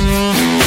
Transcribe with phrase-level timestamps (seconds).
[0.00, 0.59] Thank you.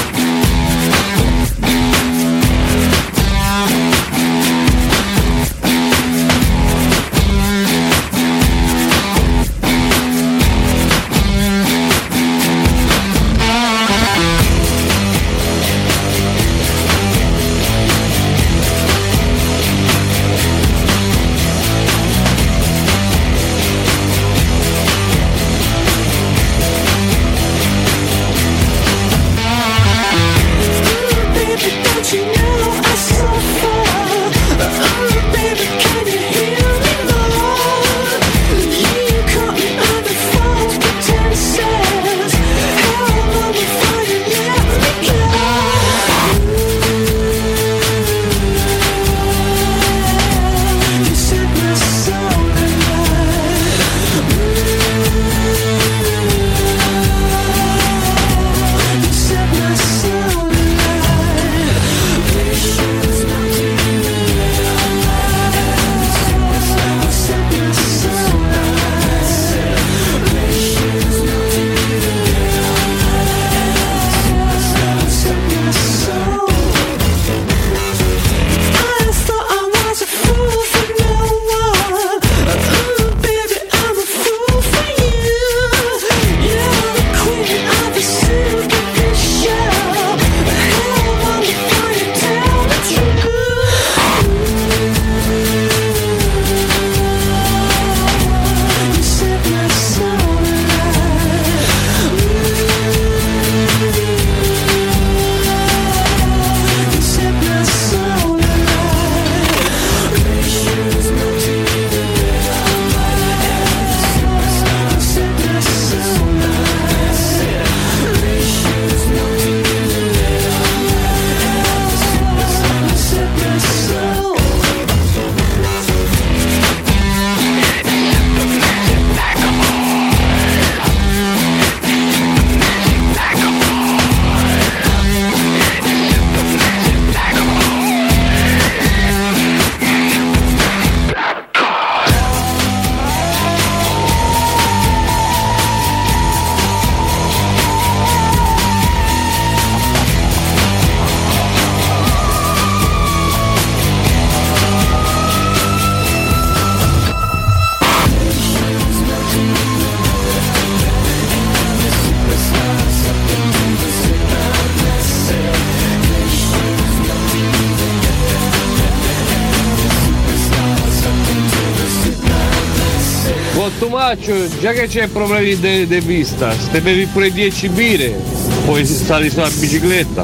[174.64, 178.18] Già che c'è problemi di vista, se bevi pure 10 bire,
[178.66, 180.24] poi stare sulla bicicletta.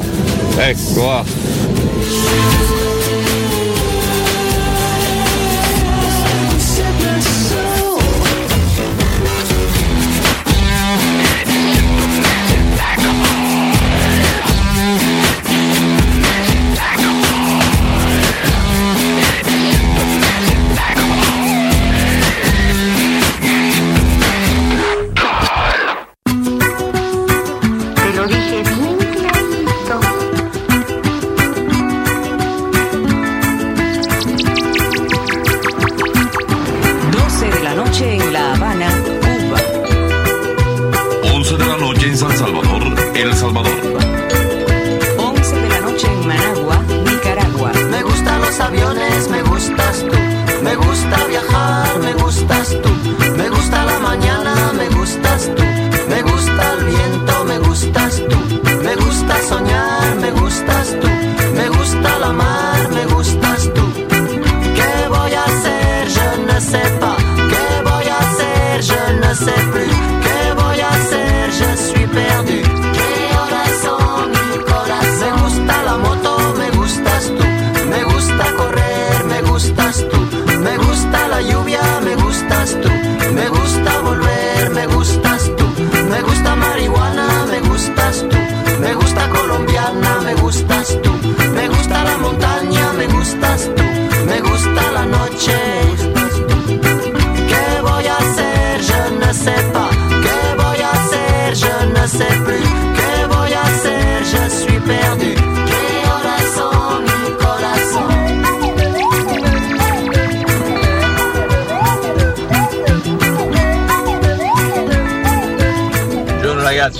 [0.56, 2.79] Ecco, va.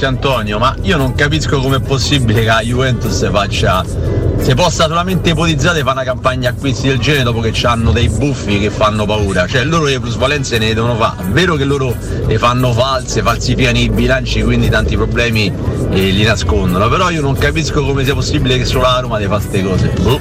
[0.00, 3.85] Grazie Antonio, ma io non capisco com'è possibile che la Juventus faccia.
[3.85, 8.61] Se possa solamente ipotizzare fa una campagna acquisti del genere dopo che hanno dei buffi
[8.61, 9.47] che fanno paura.
[9.47, 11.25] Cioè loro le plusvalenze ne devono fare.
[11.25, 11.94] È vero che loro
[12.26, 15.52] le fanno false, falsificano i bilanci, quindi tanti problemi
[15.91, 16.88] eh, li nascondono.
[16.88, 19.93] Però io non capisco come sia possibile che solo la Roma le fa queste cose.
[20.00, 20.19] Boh.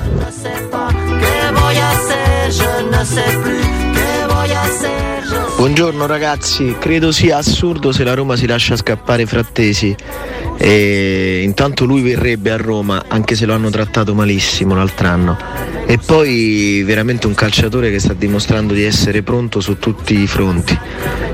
[5.59, 9.93] Buongiorno ragazzi, credo sia assurdo se la Roma si lascia scappare Frattesi.
[10.57, 15.37] E intanto lui verrebbe a Roma anche se lo hanno trattato malissimo l'altro anno.
[15.85, 20.79] E poi veramente un calciatore che sta dimostrando di essere pronto su tutti i fronti.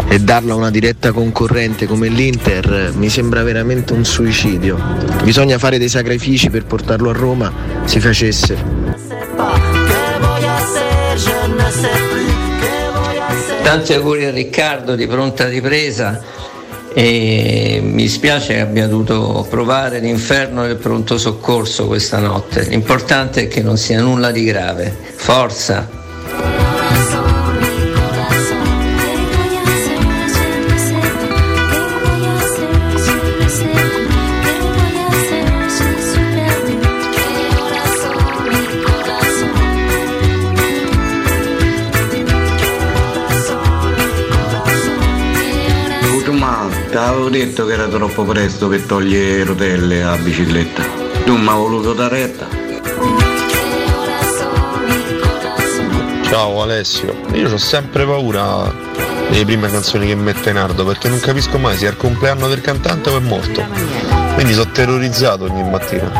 [0.07, 4.75] E darlo a una diretta concorrente come l'Inter mi sembra veramente un suicidio.
[5.24, 9.75] Bisogna fare dei sacrifici per portarlo a Roma, si facesse.
[13.66, 16.22] Tanti auguri a Riccardo di pronta ripresa
[16.94, 22.62] e mi spiace che abbia dovuto provare l'inferno del pronto soccorso questa notte.
[22.66, 24.96] L'importante è che non sia nulla di grave.
[25.16, 26.05] Forza!
[47.25, 50.83] Avevo detto che era troppo presto per togliere le rotelle alla bicicletta.
[51.24, 52.48] Tu mi hai voluto dare retta.
[56.24, 58.72] Ciao Alessio, io ho sempre paura
[59.30, 62.62] delle prime canzoni che mette Nardo perché non capisco mai se è il compleanno del
[62.62, 63.63] cantante o è morto.
[64.36, 66.12] Quindi sono terrorizzato ogni mattina.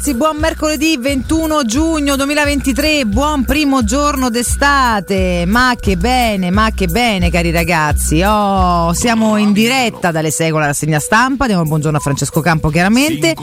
[0.00, 5.44] Ragazzi, buon mercoledì 21 giugno 2023, buon primo giorno d'estate.
[5.46, 8.22] Ma che bene, ma che bene cari ragazzi.
[8.24, 12.40] Oh, siamo in diretta dalle 6 con la rassegna stampa, diamo il buongiorno a Francesco
[12.40, 13.34] Campo chiaramente.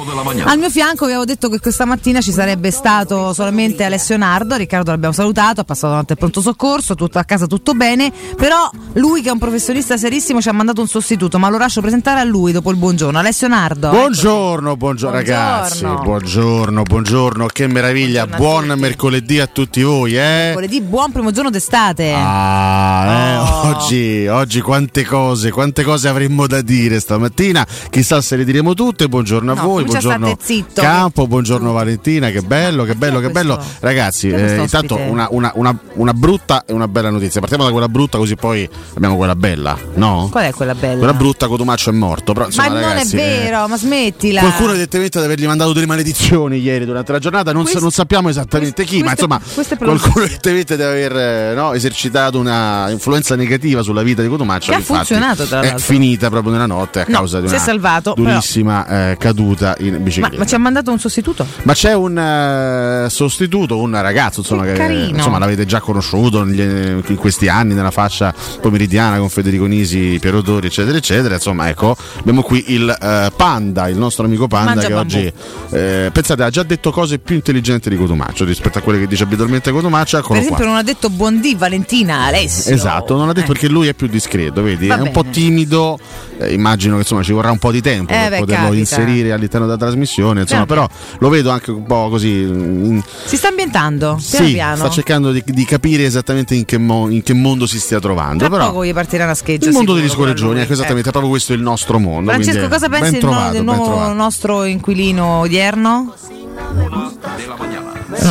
[0.46, 4.56] Al mio fianco vi avevo detto che questa mattina ci sarebbe stato solamente Alessio Nardo,
[4.56, 8.68] Riccardo l'abbiamo salutato, ha passato davanti al pronto soccorso, tutto a casa tutto bene, però
[8.94, 12.20] lui che è un professionista serissimo ci ha mandato un sostituto, ma lo lascio presentare
[12.20, 13.20] a lui dopo il buongiorno.
[13.20, 13.90] Alessio Nardo.
[13.90, 16.08] Buongiorno, buongiorno, ragazzi, buongiorno,
[16.48, 20.20] buongiorno, che meraviglia, buon mercoledì a tutti voi, eh?
[20.48, 22.14] Mercoledì, buon primo giorno d'estate.
[22.16, 23.68] Ah, eh, Oh.
[23.68, 29.10] oggi, oggi quante cose, quante cose avremmo da dire stamattina, chissà se le diremo tutte,
[29.10, 30.38] buongiorno a No, voi, buongiorno.
[30.74, 33.60] Campo, buongiorno Valentina, che bello, che bello, che bello.
[33.80, 37.90] Ragazzi, eh, intanto una, una- una- una brutta e una bella notizia, partiamo da quella
[37.90, 40.30] brutta così poi abbiamo quella bella, no?
[40.32, 40.98] Qual è quella bella?
[40.98, 43.18] Quella brutta, Cotumaccio è morto, però ma insomma non ragazzi...
[43.18, 44.40] è eh, vero, ma smettila.
[44.40, 47.92] Qualcuno evidentemente ad avergli mandato delle maledizioni ieri durante la giornata, non, sa- Questo- non
[47.92, 50.26] sappiamo esattamente chi, ma questo- insomma questo è qualcuno plausibile.
[50.26, 54.72] evidentemente deve aver eh, no, esercitato una influenza negativa sulla vita di Cotumaccio.
[54.72, 55.80] Che ha funzionato, tra È l'altro.
[55.80, 59.94] finita proprio nella notte a No, causa di è una salvato, durissima eh, caduta in
[59.94, 60.38] Ma, bicicletta.
[60.38, 61.46] ma ci ha mandato un sostituto?
[61.64, 65.18] Ma c'è un eh, sostituto, un ragazzo insomma, che, carino.
[65.18, 70.42] insomma, l'avete già conosciuto negli- in questi anni nella fascia pomeridiana con Federico Nisi, Piero
[70.42, 71.36] Dori, eccetera, eccetera.
[71.36, 75.16] Insomma, ecco, abbiamo qui il eh, Panda, il nostro amico Panda, Mangia che bambù.
[75.16, 75.34] oggi
[75.72, 79.24] eh, pensate, ha già detto cose più intelligenti di Cotomaccio rispetto a quelle che dice
[79.24, 80.20] abitualmente Cotomaccio.
[80.22, 80.66] Per esempio, qua.
[80.66, 82.74] non ha detto buon buondì Valentina Alessio.
[82.74, 83.54] Esatto, non ha detto eh.
[83.54, 84.88] perché lui è più discreto, vedi?
[84.88, 85.10] Va è bene.
[85.10, 86.00] un po' timido.
[86.40, 88.80] Eh, immagino che insomma ci vorrà un po' di tempo eh, per beh, poterlo capita.
[88.80, 90.42] inserire all'interno della trasmissione.
[90.42, 90.88] Insomma, però
[91.20, 92.30] lo vedo anche un po' così.
[92.30, 94.76] Mm, si sta ambientando piano sì, piano.
[94.78, 98.40] Sta cercando di, di capire esattamente in che, mo- in che, mondo si stia trovando.
[98.40, 99.68] Tra però poco gli partirà una scheggia.
[99.68, 101.10] Il mondo degli scorreggioni, ecco, esattamente, ecco.
[101.10, 102.32] è proprio questo il nostro mondo.
[102.32, 106.07] Francesco, cosa pensi del nuovo nostro inquilino odierno?
[106.08, 107.77] 1 de la mañana.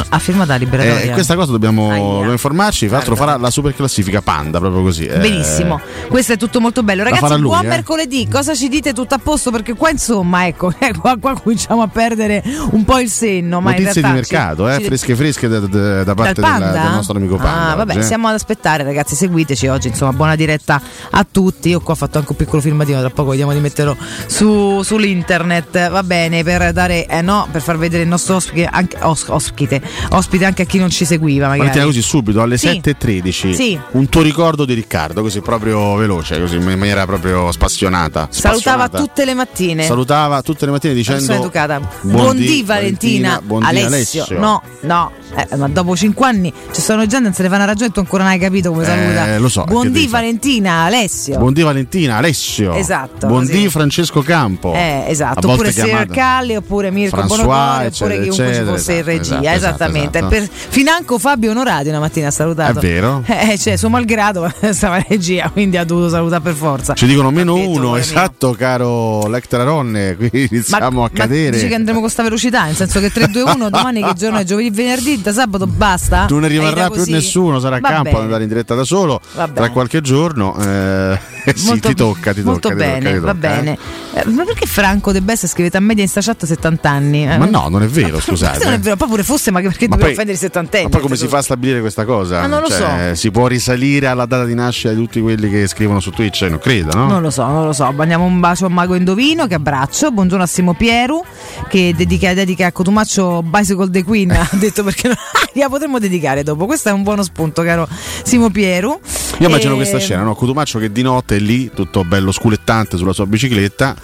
[0.08, 1.10] Ha firmato la liberatoria.
[1.10, 2.86] Eh, questa cosa dobbiamo, dobbiamo informarci.
[2.86, 5.04] Tra l'altro farà la super classifica Panda, proprio così.
[5.06, 5.18] eh.
[5.18, 7.02] Benissimo, questo è tutto molto bello.
[7.02, 7.68] Ragazzi, lui, buon eh.
[7.68, 8.28] mercoledì.
[8.30, 9.50] Cosa ci dite tutto a posto?
[9.50, 13.60] Perché qua, insomma, ecco, eh, qua, qua cominciamo a perdere un po' il senno.
[13.60, 16.58] Ma Notizie di realtà ci- mercato, eh, ci- fresche fresche da, da- da parte della-
[16.58, 17.72] del nostro amico Panda.
[17.72, 18.04] Ah, vabbè, oggi, eh.
[18.04, 19.14] siamo ad aspettare, ragazzi.
[19.14, 19.88] Seguiteci oggi.
[19.88, 20.80] Insomma, buona diretta
[21.10, 21.68] a tutti.
[21.70, 23.00] Io qua ho fatto anche un piccolo filmatino.
[23.00, 25.90] Tra poco vediamo di metterlo su, sull'internet.
[25.90, 29.65] Va bene, per dare, eh no, per far vedere il nostro ospite, anche, os- ospite,
[29.66, 31.58] ospite, ospite anche a chi non ci seguiva magari.
[31.68, 32.68] Valentina, così subito alle Sì.
[32.68, 33.78] 7.13 Sì.
[33.92, 38.28] un tuo ricordo di Riccardo, così proprio veloce, così in maniera proprio spassionata.
[38.30, 38.98] Salutava spassionata.
[38.98, 39.84] tutte le mattine.
[39.84, 41.80] Salutava tutte le mattine dicendo educata.
[42.02, 44.20] Buondì, Valentina, buondì Alessio.
[44.22, 44.38] Alessio.
[44.38, 45.10] No, no.
[45.34, 47.98] Eh, ma dopo cinque anni ci sono gente non se ne fa una ragione tu
[47.98, 49.38] ancora non hai capito come Eh, saluta.
[49.38, 50.06] lo so, Buondì?
[50.06, 51.36] Valentina, Alessio.
[51.38, 52.72] Buondì Valentina, Alessio.
[52.74, 53.68] Esatto, Buondì così.
[53.68, 54.72] Francesco Campo.
[54.72, 59.10] Eh, esatto, oppure Sir Calli, oppure Mirko François, eccetera, oppure chiunque ci fosse in esatto,
[59.10, 60.18] regia, esatto, esattamente.
[60.18, 60.34] esatto.
[60.34, 62.78] Per- financo Fabio Onorati una mattina ha salutato.
[62.78, 63.24] È vero.
[63.46, 66.94] Eh, cioè, suo malgrado stava in regia, quindi ha dovuto salutare per forza.
[66.94, 70.16] Ci dicono meno detto, uno, esatto, caro Lecter Aronne.
[70.16, 71.50] Qui iniziamo a cadere.
[71.50, 74.70] dici che andremo con sta velocità, nel senso che 3-2-1 domani che giorno è giovedì,
[74.70, 76.26] venerdì, da sabato basta.
[76.28, 79.20] non ne rimarrà più nessuno, sarà a campo ad andare in diretta da solo
[79.52, 80.56] tra qualche giorno.
[80.58, 81.18] eh,
[81.56, 82.74] sì, Molto- ti tocca, ti molto tocca.
[82.74, 83.56] ti bene, tocca, ti va tocca, eh.
[83.62, 83.78] bene.
[84.14, 87.28] Eh, ma perché Franco De Bessa scrivete a media in sta chat 70 anni?
[87.30, 88.52] Eh, Ma no, non è vero, scusate.
[88.52, 90.84] Questo non è vero, poi pure fosse, ma perché Ma dobbiamo offendere i settantenni?
[90.84, 92.40] Ma poi come si fa a stabilire questa cosa?
[92.40, 95.66] Ma non lo Cioè, Si può risalire alla data di nascita di tutti quelli che
[95.66, 96.42] scrivono su Twitch?
[96.42, 97.06] Non credo, no?
[97.08, 97.90] Non lo so, non lo so.
[97.92, 100.10] Mandiamo un bacio a Mago Indovino che abbraccio.
[100.10, 101.22] Buongiorno a Simo Pieru
[101.68, 104.30] che dedica, dedica a Cotumaccio Bicycle the Queen.
[104.30, 105.16] ha detto perché non-
[105.52, 106.66] la potremmo dedicare dopo.
[106.66, 107.88] Questo è un buono spunto, caro
[108.24, 108.98] Simo Pieru.
[109.38, 110.34] Io immagino E- questa scena, no?
[110.34, 113.94] Cotumaccio che di notte è lì, tutto bello sculettante sulla sua bicicletta,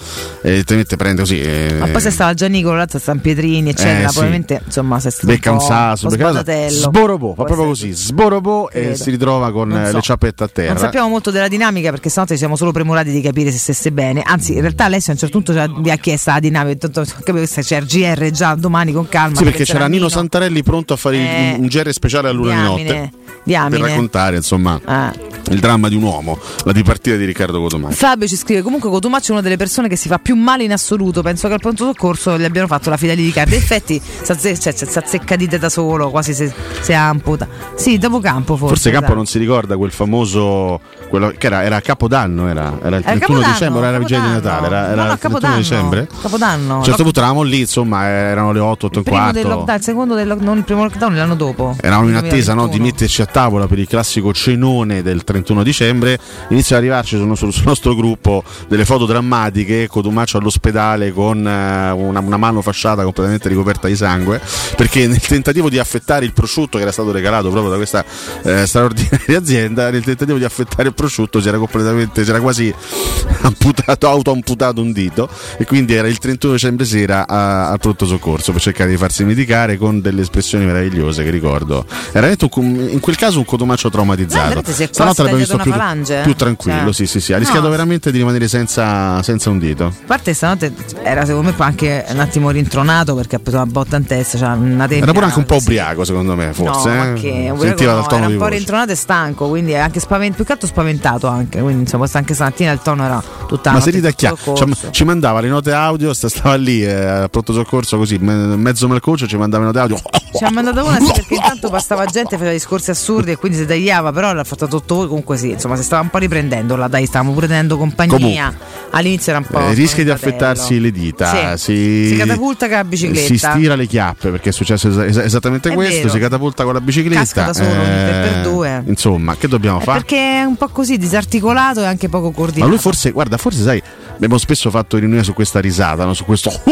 [0.43, 1.41] e te mette prende così.
[1.41, 3.99] eh, Ma poi se stava già Nicolo, l'altro a San Pietrini, eccetera.
[4.05, 4.12] Eh, sì.
[4.12, 7.93] Probabilmente insomma se è stato becca un po', sasso, po' becca sborobò, fa proprio così,
[7.93, 8.95] sborobò e Credo.
[8.97, 9.97] si ritrova con Non so.
[9.97, 10.79] le ciappette a Non terra.
[10.79, 14.23] sappiamo molto della dinamica perché stanotte siamo solo premurati di capire se stesse bene.
[14.25, 16.89] Anzi, in realtà Alessio a un certo punto vi ha chiesto la dinamica.
[17.23, 19.37] Capivo che c'è il GR già domani con calma.
[19.37, 22.62] Sì, perché c'era Nino Santarelli pronto a fare Eh, un GR speciale a luna di
[22.62, 23.11] notte.
[23.45, 25.12] Diamine, Per raccontare, insomma, Ah.
[25.51, 27.95] il dramma di un uomo, la dipartita di Riccardo Cotomaccio.
[27.97, 30.73] Fabio ci scrive comunque Cotumaccio è una delle persone che si fa più male in
[30.73, 34.00] assoluto penso che al pronto soccorso gli abbiano fatto la fideli di carta in effetti
[34.02, 34.25] si
[34.61, 36.50] cioè, si azzecca dite da solo quasi si,
[36.81, 39.17] si amputa sì dopo campo forse, Forse Campo esatto.
[39.17, 40.81] non si ricorda quel famoso.
[41.09, 44.21] Quello, che era, era Capodanno, era, era il Era 31 Capodanno, dicembre, era la vigilia
[44.23, 44.29] di.
[44.29, 45.57] Natale, era, era No, no, il 31 Capodanno.
[45.57, 46.09] dicembre.
[46.23, 49.33] Capodanno A un certo punto eravamo lì, insomma, erano le 8, 8 e il primo
[49.33, 49.49] del quarto.
[49.59, 52.62] lockdown il secondo del lockdown non il primo lockdown l'anno dopo Eravamo in attesa no,
[52.67, 52.85] di 2021.
[52.85, 56.19] metterci a tavola per il classico cenone del 31 dicembre.
[56.49, 59.87] Inizia ad arrivarci sul nostro, sul nostro gruppo delle foto drammatiche.
[59.88, 64.40] Cotumaccio all'ospedale con eh, una, una mano fasciata completamente ricoperta di sangue.
[64.76, 68.04] Perché nel tentativo di affettare il prosciutto che era stato regalato proprio da questa
[68.42, 72.75] eh, straordinaria azienda, nel tentativo di affettare il prosciutto si era completamente, si era quasi
[73.42, 75.28] amputato, autoamputato un dito.
[75.59, 79.76] E quindi era il 31 dicembre sera al pronto soccorso per cercare di farsi medicare
[79.76, 81.85] con delle espressioni meravigliose che ricordo.
[82.12, 82.49] Era veramente
[82.92, 84.54] in quel caso un cotomaccio traumatizzato.
[84.54, 86.23] No, Stanotte l'abbiamo visto più, falange, eh?
[86.23, 87.32] più tranquillo, Cioè, sì, sì, sì.
[87.32, 87.71] Ha rischiato no.
[87.71, 89.85] veramente di rimanere senza, senza un dito.
[89.87, 93.97] a parte stanotte era secondo me anche un attimo rintronato perché ha preso una botta
[93.97, 96.88] in testa cioè una tempia Era pure anche un po' ubriaco, secondo me, forse.
[96.90, 97.12] no, eh.
[97.14, 100.35] che Sentiva no, dal tono era un po' rintronato e stanco quindi è anche spavent-
[100.35, 104.11] più che altro spaventato anche quindi insomma anche stamattina il tono era tutta Ma a
[104.11, 104.90] chiaro, soccorso.
[104.90, 108.88] ci, mandava le note audio, sta- stava lì eh, al pronto soccorso così, me- mezzo
[108.88, 109.97] malcocio, ci mandava le note audio.
[110.37, 113.66] ci ha mandato una sì, perché intanto passava gente faceva discorsi assurdi e quindi si
[113.66, 117.07] tagliava però l'ha fatto tutto comunque sì insomma si stava un po' riprendendo là dai
[117.07, 118.53] stavamo pure tenendo compagnia
[118.91, 121.62] all'inizio era un po' Eh, rischia di affettarsi le dita, Sì.
[121.65, 123.27] si, Si catapulta con la bicicletta.
[123.27, 125.97] si stira le chiappe perché è successo es- es- esattamente È questo.
[126.03, 126.09] vero.
[126.11, 127.21] Si catapulta con la bicicletta.
[127.21, 128.83] eh, Casca da solo, tre per due.
[128.87, 129.99] Insomma, che dobbiamo Eh, fare?
[130.01, 133.62] perché è un po' così disarticolato e anche poco Ma coordinato lui forse, guarda, forse
[133.62, 133.83] sai,
[134.15, 136.12] abbiamo spesso fatto ironia su questa risata, no?
[136.15, 136.51] su questo.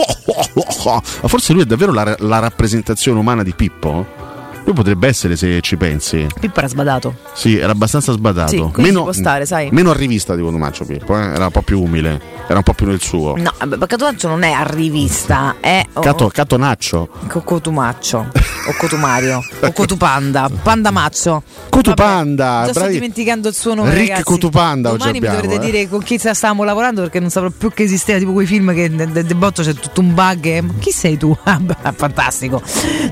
[0.85, 4.20] Ma forse lui è davvero la, la rappresentazione umana di Pippo?
[4.65, 6.27] Lui potrebbe essere se ci pensi.
[6.39, 8.73] Pippo era sbadato Sì, era abbastanza sbadato.
[8.73, 9.69] Sì, può stare, sai.
[9.73, 11.23] Meno a rivista di Cotumaccio Pippo, eh?
[11.23, 13.37] era un po' più umile, era un po' più nel suo.
[13.37, 17.09] no vabbè, perché Cotumaccio non è a rivista è oh, Cato, Catonaccio.
[17.29, 24.09] Co- Cotumaccio o Cotumario o Cotupanda Pandamaccio Cotupanda, Già sto dimenticando il suo nome Rick
[24.09, 24.23] ragazzi.
[24.25, 25.71] Cotupanda oggi Domani mi abbiamo, dovrete eh.
[25.71, 28.93] dire con chi stavamo lavorando perché non saprò più che esisteva tipo quei film che
[28.93, 31.37] de, de- de botto c'è tutto un bug e- ma chi sei tu?
[31.83, 32.63] Ah, fantastico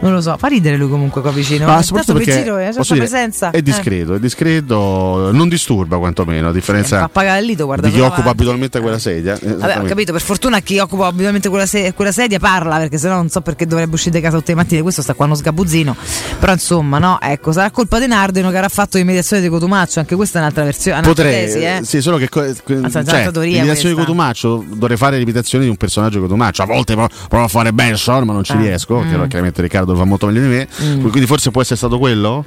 [0.00, 2.58] non lo so fa ridere lui comunque qua vicino Ma Tanto soprattutto per perché giro
[2.58, 7.86] eh, sua dire, presenza è discreto, è discreto, non disturba quantomeno, a differenza appagallito guarda
[7.88, 9.27] di chi occupa abitualmente quella sedia.
[9.34, 12.98] Eh, Vabbè, ho capito, per fortuna chi occupa ovviamente quella, se- quella sedia parla, perché
[12.98, 14.82] sennò non so perché dovrebbe uscire di casa tutte le mattine.
[14.82, 15.96] Questo sta qua uno sgabuzzino.
[16.38, 19.98] Però insomma, no, ecco, sarà colpa di Nardino che avrà fatto l'imitazione di Cotumaccio.
[19.98, 20.98] Anche questa è un'altra versione.
[21.00, 21.80] un'altra Potrei, tesi, eh.
[21.82, 24.00] sì, solo che co- Anzi, è cioè, l'imitazione di.
[24.00, 26.62] Cotumaccio dovrei fare l'imitazione di un personaggio di Cotumaccio.
[26.62, 29.28] A volte pro- provo a fare Benson, ma non ci Ah, riesco, mm.
[29.28, 30.68] chiaramente Riccardo lo fa molto meglio di me.
[31.00, 32.44] Quindi forse può essere stato quello?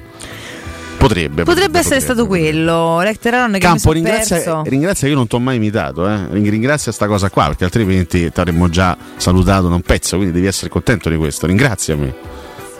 [1.01, 1.43] Potrebbe.
[1.43, 3.01] Potrebbe essere stato quello.
[3.01, 4.61] Lecter Aron che Campo, ringrazia, perso.
[4.65, 6.27] ringrazia io non ti ho mai imitato, eh.
[6.29, 10.33] Ring- ringrazia sta cosa qua, perché altrimenti ti avremmo già salutato da un pezzo, quindi
[10.33, 11.47] devi essere contento di questo.
[11.47, 12.13] Ringraziami.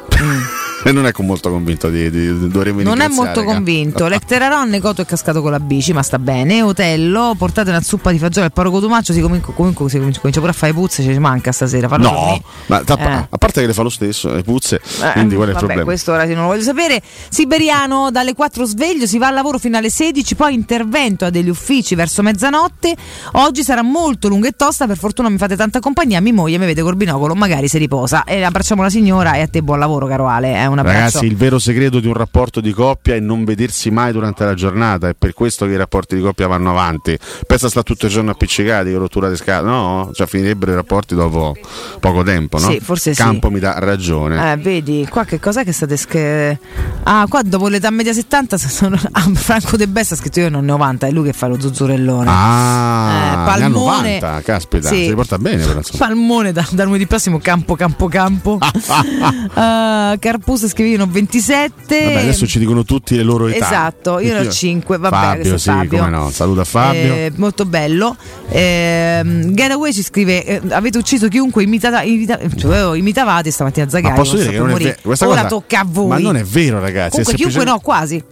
[0.10, 4.08] E non è molto convinto di, di, dovremmo Non è molto ca- convinto.
[4.10, 6.62] Lecteraron Necoto è cascato con la bici, ma sta bene.
[6.62, 9.14] Otello, portate una zuppa di fagioli al paro cotumaccio.
[9.14, 11.88] Si comincia, comunque si comincia, comincia pure a fare puzze, ci manca stasera.
[11.88, 13.28] Fallo per No, ma ta- Eh.
[13.30, 15.66] a parte che le fa lo stesso, le puzze, Eh, quindi qual è il vabbè,
[15.66, 15.84] problema?
[15.84, 17.02] questo ora non lo voglio sapere.
[17.30, 21.50] Siberiano dalle 4 sveglio, si va al lavoro fino alle 16, poi intervento a degli
[21.50, 22.96] uffici verso mezzanotte.
[23.34, 26.66] Oggi sarà molto lunga e tosta, per fortuna mi fate tanta compagnia, mi moglie, mi
[26.66, 28.24] vede col binocolo, magari si riposa.
[28.24, 30.54] E abbracciamo la signora e a te buon lavoro, caro Ale.
[30.56, 30.98] È un abbraccio.
[30.98, 34.54] Ragazzi, il vero segreto di un rapporto di coppia è non vedersi mai durante la
[34.54, 35.10] giornata.
[35.10, 37.18] È per questo che i rapporti di coppia vanno avanti.
[37.46, 39.68] Pensa sta tutto il giorno appiccicati, rottura di scala.
[39.70, 41.56] No, cioè finirebbero i rapporti dopo
[42.00, 42.70] poco tempo, no?
[42.70, 43.22] Sì, forse sì.
[43.22, 44.52] Campo mi dà ragione.
[44.52, 46.58] Eh, vedi, qua che cos'è che state sch-
[47.04, 48.96] Ah, qua dopo l'età media 70 sono...
[49.12, 52.30] ah, Franco De Bessa ha scritto io non 90, è lui che fa lo zuzzurellone.
[52.30, 54.20] Ah, Eh, palmone.
[54.20, 54.96] 90, caspita, Sì.
[54.96, 55.80] si riporta bene però.
[55.98, 62.60] Palmone da, da lunedì prossimo campo campo campo uh, Carpus scrivevano 27 Vabbè, adesso ci
[62.60, 63.66] dicono tutti le loro età.
[63.66, 65.98] esatto io ne ho 5 vabbè Fabio, sì, Fabio.
[66.00, 66.30] come no.
[66.30, 67.14] Saluta Fabio.
[67.14, 68.16] Eh, molto bello
[68.54, 74.14] Ehm, Getaway ci scrive eh, avete ucciso chiunque imitata, imita- cioè, oh, imitavate stamattina Zagari
[74.14, 74.90] Ma posso dire che non è morire.
[74.90, 75.02] vero.
[75.04, 77.10] Questa ora cosa- tocca a voi Ma non è vero, ragazzi.
[77.12, 78.24] comunque è chiunque no quasi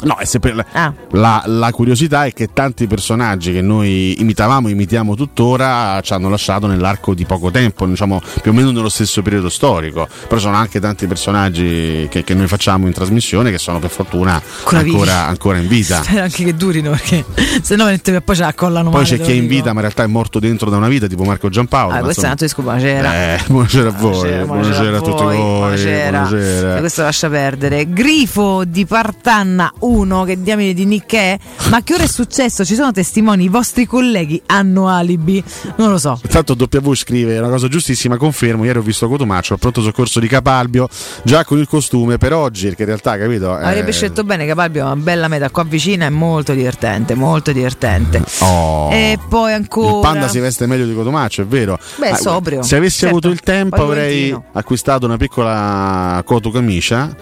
[0.00, 0.92] No, è sempre la, Ah.
[1.10, 6.66] la- la curiosità è che tanti personaggi che noi imitavamo, imitiamo tuttora, ci hanno lasciato
[6.68, 10.08] nell'arco di poco tempo, diciamo più o meno nello stesso periodo storico.
[10.28, 14.40] Però sono anche tanti personaggi che, che noi facciamo in trasmissione che sono per fortuna
[14.60, 16.00] Ancora ancora, ancora in vita.
[16.04, 17.24] spero anche che durino perché
[17.60, 17.84] se no
[18.24, 19.52] poi ce la collano Poi male, c'è chi è in dico.
[19.68, 21.94] Vita, ma in realtà è morto dentro da una vita, tipo Marco Giampaolo.
[21.94, 23.14] Ah, questo è un altro disco, buonasera.
[23.14, 26.20] Eh, buonasera a voi, Buonasera, buonasera, a tutti voi, buonasera.
[26.20, 26.78] buonasera.
[26.78, 27.88] Questo lascia perdere.
[27.92, 31.38] Grifo di Partanna 1, che diamine di Nick è?
[31.70, 32.64] Ma che ora è successo?
[32.64, 35.42] Ci sono testimoni, i vostri colleghi hanno alibi?
[35.76, 36.18] Non lo so.
[36.22, 40.28] Intanto W scrive una cosa giustissima, confermo, ieri ho visto Cotomaccio al pronto soccorso di
[40.28, 40.88] Capalbio,
[41.22, 43.52] già con il costume per oggi, perché in realtà, capito?
[43.52, 48.22] Avrebbe eh, scelto bene Capalbio, una bella meta qua vicina, è molto divertente, molto divertente.
[48.40, 48.90] oh.
[48.92, 49.96] E poi ancora...
[49.96, 51.78] Il panda si veste meglio di Cotomaccio, è vero.
[51.96, 52.62] Beh, Ah, sobrio.
[52.62, 57.14] Se avessi Certo, avuto il tempo avrei acquistato una piccola coto camicia,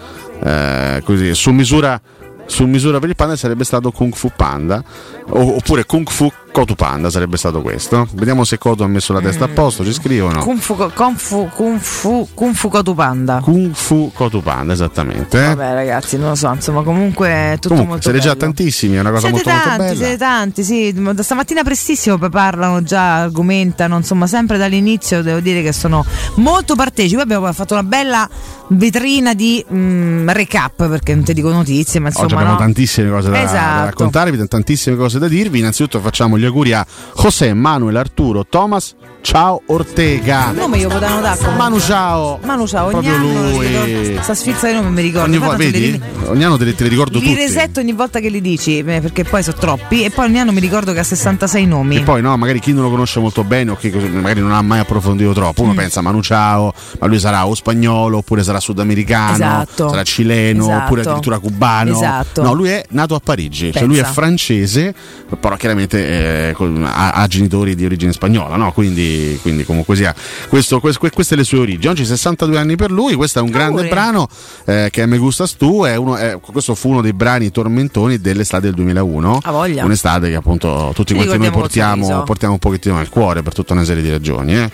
[0.43, 1.99] eh, così, su misura,
[2.45, 4.83] su misura per il panda sarebbe stato Kung Fu Panda,
[5.29, 8.07] oppure Kung Fu Kotu Panda sarebbe stato questo.
[8.13, 10.39] Vediamo se Koto ha messo la testa a posto, ci scrivono.
[10.39, 13.41] Kung Fu, Kung Fu, Kung Fu, Kung Fu Cotupanda.
[13.43, 15.39] Kung Fu Kotu Panda, esattamente.
[15.39, 19.01] Vabbè ragazzi, non lo so, insomma comunque è tutto Comunque, molto siete già tantissimi, è
[19.01, 19.95] una cosa Siete molto molto tanti, bella.
[19.95, 21.13] siete tanti, sì.
[21.19, 26.03] stamattina prestissimo parlano già, argomentano, insomma, sempre dall'inizio devo dire che sono
[26.37, 27.21] molto partecipi.
[27.21, 28.27] Abbiamo fatto una bella
[28.69, 32.41] vetrina di mm, recap perché non ti dico notizie, ma Oggi insomma.
[32.41, 32.65] abbiamo no?
[32.65, 33.85] tantissime cose da, da Esatto.
[33.85, 35.59] raccontarvi, tantissime cose da dirvi.
[35.59, 40.49] Innanzitutto facciamo gli auguri a José, Manuel, Arturo, Thomas, ciao Ortega.
[40.51, 42.39] Il nome io potevano dare Manu ciao.
[42.43, 44.17] Manu ciao, ogni anno lui.
[44.21, 45.27] sta sfilza di nome mi ricordo.
[45.37, 45.91] Ogni li vedi?
[45.91, 47.35] ri- Ogni anno te, li- te li ricordo Li tutti.
[47.37, 50.51] resetto ogni volta che li dici, eh, perché poi sono troppi, e poi ogni anno
[50.51, 51.97] mi ricordo che ha 66 nomi.
[51.97, 54.61] E poi no, magari chi non lo conosce molto bene o così- magari non ha
[54.61, 55.77] mai approfondito troppo, uno Mm.
[55.77, 59.89] pensa Manu Ciao, ma lui sarà o spagnolo oppure sarà sudamericano, Esatto.
[59.89, 60.83] sarà cileno Esatto.
[60.83, 61.91] oppure addirittura cubano.
[61.95, 62.41] Esatto.
[62.41, 64.93] No, lui è nato a Parigi, cioè lui è francese,
[65.39, 68.71] però chiaramente eh, ha, ha genitori di origine spagnola, no?
[68.71, 70.13] quindi, quindi comunque sia.
[70.49, 71.87] Questo, quest- que- queste le sue origini.
[71.87, 73.89] Oggi 62 anni per lui, questo è un grande Auguri.
[73.89, 74.27] brano
[74.65, 78.19] eh, che è Me Gustas Tu, è uno- è- questo fu uno dei brani tormentoni
[78.19, 79.39] dell'estate del 2001.
[79.43, 79.83] Ha voglia.
[79.85, 83.83] Un'estate che appunto tutti quanti noi portiamo, portiamo un pochettino nel cuore per tutta una
[83.83, 84.55] serie di ragioni.
[84.55, 84.71] eh.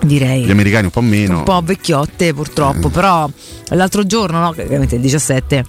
[0.00, 0.44] Direi.
[0.44, 1.38] Gli americani un po' meno.
[1.38, 2.34] un po' vecchiotte Eh.
[2.34, 3.28] purtroppo, però
[3.68, 5.64] l'altro giorno, no, chiaramente il 17,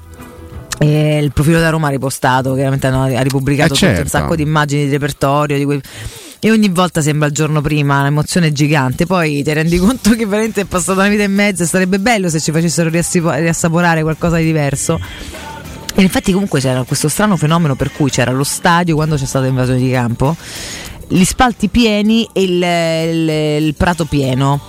[0.80, 4.10] eh, il profilo da Roma ha ripostato, chiaramente hanno- ha ripubblicato Eh, tutto un certo.
[4.10, 5.82] sacco di immagini di repertorio di quei-
[6.40, 10.62] e ogni volta sembra il giorno prima, un'emozione gigante, poi ti rendi conto che veramente
[10.62, 14.44] è passata una vita e mezza e sarebbe bello se ci facessero riassaporare qualcosa di
[14.46, 15.00] diverso.
[15.96, 19.46] E infatti comunque c'era questo strano fenomeno per cui c'era lo stadio quando c'è stata
[19.46, 20.36] l'invasione di campo,
[21.14, 24.60] gli spalti pieni e il, il- il prato pieno.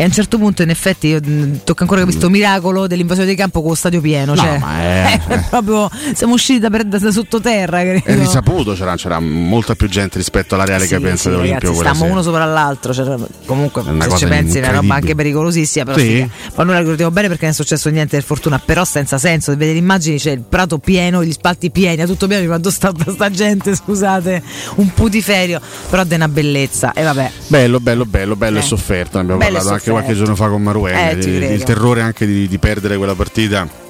[0.00, 3.34] E a un certo punto, in effetti, io, mh, tocca ancora questo miracolo dell'invasione di
[3.34, 4.32] campo con lo stadio pieno.
[4.32, 7.80] No, cioè, ma è- è proprio siamo usciti da, per- da sottoterra.
[7.82, 8.06] Credo.
[8.06, 11.74] È risaputo, c'era, c'era molta più gente rispetto alla reale Sì, capienza sì, dell'Olimpio.
[11.74, 11.92] sera.
[12.00, 12.94] uno sopra l'altro.
[12.94, 15.84] cioè, comunque, se ci pensi, è una roba anche pericolosissima.
[15.84, 16.26] Però Sì.
[16.54, 18.58] Ma noi la ricordiamo bene perché non è successo niente per fortuna.
[18.58, 19.50] Però senza senso.
[19.50, 22.46] Vedere le immagini, c'è il prato pieno, gli spalti pieni, a tutto pieno.
[22.46, 24.42] Quando sta, sta gente, scusate,
[24.76, 25.60] un putiferio.
[25.90, 26.94] Però è una bellezza.
[26.94, 27.30] E vabbè.
[27.48, 28.60] Bello, bello, bello, bello Eh.
[28.60, 29.18] e sofferto.
[29.18, 29.89] Ne abbiamo Bello parlato anche.
[29.90, 31.10] Qualche giorno fa con Maruena.
[31.10, 33.88] Eh, il terrore anche di, di perdere quella partita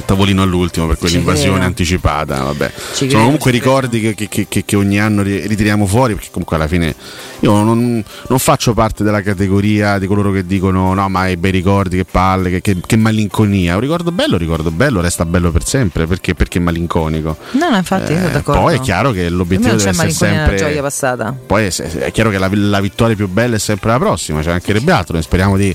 [0.00, 2.42] tavolino all'ultimo per quell'invasione anticipata.
[2.42, 2.72] Vabbè.
[2.94, 6.56] Ci Sono comunque ricordi che, che- che- che- ogni anno ri- ritiriamo fuori, perché comunque
[6.56, 6.94] alla fine
[7.40, 11.50] io non, non faccio parte della categoria di coloro che dicono no, ma i bei
[11.50, 13.74] ricordi, che palle, che, malinconia.
[13.74, 17.36] Un ricordo bello, un ricordo bello, resta bello per sempre, perché, perché malinconico.
[17.52, 18.60] No, no, infatti, io Eh, d'accordo.
[18.62, 21.34] poi è chiaro che l'obiettivo deve essere sempre gioia passata.
[21.46, 24.48] poi è, è chiaro che la, la vittoria più bella è sempre la prossima, ci
[24.48, 25.14] mancherebbe altro.
[25.14, 25.74] Noi speriamo di,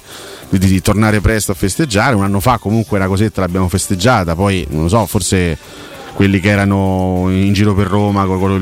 [0.50, 2.16] di- di tornare presto a festeggiare.
[2.16, 5.58] Un anno fa comunque una cosetta l'abbiamo festeggiata, poi non lo so, forse
[6.18, 8.60] quelli che erano in giro per Roma con, con-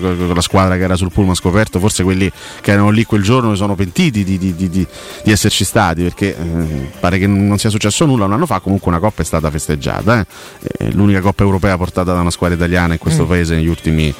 [0.00, 2.28] con- con la squadra che era sul pullman scoperto, forse quelli
[2.60, 4.86] che erano lì quel giorno sono pentiti di, di- di- di-
[5.22, 8.24] di esserci stati perché eh, pare che non sia successo nulla.
[8.24, 10.26] Un anno fa comunque una coppa è stata festeggiata, eh.
[10.78, 13.28] Eh, l'unica coppa europea portata da una squadra italiana in questo Mm.
[13.28, 14.12] paese negli ultimi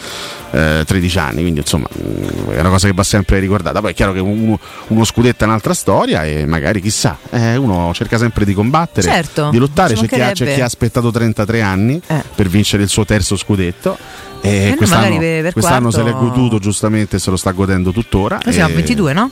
[0.53, 3.81] eh, 13 anni, quindi insomma mm, è una cosa che va sempre ricordata.
[3.81, 7.93] Poi è chiaro che uno, uno scudetto è un'altra storia e magari chissà, eh, uno
[7.95, 11.63] cerca sempre di combattere, Certo, di lottare, c'è chi, ha, c'è chi ha aspettato 33
[11.63, 12.23] anni Eh.
[12.35, 13.97] per vincere il suo terzo scudetto.
[14.43, 18.39] E noi quest'anno, quest'anno se l'è goduto giustamente, se lo sta godendo tuttora.
[18.45, 19.31] Noi siamo a E- 22, no?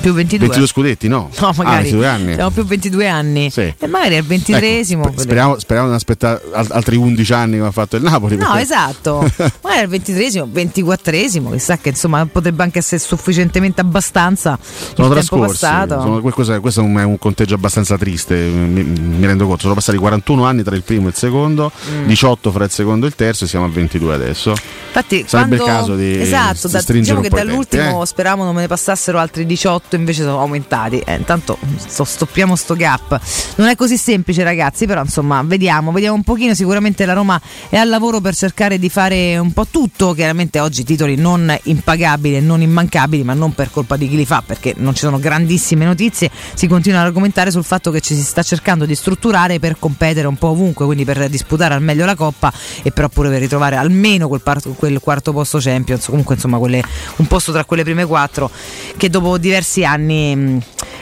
[0.00, 0.46] Più 22.
[0.46, 1.30] 22 scudetti, no?
[1.40, 2.34] No, Ah, magari 22 anni.
[2.34, 3.50] siamo più 22 anni.
[3.50, 3.74] Sì.
[3.78, 5.06] E magari al 23esimo.
[5.06, 8.36] Ecco, speriamo, speriamo di aspettare al- altri 11 anni come ha fatto il Napoli.
[8.36, 9.20] No, perché- esatto.
[9.62, 14.58] Magari al 23esimo, 24esimo, chissà che insomma potrebbe anche essere sufficientemente abbastanza
[14.94, 15.56] sono il trascorsi.
[15.56, 19.62] sono- questo, è, questo è un, conteggio abbastanza triste, mi, mi rendo conto.
[19.62, 22.06] Sono passati 41 anni tra il primo e il secondo, Mm.
[22.06, 24.50] 18 fra il secondo e il terzo, e siamo a 22 adesso.
[24.50, 28.06] Infatti, Sarebbe quando, il caso di esatto, da- diciamo che tempi, dall'ultimo eh.
[28.06, 30.98] speravamo non me ne passassero altri 18, invece sono aumentati.
[31.00, 33.20] Eh, intanto sto- stoppiamo sto gap.
[33.56, 36.54] Non è così semplice, ragazzi, però insomma, vediamo, vediamo un pochino.
[36.54, 40.12] Sicuramente la Roma è al lavoro per cercare di fare un po' tutto.
[40.12, 44.26] Chiaramente oggi titoli non impagabili e non immancabili, ma non per colpa di chi li
[44.26, 46.30] fa, perché non ci sono grandissime notizie.
[46.54, 50.26] Si continua ad argomentare sul fatto che ci si sta cercando di strutturare per competere
[50.26, 53.76] un po' ovunque, quindi per disputare al meglio la Coppa e però pure per ritrovare
[53.76, 56.82] almeno quel, par- quel quarto posto Champions, comunque insomma quelle-
[57.16, 58.50] un posto tra quelle prime quattro
[58.96, 60.60] che dopo diversi anni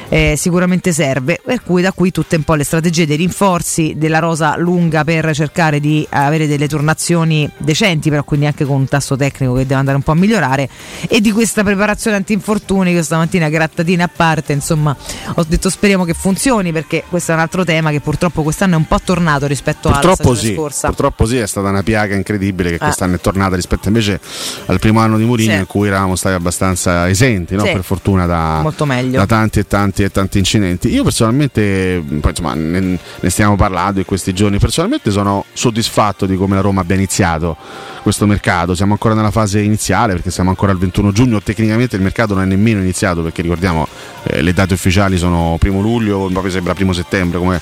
[0.09, 4.19] eh, sicuramente serve, per cui da qui tutte un po' le strategie dei rinforzi della
[4.19, 9.17] rosa lunga per cercare di avere delle tornazioni decenti, però quindi anche con un tasso
[9.17, 10.69] tecnico che deve andare un po' a migliorare
[11.09, 14.97] e di questa preparazione anti-infortuni che stamattina grattatina a parte, insomma
[15.35, 18.77] ho detto speriamo che funzioni perché questo è un altro tema che purtroppo quest'anno è
[18.77, 20.87] un po' tornato rispetto alla Purtroppo stagione sì, scorsa.
[20.89, 22.85] purtroppo sì, è stata una piaga incredibile che Ah.
[22.87, 24.21] quest'anno è tornata rispetto invece
[24.67, 25.59] al primo anno di Mourinho Sì.
[25.59, 27.65] in cui eravamo stati abbastanza esenti, no?
[27.65, 27.73] Sì.
[27.73, 28.63] per fortuna da,
[29.11, 30.89] da tanti e tanti e tanti incidenti.
[30.89, 36.37] Io personalmente, poi, insomma, ne, ne stiamo parlando in questi giorni, personalmente sono soddisfatto di
[36.37, 37.57] come la Roma abbia iniziato
[38.03, 38.75] questo mercato.
[38.75, 42.45] Siamo ancora nella fase iniziale perché siamo ancora al 21 giugno, tecnicamente il mercato non
[42.45, 43.87] è nemmeno iniziato perché ricordiamo
[44.25, 47.61] eh, le date ufficiali sono primo luglio, proprio sembra primo settembre come,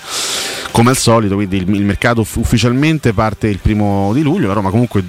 [0.70, 4.54] come al solito, quindi il, il mercato uf- ufficialmente parte il primo di luglio, la
[4.54, 5.04] Roma comunque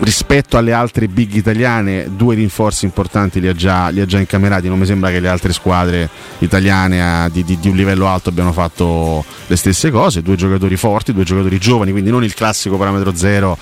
[0.00, 4.68] rispetto alle altre big italiane due rinforzi importanti li ha già, li ha già incamerati.
[4.68, 6.08] Non mi sembra che le altre squadre
[6.38, 10.22] italiane eh, di, di- di un livello alto abbiano fatto le stesse cose.
[10.22, 13.58] Due giocatori forti, due giocatori giovani quindi non il classico parametro zero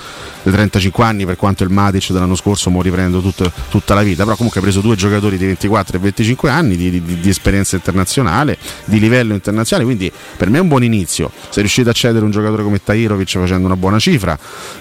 [0.47, 4.23] dei 35 anni per quanto il Matic dell'anno scorso mo riprendo tutto- tutta la vita
[4.23, 7.75] però comunque ha preso due giocatori di 24 e 25 anni di, di- di esperienza
[7.75, 12.25] internazionale di livello internazionale quindi per me è un buon inizio sei riuscito a cedere
[12.25, 14.39] un giocatore come Tahirovic facendo una buona cifra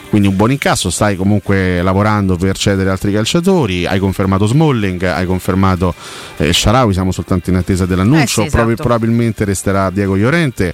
[0.08, 5.26] quindi un buon incasso, stai comunque lavorando per cedere altri calciatori, hai confermato Smalling, hai
[5.26, 5.94] confermato
[6.38, 8.52] eh, Sharawi, siamo soltanto in attesa dell'annuncio, Eh sì, esatto.
[8.52, 10.74] Probabil- probabilmente resterà Diego Llorente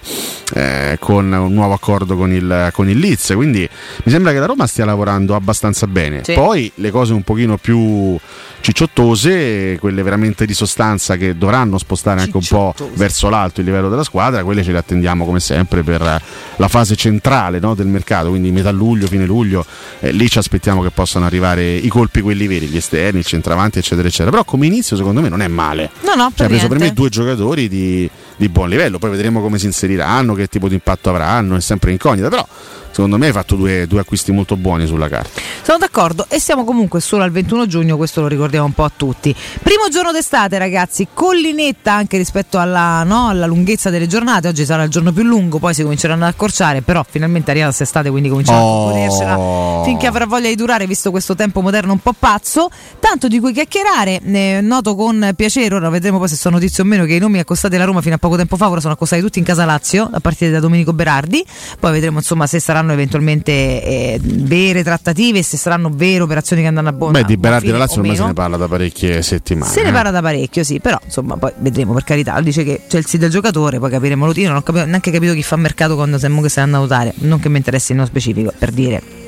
[0.53, 3.67] eh, con un nuovo accordo con il, con il Leeds, quindi
[4.03, 6.21] mi sembra che la Roma stia lavorando abbastanza bene.
[6.23, 6.33] Sì.
[6.33, 8.17] Poi le cose un pochino più
[8.61, 13.89] cicciottose, quelle veramente di sostanza che dovranno spostare anche un po' verso l'alto il livello
[13.89, 16.21] della squadra, quelle ce le attendiamo come sempre per
[16.55, 19.65] la fase centrale no, del mercato, quindi metà luglio, fine luglio,
[19.99, 23.79] eh, lì ci aspettiamo che possano arrivare i colpi quelli veri, gli esterni, il centravanti
[23.79, 25.89] eccetera eccetera, però come inizio secondo me non è male.
[26.01, 29.41] No, no, Cioè, ha preso per me due giocatori di, di buon livello, poi vedremo
[29.41, 32.47] come si inseriranno, che tipo di impatto avranno, è sempre incognita, però
[32.91, 35.41] secondo me hai fatto due, due acquisti molto buoni sulla carta.
[35.61, 38.91] Sono d'accordo e siamo comunque solo al 21 giugno, questo lo ricordiamo un po' a
[38.95, 39.35] tutti.
[39.61, 44.83] Primo giorno d'estate ragazzi, collinetta anche rispetto alla, no, alla lunghezza delle giornate, oggi sarà
[44.83, 48.59] il giorno più lungo, poi si cominceranno ad accorciare, però finalmente arriva quest'estate quindi cominciamo
[48.61, 48.89] Oh.
[48.89, 53.27] a godersela finché avrà voglia di durare visto questo tempo moderno un po' pazzo, tanto
[53.27, 57.05] di cui chiacchierare, eh, noto con piacere, ora vedremo poi se sono notizie o meno
[57.05, 59.39] che i nomi accostati alla Roma fino a poco tempo fa ora sono accostati tutti
[59.39, 61.43] in casa Lazio, a partire da Domenico Berardi,
[61.79, 66.67] poi vedremo insomma se sarà saranno eventualmente eh, vere trattative se saranno vere operazioni che
[66.67, 69.71] andranno a buon Beh, di Berardi la Lazio ormai se ne parla da parecchie settimane.
[69.71, 69.91] Se ne eh.
[69.91, 72.39] parla da parecchio, sì, però insomma poi vedremo per carità.
[72.41, 74.47] Dice che c'è il sito del giocatore, poi capiremo l'utile.
[74.47, 77.13] Non ho capito- neanche capito chi fa mercato quando Semmo che se ne a notare.
[77.19, 79.20] Non che mi interessi nello specifico, per dire.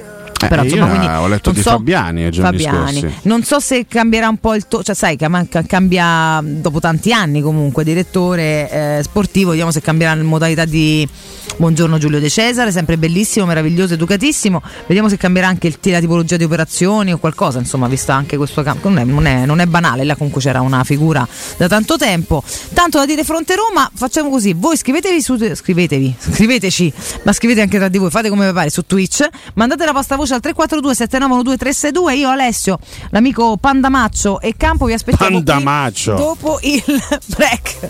[0.43, 2.99] Eh, Però, insomma, io quindi ho letto di so- Fabiani Fabiani.
[3.23, 7.41] Non so se cambierà un po' il to- cioè sai, ca- cambia dopo tanti anni
[7.41, 11.07] comunque direttore eh, sportivo, vediamo se cambierà la modalità di
[11.57, 14.61] Buongiorno Giulio De Cesare, sempre bellissimo, meraviglioso, educatissimo.
[14.87, 18.63] Vediamo se cambierà anche il- la tipologia di operazioni o qualcosa, insomma, visto anche questo
[18.63, 18.89] campo.
[18.89, 21.27] Non è, non è- non è banale, là comunque c'era una figura
[21.57, 22.43] da tanto tempo.
[22.73, 27.77] Tanto da dire fronte Roma, facciamo così, voi scrivetevi su scrivetevi, scriveteci, ma scrivete anche
[27.77, 30.95] tra di voi, fate come vi pare su Twitch, mandate la vostra voce al 342
[30.95, 36.13] 7912 362 io Alessio, l'amico Pandamaccio e Campo vi aspettiamo Pandamaccio.
[36.15, 36.83] dopo il
[37.35, 37.89] break.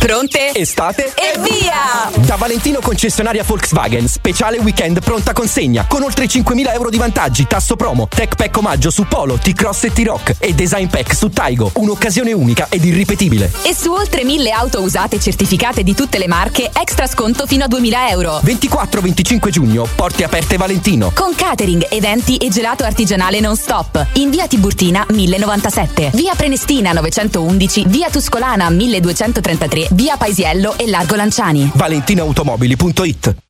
[0.00, 0.52] Pronte?
[0.54, 1.12] Estate?
[1.14, 2.10] E via!
[2.24, 7.76] Da Valentino concessionaria Volkswagen, speciale weekend pronta consegna, con oltre 5.000 euro di vantaggi, tasso
[7.76, 12.32] promo, tech pack omaggio su Polo, T-Cross e T-Rock e design pack su Taigo, un'occasione
[12.32, 13.52] unica ed irripetibile.
[13.62, 17.68] E su oltre 1000 auto usate certificate di tutte le marche, extra sconto fino a
[17.68, 18.40] 2000 euro.
[18.42, 21.12] 24-25 giugno, porte aperte Valentino.
[21.14, 24.06] Con catering, eventi e gelato artigianale non stop.
[24.14, 31.70] In via Tiburtina 1097, via Prenestina 911, via Tuscolana 1233, via Paisiello e Largo Lanciani.
[31.74, 33.49] ValentinoAutomobili.it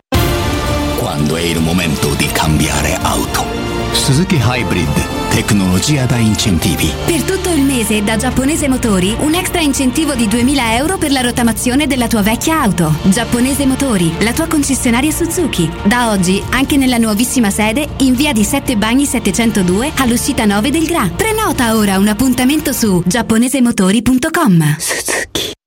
[1.11, 3.45] Quando è il momento di cambiare auto.
[3.91, 6.89] Suzuki Hybrid, tecnologia da incentivi.
[7.05, 11.19] Per tutto il mese da Giapponese Motori un extra incentivo di 2000 euro per la
[11.19, 12.95] rottamazione della tua vecchia auto.
[13.03, 15.69] Giapponese Motori, la tua concessionaria Suzuki.
[15.83, 20.85] Da oggi anche nella nuovissima sede in via di Sette Bagni 702 all'uscita 9 del
[20.85, 21.11] Gra.
[21.13, 24.77] Prenota ora un appuntamento su giapponesemotori.com.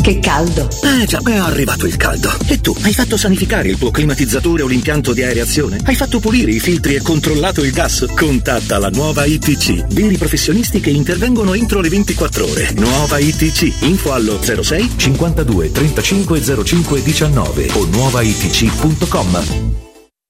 [0.00, 0.66] Che caldo.
[0.82, 2.30] Eh già, è arrivato il caldo.
[2.46, 5.78] E tu, hai fatto sanificare il tuo climatizzatore o l'impianto di areazione?
[5.84, 8.06] Hai fatto pulire i filtri e controllato il gas?
[8.16, 9.92] Contatta la nuova ITC.
[9.92, 12.70] Veri professionisti che intervengono entro le 24 ore.
[12.76, 13.82] Nuova ITC.
[13.82, 19.89] Info allo 06 52 35 05 19 o nuovaitc.com.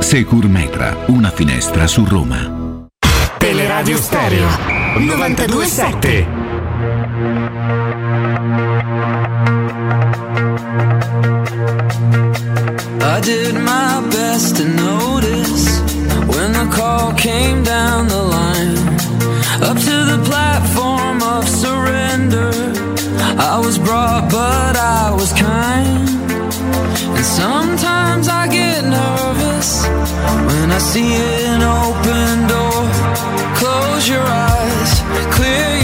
[0.00, 2.88] Secur Metra, una finestra su Roma.
[3.38, 4.46] Teleradio Stereo
[4.98, 6.26] 927.
[13.00, 15.80] I did my best to notice
[16.26, 18.76] when the call came down the line.
[19.62, 22.52] Up to the platform of surrender.
[23.38, 26.08] I was brought, but I was kind.
[27.16, 32.82] And sometimes I get nervous when I see an open door.
[33.56, 35.00] Close your eyes,
[35.34, 35.75] clear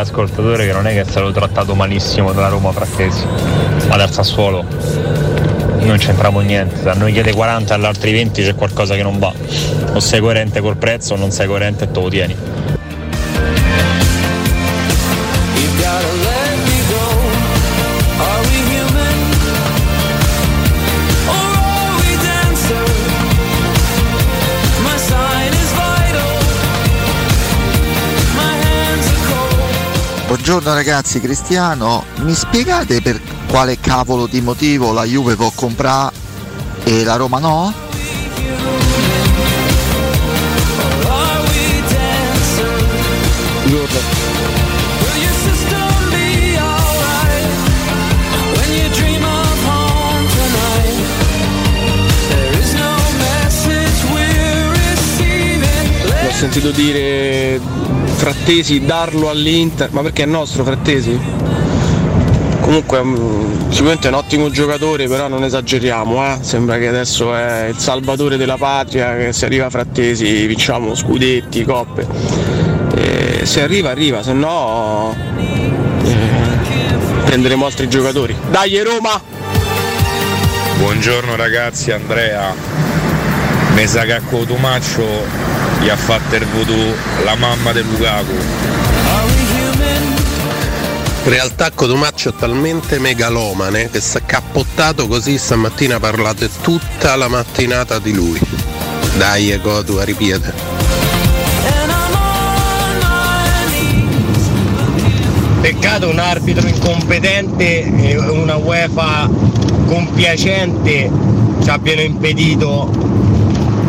[0.00, 3.24] ascoltatore che non è che è stato trattato malissimo dalla Roma Frattesi,
[3.88, 4.64] ma dal Sassuolo
[5.86, 9.18] non c'entriamo niente, se a noi chiede 40 e all'altri 20 c'è qualcosa che non
[9.18, 9.32] va.
[9.92, 12.36] O sei coerente col prezzo o non sei coerente e te lo tieni.
[30.46, 36.14] Buongiorno ragazzi, Cristiano, mi spiegate per quale cavolo di motivo la Juve può comprare
[36.84, 37.74] e la Roma no?
[43.64, 43.88] Will
[45.18, 47.58] your system be alright
[48.54, 50.94] when you dream of home tonight?
[52.28, 56.06] There is no message we're receiving.
[56.24, 57.95] Ho sentito dire
[58.26, 61.16] Frattesi darlo all'Inter, ma perché è nostro Frattesi?
[62.60, 66.38] Comunque mm, sicuramente è un ottimo giocatore, però non esageriamo, eh?
[66.40, 72.04] sembra che adesso è il salvatore della patria, che se arriva Frattesi vinciamo scudetti, coppe.
[72.96, 75.14] E se arriva arriva, se no
[76.02, 78.34] eh, prenderemo altri giocatori.
[78.50, 79.22] Dai Roma!
[80.78, 82.52] Buongiorno ragazzi, Andrea.
[83.76, 84.14] Mi sa che
[85.86, 88.32] gli ha fatto il voodoo la mamma del Lukaku.
[91.22, 97.14] In realtà Cotumaccio è talmente megalomane che si è cappottato così stamattina ha parlato tutta
[97.14, 98.40] la mattinata di lui.
[99.16, 100.52] Dai Cotu, ripiete.
[105.60, 109.30] Peccato un arbitro incompetente e una UEFA
[109.86, 111.10] compiacente
[111.62, 113.15] ci abbiano impedito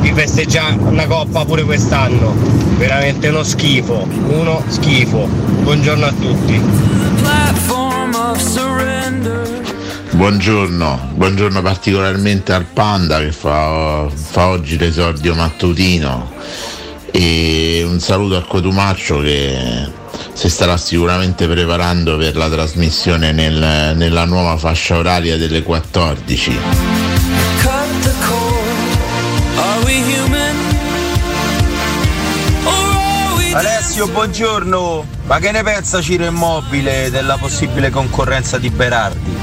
[0.08, 2.34] di festeggiare una coppa pure quest'anno.
[2.78, 5.28] Veramente uno schifo, uno schifo.
[5.28, 6.62] Buongiorno a tutti.
[10.12, 16.32] Buongiorno, buongiorno particolarmente al Panda che fa, fa oggi l'esordio mattutino
[17.12, 19.88] e un saluto al Cotumaccio che
[20.34, 27.07] si starà sicuramente preparando per la trasmissione nel- nella nuova fascia oraria delle 14.
[33.98, 35.06] Alessio, buongiorno.
[35.26, 39.36] Ma che ne pensa Ciro Immobile della possibile concorrenza di Berardi?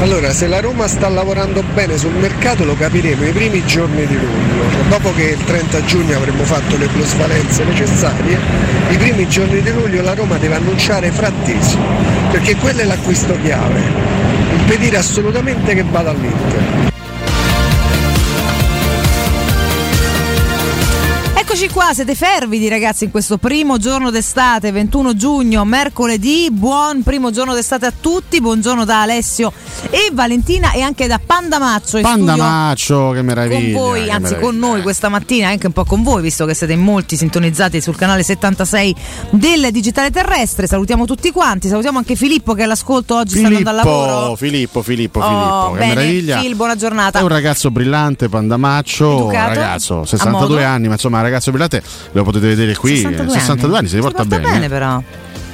[0.00, 4.14] Allora, se la Roma sta lavorando bene sul mercato lo capiremo i primi giorni di
[4.14, 4.88] luglio.
[4.90, 8.38] Dopo che il 30 giugno avremo fatto le plusvalenze necessarie,
[8.90, 11.78] i primi giorni di luglio la Roma deve annunciare Frattesi,
[12.30, 13.80] perché quello è l'acquisto chiave.
[14.58, 16.87] Impedire assolutamente che vada all'Inter.
[21.60, 26.46] Eccoci qua, siete fervidi ragazzi in questo primo giorno d'estate, 21 giugno, mercoledì.
[26.52, 28.40] Buon primo giorno d'estate a tutti.
[28.40, 29.52] Buongiorno da Alessio
[29.90, 31.98] e Valentina e anche da Pandamaccio.
[32.00, 33.76] Pandamaccio, che meraviglia.
[33.76, 34.38] con voi, anzi meraviglia.
[34.38, 37.80] con noi questa mattina, anche un po' con voi, visto che siete in molti sintonizzati
[37.80, 38.94] sul canale 76
[39.30, 40.68] del Digitale Terrestre.
[40.68, 44.36] Salutiamo tutti quanti, salutiamo anche Filippo che è all'ascolto oggi sta andando al lavoro.
[44.36, 45.72] Filippo, Filippo, Filippo, Oh, Filippo.
[45.72, 46.38] che bene, meraviglia.
[46.38, 47.18] Phil, buona giornata.
[47.18, 50.64] È un ragazzo brillante, Pandamaccio, Educato, ragazzo, a 62 modo.
[50.64, 51.82] anni, ma insomma, un ragazzo brillante,
[52.12, 54.52] lo potete vedere qui, 62 eh, 62 anni, si porta, porta bene.
[54.52, 55.02] bene però.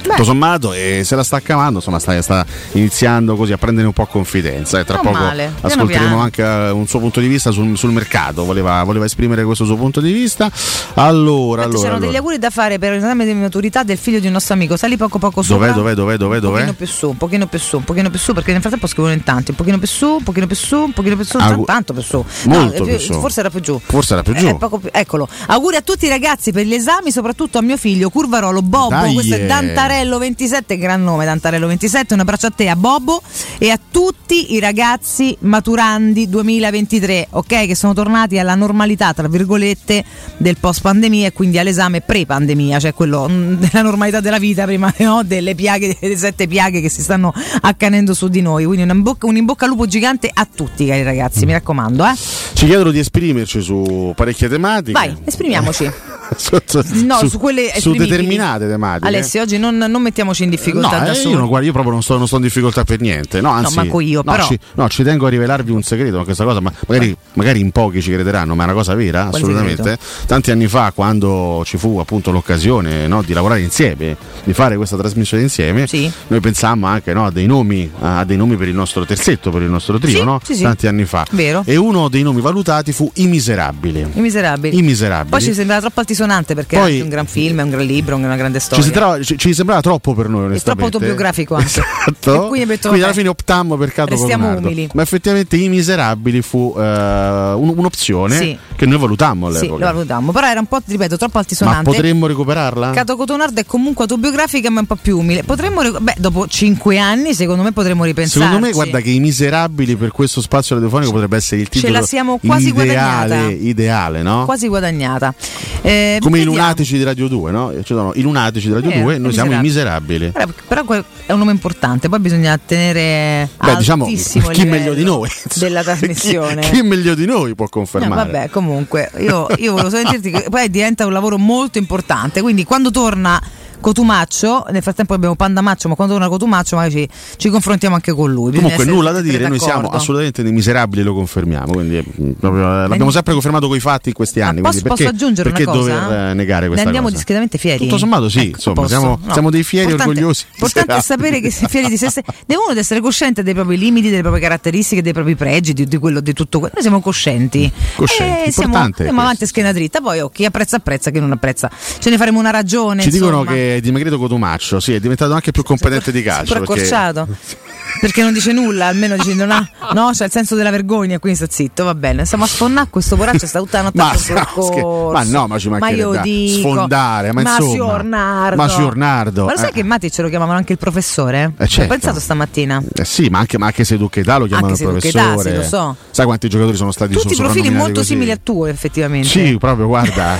[0.09, 3.93] Tutto sommato, e se la sta cavando, insomma, sta, sta, iniziando così a prendere un
[3.93, 4.79] po' confidenza.
[4.79, 5.53] E tra non poco male.
[5.61, 8.45] ascolteremo anche eh, un suo punto di vista sul, sul mercato.
[8.45, 10.51] Voleva, voleva, esprimere questo suo punto di vista.
[10.95, 14.27] Allora, Infatti, allora c'erano degli auguri da fare per l'esame di maturità del figlio di
[14.27, 14.77] un nostro amico.
[14.77, 15.53] Sali poco poco su.
[15.53, 15.73] Dov'è, eh?
[15.73, 16.39] dov'è, dov'è, dov'è?
[16.39, 16.61] dov'è?
[16.61, 18.87] Un pochino più su, un pochino più su, un pochino più su, perché nel frattempo
[18.87, 19.51] scrivono in tanti.
[19.51, 22.01] Un pochino più su, un pochino più su, un pochino più su, Agu- tanto più
[22.01, 22.23] su.
[22.45, 23.13] Molto no, più su.
[23.13, 23.79] Forse era più giù.
[23.83, 24.47] Forse era più giù.
[24.47, 25.27] Eh, più, eccolo.
[25.47, 28.89] Auguri a tutti i ragazzi per gli esami, soprattutto a mio figlio Curvarolo Bobbo.
[28.89, 33.21] Dai, questo è Dantare Tantarello27, gran nome Tantarello27, un abbraccio a te, a Bobbo
[33.57, 37.65] e a tutti i ragazzi maturandi 2023, ok?
[37.65, 40.03] Che sono tornati alla normalità, tra virgolette,
[40.35, 44.93] del post pandemia e quindi all'esame pre-pandemia, cioè quello mm, della normalità della vita prima
[44.99, 45.23] no?
[45.23, 48.65] delle piaghe, delle sette piaghe che si stanno accanendo su di noi.
[48.65, 52.05] Quindi un, bocca, un in bocca al lupo gigante a tutti, cari ragazzi, mi raccomando.
[52.05, 52.15] Eh?
[52.15, 54.91] Ci chiedono di esprimerci su parecchie tematiche.
[54.91, 55.89] Vai, esprimiamoci.
[56.35, 59.07] su, su, no, su, su, quelle su determinate tematiche.
[59.07, 61.33] Alessi, oggi non non mettiamoci in difficoltà No, da eh, soli.
[61.33, 63.41] io, non, guarda, io proprio non sto, non sto in difficoltà per niente.
[63.41, 64.45] No, anzi, manco io, no, però.
[64.47, 67.71] Ci, no, ci tengo a rivelarvi un segreto, ma questa cosa, ma magari, magari in
[67.71, 69.97] pochi ci crederanno, ma è una cosa vera, Quale assolutamente.
[70.25, 74.97] Tanti anni fa, quando ci fu appunto l'occasione no, di lavorare insieme, di fare questa
[74.97, 75.87] trasmissione insieme,
[76.27, 79.61] noi pensammo anche no, a dei nomi, a dei nomi per il nostro terzetto, per
[79.61, 80.39] il nostro trio, Sì, no?
[80.43, 80.63] sì, sì.
[80.63, 81.25] tanti anni fa.
[81.31, 81.63] Vero.
[81.65, 84.05] E uno dei nomi valutati fu I Miserabili.
[84.13, 84.77] I miserabili.
[84.77, 85.29] I Miserabili.
[85.29, 88.15] Poi ci sembrava troppo altisonante perché Poi- è un gran film, è un gran libro,
[88.15, 88.83] è una grande Ci, storia.
[88.83, 90.89] sembrava, ci- ci sembrava troppo per noi, è onestamente.
[90.89, 91.67] troppo autobiografico anche.
[91.67, 92.45] Esatto.
[92.45, 94.67] E quindi detto, Quindi alla fine optammo per Cato Coronardo.
[94.67, 94.89] umili.
[94.93, 98.57] Ma effettivamente I Miserabili fu eh, un- un'opzione Sì.
[98.75, 99.85] che noi valutammo Sì, all'epoca.
[99.87, 101.83] lo valutammo, però era un po', ripeto, troppo Ma altisonante.
[101.83, 102.91] potremmo recuperarla?
[102.91, 105.43] Cato Cotonardo è comunque autobiografica ma un po' più umile.
[105.43, 108.45] Potremmo, ric- beh, dopo cinque anni secondo me potremmo ripensarci.
[108.45, 111.93] Secondo me, guarda che I Miserabili per questo spazio radiofonico potrebbe essere il Ce titolo
[111.99, 113.51] la siamo quasi ideale, guadagnata.
[113.51, 114.45] ideale, no?
[114.45, 115.33] Quasi guadagnata.
[115.81, 116.57] Eh, Come i vediamo.
[116.59, 117.71] lunatici di Radio 2, no?
[117.77, 120.25] Ci sono i lunatici di Radio Eh, 2, i noi siamo i miserabili.
[120.25, 120.31] miserabili.
[120.67, 125.29] Però, però è un nome importante, poi bisogna tenere Beh, diciamo, chi meglio di noi?
[125.55, 126.61] della trasmissione.
[126.61, 128.31] Chi meglio di noi può No, confermare?
[128.31, 132.41] vabbè, comunque, io, io volevo solo dirti che poi diventa un lavoro molto importante.
[132.41, 133.41] Quindi quando torna
[133.85, 138.33] Cotumaccio, nel frattempo abbiamo Pandamaccio, ma quando torna Cotumaccio magari ci, ci confrontiamo anche con
[138.33, 138.55] lui.
[138.55, 143.11] Comunque nulla da dire, noi siamo assolutamente dei miserabili, lo confermiamo, quindi mm, eh, l'abbiamo
[143.11, 144.61] sempre confermato con i fatti in questi anni.
[144.61, 145.99] Posso, quindi posso perché, aggiungere perché una cosa?
[145.99, 147.17] dover eh, negare Ne questa andiamo cosa?
[147.17, 147.77] discretamente fieri.
[147.77, 148.87] Tutto sommato sì, Ecco, insomma, posso?
[148.87, 149.33] siamo, No.
[149.33, 150.45] siamo dei fieri Importante- orgogliosi.
[150.49, 152.27] L'importante è sapere che si è fieri di se stessi.
[152.47, 155.97] Deve uno essere cosciente dei propri limiti, delle proprie caratteristiche, dei propri pregi, di, di
[155.99, 156.73] quello, di tutto quello.
[156.73, 157.71] Noi siamo coscienti.
[157.95, 160.01] Coscienti, e siamo, importante andiamo avanti a schiena dritta.
[160.01, 161.69] Poi oh, chi apprezza apprezza, chi non apprezza.
[161.99, 163.03] Ce ne faremo una ragione.
[163.03, 163.55] Ci dicono insomma.
[163.55, 166.53] che è dimagrito Cotumaccio, sì, è diventato anche più competente di calcio.
[166.53, 167.27] Perché- accorciato.
[167.97, 171.37] Perché non dice nulla, almeno dice non ha, no, c'è il senso della vergogna, quindi
[171.39, 172.25] sta zitto, va bene.
[172.25, 175.11] Stiamo a sfonnare questo poraccio, sta tutta la notte Ma, soccorso.
[175.13, 177.69] ma no, ma ci mancherebbe io a dico, sfondare, ma insomma.
[177.69, 178.55] signor Nardo.
[178.61, 179.73] ma signor Nardo, Ma lo sai eh.
[179.73, 181.53] che Matti ce lo chiamavano anche il professore?
[181.57, 181.93] Eh, certo.
[181.93, 182.83] Ho pensato stamattina.
[182.93, 185.49] Eh sì, ma anche, ma anche se Duchetà lo chiamano Anche professore.
[185.51, 185.95] sì, lo so.
[186.11, 188.07] Sai quanti giocatori sono stati Tutti profili molto così?
[188.07, 189.27] simili a tuo, effettivamente.
[189.29, 190.37] Sì, proprio, guarda,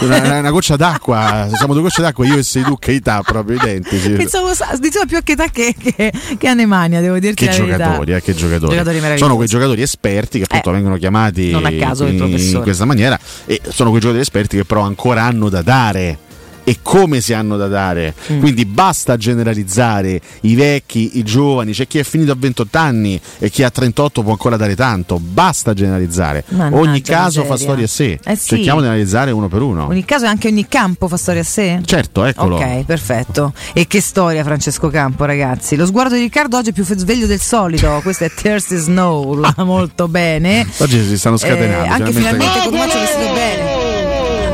[0.00, 4.10] una, una goccia d'acqua, siamo due gocce d'acqua, io e sei che età proprio identici.
[4.10, 7.52] Pensavo sa- diceva più a che età che, che, che a Nemania, devo dirti Che
[7.52, 8.76] giocatori, eh, che giocatori.
[8.76, 12.60] Giocatori sono quei giocatori esperti che appunto Eh, vengono chiamati non a caso in, in
[12.62, 16.28] questa maniera e sono quei giocatori esperti che però ancora hanno da dare.
[16.70, 18.14] E come si hanno da dare?
[18.30, 18.38] Mm.
[18.38, 23.50] Quindi basta generalizzare i vecchi, i giovani, c'è chi è finito a 28 anni e
[23.50, 25.18] chi a 38 può ancora dare tanto.
[25.18, 26.44] Basta generalizzare.
[26.50, 27.64] Mannaggia ogni caso fa miseria.
[27.64, 28.20] storia a sé.
[28.24, 28.46] Eh sì.
[28.50, 29.88] Cerchiamo di analizzare uno per uno.
[29.88, 31.80] Ogni caso e anche ogni campo fa storia a sé?
[31.84, 32.54] Certo, eccolo.
[32.54, 33.52] Ok, perfetto.
[33.72, 35.74] E che storia Francesco Campo, ragazzi.
[35.74, 37.98] Lo sguardo di Riccardo oggi è più sveglio del solito.
[38.00, 40.64] Questo è Thirsty Snow, la molto bene.
[40.76, 41.84] Oggi si stanno scatenando.
[41.84, 43.88] Eh, anche finalmente- Cotumaccio è vestito bene.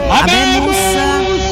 [0.09, 0.96] Abemus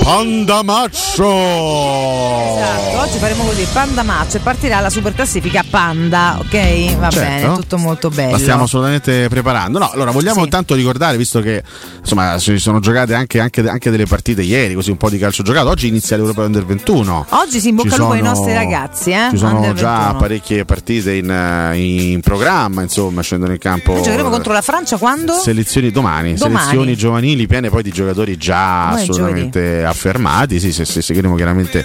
[0.04, 1.24] Panda Maccio!
[1.24, 6.96] Esatto, oggi faremo così, Panda Match e partirà la super classifica Panda, ok?
[6.96, 7.18] Va Certo.
[7.46, 8.32] bene, tutto molto bello.
[8.32, 9.78] La stiamo assolutamente preparando.
[9.78, 11.62] No, allora vogliamo intanto ricordare, visto che
[12.00, 15.42] insomma si sono giocate anche, anche- anche delle partite ieri, così un po' di calcio
[15.42, 15.70] giocato.
[15.70, 17.24] Oggi inizia l'Europeo Under 21.
[17.30, 19.28] Oggi si imbocca lupo ai nostri ragazzi, eh?
[19.30, 20.18] Ci sono Under già 21.
[20.18, 23.94] parecchie partite in, in programma, insomma, scendono in campo.
[23.94, 25.32] Noi giocheremo contro la Francia quando?
[25.32, 26.58] Selezioni domani, Domani.
[26.58, 30.60] selezioni giovanili piene poi di giocatori già Come assolutamente affermati.
[30.60, 31.84] Sì, sì, sì, seguiremo chiaramente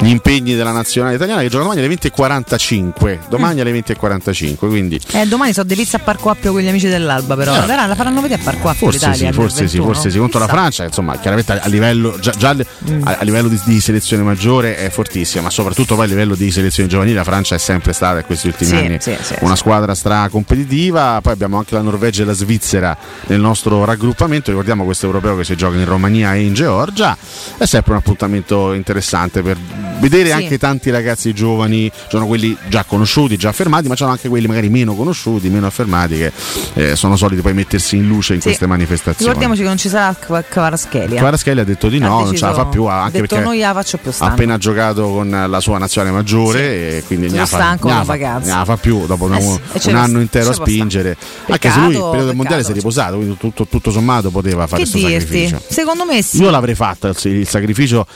[0.00, 3.18] gli impegni della nazionale italiana che gioca domani alle 20.45.
[3.28, 4.56] Domani alle 20.45.
[4.56, 7.54] Quindi Eh, domani so dei pizza a Parco Appio con gli amici dell'Alba, però.
[7.56, 7.66] Eh.
[7.66, 9.28] Verrà, la faranno vedere a Parco Appio Forse l'Italia.
[9.32, 9.84] sì, forse sì, 21?
[9.92, 10.46] forse sì, contro la.
[10.46, 14.90] Francia, insomma, chiaramente a livello, già, già a, a livello di, di selezione maggiore è
[14.90, 18.24] fortissima, ma soprattutto poi a livello di selezione giovanile la Francia è sempre stata in
[18.26, 22.26] questi ultimi Sì, anni sì, sì, una squadra stracompetitiva, poi abbiamo anche la Norvegia e
[22.26, 22.96] la Svizzera
[23.26, 27.16] nel nostro raggruppamento, ricordiamo questo europeo che si gioca in Romania e in Georgia,
[27.58, 29.56] è sempre un appuntamento interessante per
[30.00, 30.32] vedere Sì.
[30.32, 34.46] anche tanti ragazzi giovani, sono quelli già conosciuti, già affermati, ma ci sono anche quelli
[34.46, 36.32] magari meno conosciuti, meno affermati che
[36.74, 38.46] eh, sono soliti poi mettersi in luce in Sì.
[38.48, 39.24] queste manifestazioni.
[39.26, 40.14] Ricordiamoci che non ci sarà
[40.48, 41.18] Kvaratskhelia.
[41.18, 43.72] Kvaratskhelia ha detto di no, non ce la fa più, ha anche detto perché gliela
[43.74, 44.32] faccio più ha stanno.
[44.32, 48.38] appena giocato con la sua nazionale maggiore e quindi ne ha fa, stanco, ne ha
[48.42, 51.16] ne ha fa più dopo Eh un, sì, un anno intero a spingere.
[51.48, 52.88] Anche se lui il Peccato, periodo del mondiale si è peccato.
[52.88, 55.48] riposato, quindi tutto, tutto sommato poteva fare questo dirti?
[55.48, 55.62] sacrificio.
[55.68, 56.42] Secondo me sì.
[56.42, 58.06] Io l'avrei fatto il, il sacrificio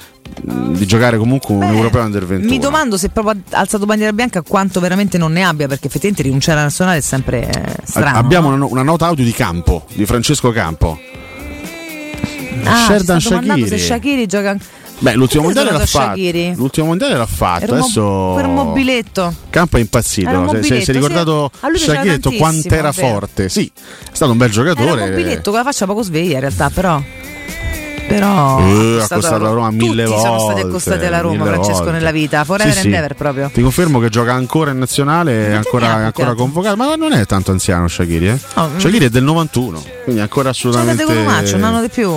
[0.43, 2.51] mh, di giocare comunque un europeo under 21.
[2.51, 6.23] Mi domando se proprio ha alzato bandiera bianca quanto veramente non ne abbia, perché effettivamente
[6.23, 8.17] rinunciare alla nazionale è sempre eh, strano.
[8.19, 10.99] Abbiamo una, una nota audio di Campo, di Francesco Campo.
[12.65, 13.69] Ah, domandando Shaqiri.
[13.69, 14.57] se Shakiri gioca
[15.01, 16.21] Beh, l'ultimo mondiale l'ha fatto.
[16.57, 17.65] L'ultimo mondiale l'ha fatto.
[17.65, 19.35] Era Adesso per un mobiletto.
[19.49, 20.29] Campo è impazzito.
[20.29, 21.91] Era Si- è ricordato sì.
[21.91, 23.49] Ha detto quanto era forte.
[23.49, 25.03] Sì, è stato un bel Era giocatore.
[25.03, 27.03] un mobiletto con la faccia poco sveglia in realtà, però.
[28.15, 30.27] Però Eh, ha accostato costato la Roma mille Tutti volte.
[30.29, 31.91] sono stati accostati alla Roma, Francesco, volte.
[31.93, 32.45] nella vita.
[32.45, 33.51] Forever Sì, and ever proprio.
[33.53, 37.25] Ti confermo che gioca ancora in nazionale, è ancora, è ancora convocato, ma non è
[37.27, 38.29] tanto anziano Shakiri.
[38.29, 38.39] Eh?
[38.55, 38.79] No, mm.
[38.79, 41.05] Shaqiri è del 91, quindi ancora assolutamente.
[41.25, 42.11] maccio, un anno di più.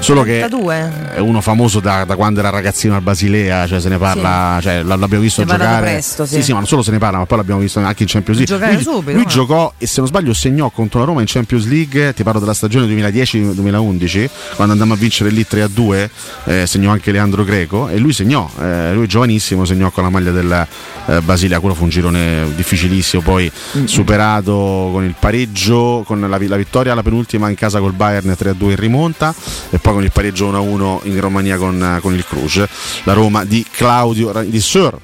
[0.00, 1.12] Solo che 32.
[1.14, 4.82] è uno famoso da, da quando era ragazzino al Basilea, cioè se ne parla, cioè,
[4.82, 5.80] l- l'abbiamo visto Ne giocare.
[5.80, 6.42] presto, sì.
[6.42, 8.54] sì, ma non solo se ne parla, ma poi l'abbiamo visto anche in Champions League.
[8.54, 9.28] Giocare lui subito, lui no?
[9.28, 12.52] giocò e se non sbaglio segnò contro la Roma in Champions League, ti parlo della
[12.52, 16.08] stagione 2010-2011, quando andammo a vincere lì 3-2,
[16.44, 20.32] eh, segnò anche Leandro Greco e lui segnò, eh, lui giovanissimo segnò con la maglia
[20.32, 20.66] del
[21.06, 23.50] eh, Basilea, quello fu un girone difficilissimo, poi
[23.84, 28.70] superato con il pareggio, con la, la vittoria alla penultima in casa col Bayern 3-2
[28.70, 29.34] in rimonta
[29.70, 32.64] e poi con il pareggio 1-1 in Romania con, con il Cluj,
[33.04, 34.98] la Roma di Claudio di Sir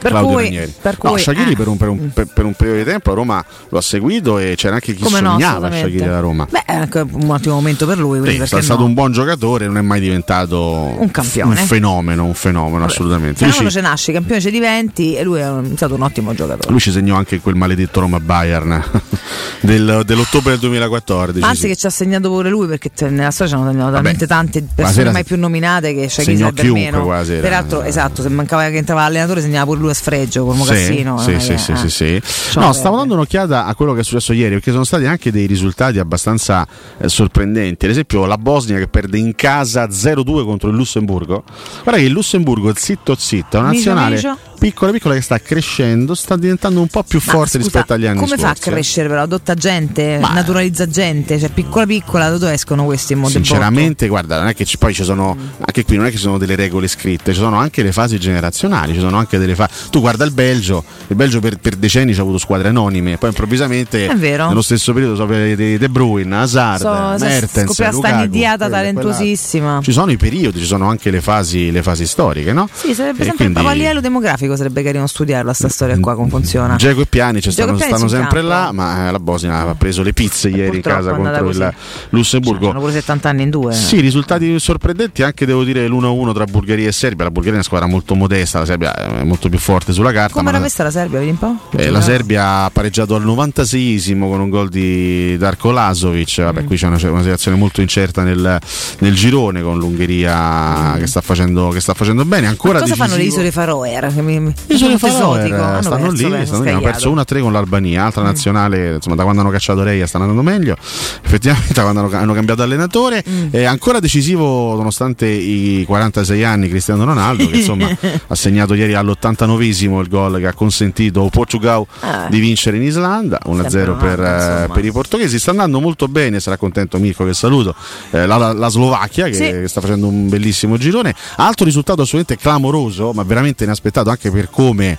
[0.00, 0.74] Per Claudio cui- Ranieri.
[0.80, 1.56] per no, cui, Shaqiri eh.
[1.56, 4.54] per, un, per, un, per- un periodo di tempo a Roma lo ha seguito e
[4.56, 5.88] c'era anche chi Come no, sognava assolutamente.
[5.90, 6.46] Shaqiri da Roma.
[6.48, 8.20] Beh, è anche un ottimo momento per lui.
[8.46, 8.86] Sì, è stato no?
[8.86, 11.56] un buon giocatore, non è mai diventato un, campione.
[11.56, 13.42] fenomeno, un fenomeno assolutamente.
[13.44, 16.32] Lui Fenomeno ci, ce nasce, campione ce diventi e lui è un- stato un ottimo
[16.34, 16.70] giocatore.
[16.70, 18.82] lui ci segnò anche quel maledetto Roma Bayern
[19.60, 21.44] del- dell'ottobre del 2014.
[21.44, 21.66] Anzi, sì.
[21.68, 24.64] che ci ha segnato pure lui perché nella storia ci hanno segnato Vabbè, talmente tante
[24.74, 27.06] persone mai più nominate che segnò sarebbe meno.
[27.06, 31.18] Peraltro, esatto, se mancava che entrava l'allenatore segnava pure lui a sfregio con Mocassino.
[31.18, 31.76] Sì, non è sì, sì, eh.
[31.76, 32.22] sì, sì.
[32.50, 32.78] Ciao, No, Peppe.
[32.78, 35.98] stavo dando un'occhiata a quello che è successo ieri, perché sono stati anche dei risultati
[35.98, 36.66] abbastanza
[36.98, 37.84] eh, sorprendenti.
[37.84, 41.44] Ad esempio, la Bosnia che perde in casa 0-2 contro il Lussemburgo.
[41.82, 44.38] Guarda che il Lussemburgo, zitto zitto, è una Micio, nazionale micio.
[44.58, 48.06] Piccola piccola che sta crescendo, sta diventando un po' più Ma forte scusa, rispetto agli
[48.06, 48.44] anni come scorsi.
[48.44, 48.58] fa a eh.
[48.74, 49.22] crescere però?
[49.22, 54.38] Adotta gente, naturalizza gente, cioè piccola piccola, da dove escono questi in modo Sinceramente, guarda,
[54.38, 56.56] non è che ci- poi ci sono anche qui non è che ci sono delle
[56.56, 59.88] regole scritte, ci sono anche le fasi generazionali, ci sono anche delle fasi.
[59.90, 63.28] Tu guarda il Belgio, il Belgio per, per decenni ci ha avuto squadre anonime, poi
[63.30, 68.76] improvvisamente nello stesso periodo so De, De Bruyne, Hazard, So- Mertens, sta Lukaku, nidiata quella-
[68.76, 69.80] talentosissima.
[69.82, 72.68] Ci sono i periodi, ci sono anche le fasi, le fasi storiche, no?
[72.72, 74.00] Sì, sarebbe E sempre quindi- proprio a livello
[74.48, 76.76] demografico sarebbe carino studiarla sta storia qua come funziona.
[76.76, 78.48] Geco e Piani ci Geco stanno, Piani stanno sempre campo.
[78.54, 81.74] là, ma eh, la Bosnia ha preso le pizze ieri in casa contro il.
[82.10, 82.70] Lussemburgo.
[82.70, 83.72] Hanno pure 70 anni in due.
[83.74, 87.24] Sì, risultati sorprendenti anche devo dire l'1-1 tra Bulgaria e Serbia.
[87.24, 90.32] La Bulgaria è una squadra molto modesta, la Serbia è molto più forte sulla carta.
[90.32, 91.56] Come ma era la- messa la Serbia, vedi un po'?
[91.76, 96.42] eh, la Serbia ha pareggiato al 96esimo con un gol di Darko Lazovic.
[96.42, 98.58] Vabbè, qui c'è una, una situazione molto incerta nel,
[98.98, 102.46] nel girone con l'Ungheria che, sta facendo, che sta facendo bene.
[102.46, 103.96] Ancora Cosa fanno le decisivo- isole Faroe?
[104.14, 107.10] Che mi Faroe Esotico, hanno stanno perso, lì, stanno lì, hanno perso scagliato.
[107.10, 108.26] 1 a 3 con l'Albania, altra Mm.
[108.26, 110.76] nazionale, insomma, da quando hanno cacciato Reia stanno andando meglio.
[111.22, 113.48] Effettivamente da quando hanno, hanno cambiato allenatore, Mm.
[113.50, 117.88] è ancora decisivo nonostante i 46 anni Cristiano Ronaldo, che insomma
[118.26, 122.26] ha segnato ieri all'89esimo il gol che ha consentito al Portugal Ah.
[122.30, 125.38] di vincere in Islanda, 1-0 Sempre per, eh, per i portoghesi.
[125.38, 127.74] Sta andando molto bene, sarà contento Mirko che saluto.
[128.10, 129.42] eh, la, la- la Slovacchia che, Sì.
[129.42, 131.14] che sta facendo un bellissimo girone.
[131.36, 134.98] Altro risultato assolutamente clamoroso, ma veramente inaspettato anche per come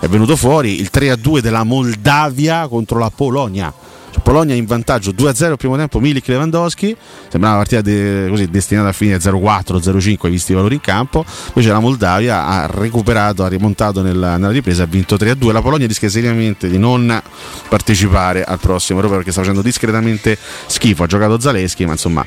[0.00, 3.72] è venuto fuori il 3-2 della Moldavia contro la Polonia.
[4.10, 6.96] Cioè, Polonia in vantaggio 2-0 al primo tempo, Milik Lewandowski.
[7.28, 11.24] Sembrava una partita de- così destinata a finire 0-4, 0-5, visti i valori in campo.
[11.48, 15.52] Invece la Moldavia ha recuperato, ha rimontato nella, nella ripresa, ha vinto 3-2.
[15.52, 17.20] La Polonia rischia seriamente di non
[17.68, 20.36] partecipare al prossimo europeo perché sta facendo discretamente
[20.66, 21.02] schifo.
[21.04, 22.24] Ha giocato Zaleschi, ma insomma,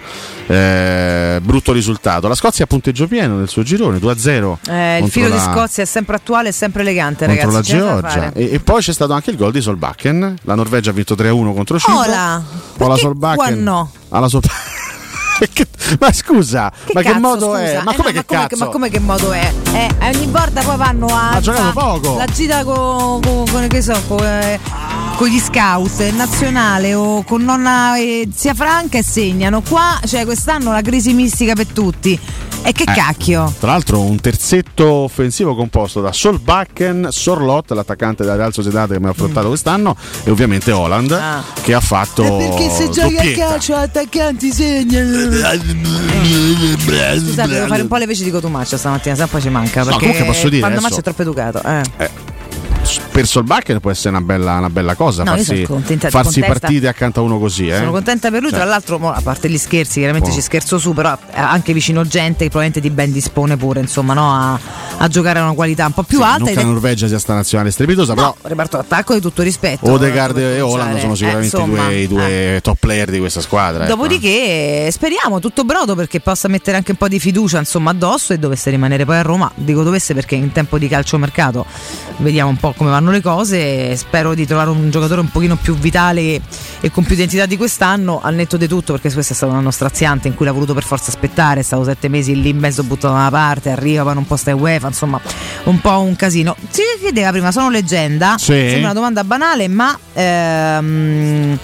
[0.47, 2.27] eh, brutto risultato.
[2.27, 4.59] La Scozia ha punteggio pieno nel suo girone 2-0.
[4.69, 7.71] Eh, il filo di la- Scozia è sempre attuale e sempre elegante, contro ragazzi.
[7.73, 10.93] la Georgia e, e poi c'è stato anche il gol di Solbakken la Norvegia ha
[10.93, 12.41] vinto 3-1 contro Cipro Ola,
[12.77, 13.91] poi la perché Solbakken no?
[14.09, 14.41] alla Sol-
[15.53, 15.67] Che-
[15.99, 17.83] ma scusa ma che cazzo, modo è scusa?
[17.83, 19.51] ma Eh, come no, che ma cazzo ma come che modo è?
[19.73, 21.31] Eh, eh, ogni volta poi vanno a.
[21.31, 22.15] Ha giocato fa- poco.
[22.17, 24.59] La gita con, con, con- che so, con, eh,
[25.15, 29.63] con gli scout in nazionale o con nonna eh, zia Franca e segnano.
[29.67, 32.19] Qua, cioè, quest'anno la crisi mistica per tutti.
[32.63, 33.51] E che Eh, cacchio?
[33.59, 39.07] tra l'altro un terzetto offensivo composto da Solbakken, Sorlot, l'attaccante della Real Sociedad che mi
[39.07, 41.43] ha affrontato quest'anno e ovviamente Holland Ah.
[41.63, 43.57] che ha fatto doppietta.
[43.81, 45.31] attaccanti segnano.
[47.19, 49.83] Scusate, devo fare un po' le veci di Cotumaccio stamattina, se no poi ci manca.
[49.83, 51.61] Perché comunque posso dire quando adesso- Maccio è troppo educato.
[51.67, 51.81] Eh.
[51.97, 52.09] Eh,
[53.11, 57.19] per Solbakken può essere una bella, una bella cosa No, farsi, contenta- farsi partite accanto
[57.19, 57.77] a uno così eh.
[57.77, 60.41] Sono contenta per lui, Cioè, tra l'altro, mo, a parte gli scherzi, chiaramente Buono.
[60.41, 64.13] ci scherzo su, però eh, anche vicino gente che probabilmente ti ben dispone pure, insomma,
[64.13, 64.59] no, a,
[64.97, 66.37] a giocare a una qualità un po' più sì, alta.
[66.43, 69.89] non che la Norvegia sia sta nazionale strepitosa però reparto d'attacco di tutto rispetto.
[69.91, 73.41] Odegaard e Holland sono sicuramente Eh, insomma, i due, i due top player di questa
[73.41, 73.95] squadra ecco.
[73.95, 78.37] Dopodiché speriamo tutto brodo perché possa mettere anche un po' di fiducia insomma addosso e
[78.39, 79.51] dovesse rimanere poi a Roma.
[79.55, 81.65] Dico dovesse perché in tempo di calciomercato
[82.17, 83.95] vediamo un po' come vanno le cose.
[83.95, 86.41] Spero di trovare un giocatore un pochino più vitale
[86.81, 89.59] e con più identità di quest'anno, al netto di tutto, perché questo è stato un
[89.59, 92.57] anno straziante in cui l'ha voluto per forza aspettare, è stato sette mesi lì in
[92.57, 95.21] mezzo buttato da una parte, arriva, poi non può stare UEFA, insomma
[95.65, 96.55] un po' un casino.
[96.69, 98.35] Si chiedeva prima, sono leggenda?
[98.37, 98.53] Sì.
[98.53, 101.57] Sembra una domanda banale, ma ehm,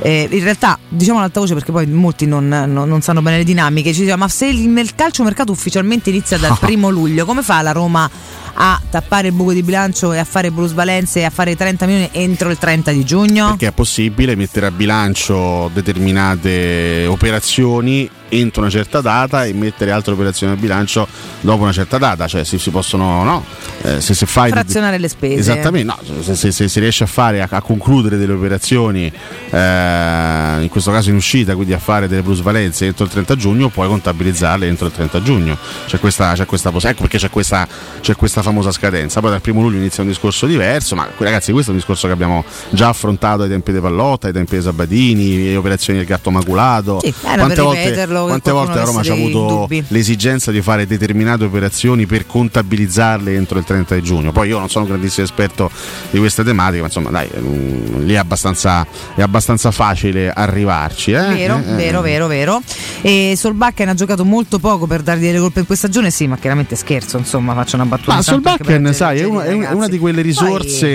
[0.00, 3.92] eh, in realtà diciamo l'altavoce perché poi molti non, non- non sanno bene le dinamiche.
[3.92, 7.72] Ci diceva, ma se il, il calciomercato ufficialmente inizia dal primo luglio, come fa la
[7.72, 8.10] Roma
[8.54, 11.86] a tappare il buco di bilancio e a fare Bruce Valenze e a fare 30
[11.86, 13.48] milioni entro il 30 di giugno?
[13.48, 18.08] perché è possibile mettere a bilancio determinate operazioni
[18.38, 21.06] entro una certa data e mettere altre operazioni a bilancio
[21.40, 23.44] dopo una certa data cioè se si possono no
[23.82, 25.40] Eh, se, se fai Frazionare le spese.
[25.40, 29.12] Esattamente, no, se, se- se si riesce a fare a, a concludere delle operazioni,
[29.50, 33.68] eh, in questo caso in uscita, quindi a fare delle plusvalenze entro il 30 giugno,
[33.68, 35.58] puoi contabilizzarle entro il 30 giugno.
[35.86, 37.66] C'è questa, c'è questa ecco perché c'è questa,
[38.00, 39.20] c'è questa famosa scadenza.
[39.20, 42.12] Poi dal primo luglio inizia un discorso diverso, ma ragazzi, questo è un discorso che
[42.12, 46.30] abbiamo già affrontato ai tempi di Pallotta, ai tempi di Sabadini, le operazioni del gatto
[46.30, 47.00] maculato.
[47.00, 49.84] Sì, era per ripeterlo, quante volte la Roma ci ha avuto dubbi.
[49.88, 54.32] l'esigenza di fare determinate operazioni per contabilizzarle entro il 30 di giugno.
[54.32, 55.70] Poi io non sono un grandissimo esperto
[56.10, 61.12] di queste tematiche, ma insomma, dai, mm, lì è abbastanza, è abbastanza facile arrivarci.
[61.12, 61.20] Eh?
[61.34, 61.74] Vero, Eh, eh.
[61.74, 62.62] vero, vero, vero.
[63.00, 66.36] E Solbakken ha giocato molto poco per dargli delle colpe in questa stagione, sì, ma
[66.36, 68.14] chiaramente scherzo, insomma, faccio una battuta.
[68.14, 70.86] Ma Solbakken, sai, è, una- è una- di quelle risorse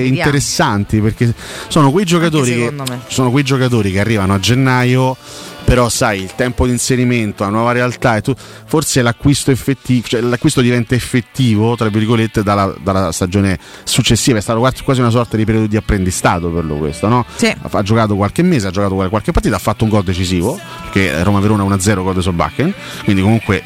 [0.00, 1.32] Poi, interessanti perché
[1.68, 2.72] sono quei giocatori, che,
[3.08, 5.16] sono quei giocatori che arrivano a gennaio.
[5.66, 10.20] Però sai, il tempo di inserimento, la nuova realtà, e tu, forse l'acquisto effettivo, cioè
[10.20, 14.38] l'acquisto diventa effettivo, tra virgolette, dalla, dalla stagione successiva.
[14.38, 17.26] È stato quasi una sorta di periodo di apprendistato per lui questo, no?
[17.60, 20.58] Ha, ha giocato qualche mese, ha giocato qual- qualche partita, ha fatto un gol decisivo,
[20.82, 23.62] perché Roma-Verona 1-0 gol di Solbakken, quindi comunque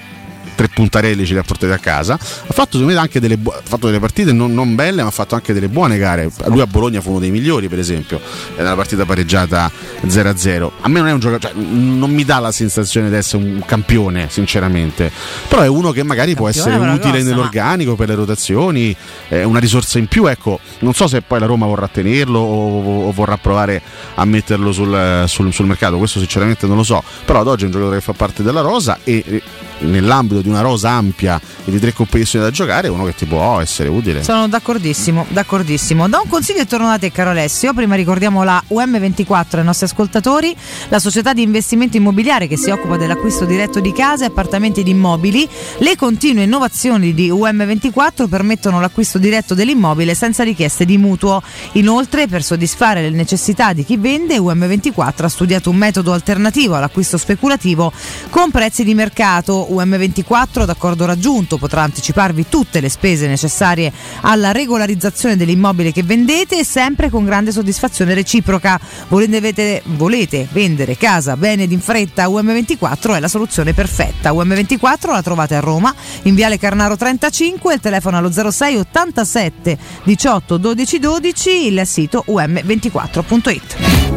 [0.61, 2.15] tre puntarelli ce li ha portati a casa.
[2.15, 5.09] Ha fatto secondo me anche delle, bu- ha fatto delle partite non, non belle, ma
[5.09, 6.31] ha fatto anche delle buone gare.
[6.47, 8.21] Lui a Bologna fu uno dei migliori, per esempio,
[8.57, 9.71] nella partita pareggiata
[10.07, 10.71] 0-0.
[10.83, 13.63] A me non è un giocatore, cioè, non mi dà la sensazione di essere un
[13.65, 15.11] campione, sinceramente.
[15.49, 18.95] Però è uno che magari può essere utile grossa, nell'organico per le rotazioni,
[19.29, 20.27] è una risorsa in più.
[20.27, 23.81] Ecco, non so se poi la Roma vorrà tenerlo o, o vorrà provare
[24.17, 27.03] a metterlo sul, sul- sul mercato, questo sinceramente non lo so.
[27.25, 29.43] Però ad oggi è un giocatore che fa parte della rosa e
[29.81, 33.27] nell'ambito di una rosa ampia e di tre competizioni da giocare è uno che ti
[33.27, 34.23] può essere utile.
[34.23, 36.09] Sono d'accordissimo, d'accordissimo.
[36.09, 37.73] Da un consiglio e torno da te, caro Alessio.
[37.73, 40.55] Prima ricordiamo la UM24 ai nostri ascoltatori,
[40.89, 45.49] la società di investimento immobiliare che si occupa dell'acquisto diretto di case, appartamenti ed immobili.
[45.79, 51.43] Le continue innovazioni di UM24 permettono l'acquisto diretto dell'immobile senza richieste di mutuo.
[51.73, 57.17] Inoltre, per soddisfare le necessità di chi vende, UM24 ha studiato un metodo alternativo all'acquisto
[57.17, 57.93] speculativo
[58.31, 59.70] con prezzi di mercato.
[59.71, 63.93] UM24, d'accordo raggiunto, potrà anticiparvi tutte le spese necessarie
[64.23, 68.81] alla regolarizzazione dell'immobile che vendete, sempre con grande soddisfazione reciproca.
[69.09, 72.27] Volete, volete vendere casa bene ed in fretta?
[72.27, 74.33] UM24 è la soluzione perfetta.
[74.33, 80.57] UM24 la trovate a Roma, in Viale Carnaro 35, il telefono allo 06 87 18
[80.57, 84.10] 12 12, il sito um24.it.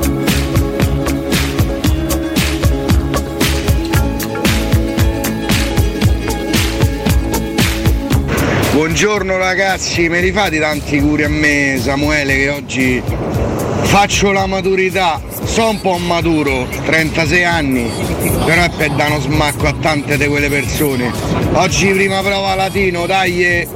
[8.74, 13.04] Buongiorno ragazzi, mi rifate tanti curi a me Samuele che oggi
[13.84, 17.92] faccio la maturità, sono un po' maturo, 36 anni,
[18.44, 21.12] però è per dare uno smacco a tante di quelle persone.
[21.52, 23.68] Oggi prima prova latino, dai!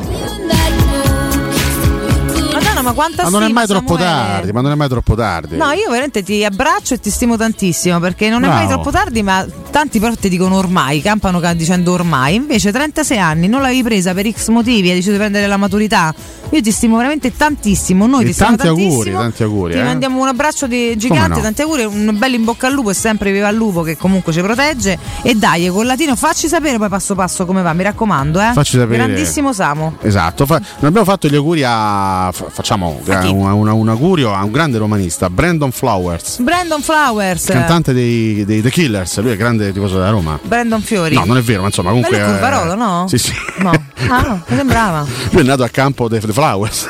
[2.88, 4.06] Ma quanta Ma non è mai troppo Samuele.
[4.28, 5.58] tardi, ma non è mai troppo tardi.
[5.58, 8.82] No, io veramente ti abbraccio e ti stimo tantissimo perché non è mai Bravo.
[8.82, 12.36] troppo tardi, ma tanti però ti dicono ormai, campano ca- dicendo ormai.
[12.36, 16.14] Invece 36 anni non l'avevi presa per X motivi, hai deciso di prendere la maturità.
[16.52, 19.20] Io ti stimo veramente tantissimo, noi E ti stiamo tanti auguri, tantissimo.
[19.20, 19.74] tanti auguri.
[19.74, 19.84] Ti eh.
[19.84, 21.42] mandiamo un abbraccio di gigante, no?
[21.42, 24.32] tanti auguri, un bello in bocca al lupo e sempre viva il lupo che comunque
[24.34, 24.98] ci protegge.
[25.22, 28.52] E dai, con Latino facci sapere poi passo passo come va, mi raccomando, eh.
[28.54, 28.98] Facci sapere.
[28.98, 29.98] Grandissimo Samo.
[30.02, 32.30] Esatto, Fa- non abbiamo fatto gli auguri a.
[32.32, 37.46] fa- facciamo un, un- un augurio a un grande romanista, Brandon Flowers, Brandon Flowers.
[37.46, 39.20] cantante dei, dei The Killers.
[39.20, 40.40] Lui è grande tifoso della Roma.
[40.42, 41.16] Brandon Fiori.
[41.16, 42.18] No, non è vero, ma insomma, Ma comunque.
[42.18, 43.06] lui è Curvarolo, no?
[43.08, 43.32] Sì, sì.
[43.60, 43.72] No.
[44.10, 45.06] Ah, mi sembrava.
[45.32, 46.86] Lui è nato a campo The, The Flowers.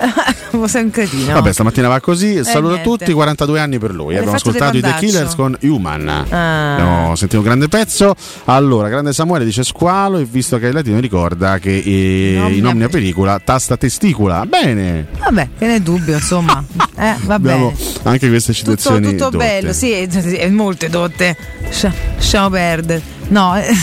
[0.66, 1.34] Sei un cretino.
[1.34, 2.42] Vabbè, stamattina va così.
[2.42, 2.82] Saluto a niente.
[3.04, 4.14] tutti, 42 anni per lui.
[4.14, 4.94] L'hai Abbiamo ascoltato i The?
[4.98, 6.08] Killers con Human.
[6.08, 6.72] Ah.
[6.72, 8.14] Abbiamo sentito un grande pezzo.
[8.46, 12.66] Allora, grande Samuele dice squalo e visto che è latino ricorda che eh, In in
[12.66, 14.46] omnia pellicola tasta testicula.
[14.46, 15.08] Bene.
[15.18, 16.64] Vabbè, che ne è dubbio, insomma.
[16.98, 17.72] Eh, Abbiamo
[18.04, 19.10] anche queste Tutto, citazioni.
[19.10, 19.36] tutto dotte.
[19.36, 20.08] bello, sì,
[20.50, 21.36] molte dotte.
[22.16, 23.17] Lasciamo perdere.
[23.28, 23.66] No, eh,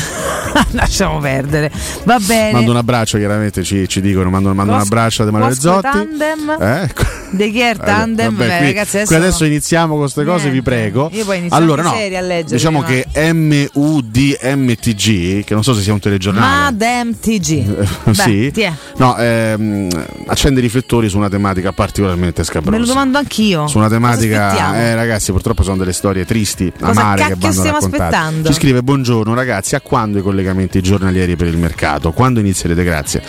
[0.72, 1.72] lasciamo perdere.
[2.04, 2.52] Va bene.
[2.54, 4.30] Mando un abbraccio, chiaramente ci, ci dicono.
[4.30, 5.90] Mando, mando un Cos- abbraccio ad Emanuele Zotti.
[5.92, 6.58] Tandem.
[6.60, 6.94] Eh?
[7.32, 8.36] De chi è tandem?
[8.36, 11.10] Vabbè, qui, ragazzi, adesso, adesso iniziamo con queste cose, vi prego.
[11.12, 13.04] Io poi inizio allora, no, serie a leggere diciamo prima.
[13.12, 16.72] che MUDMTG, che non so se sia un telegiornale.
[16.72, 17.86] Madame TG.
[18.12, 18.46] sì.
[18.46, 18.72] Beh, ti è.
[18.98, 19.90] No, ehm,
[20.28, 22.72] accende i riflettori su una tematica particolarmente scabrosa.
[22.72, 23.68] Me lo domando anch'io.
[23.68, 27.72] Su una tematica, eh, ragazzi, purtroppo sono delle storie tristi, Cosa amare che vanno stiamo
[27.74, 28.04] raccontate.
[28.04, 28.48] aspettando?
[28.48, 32.12] Ci scrive: Buongiorno ragazzi, a quando i collegamenti giornalieri per il mercato?
[32.12, 32.84] Quando inizierete?
[32.84, 33.22] Grazie.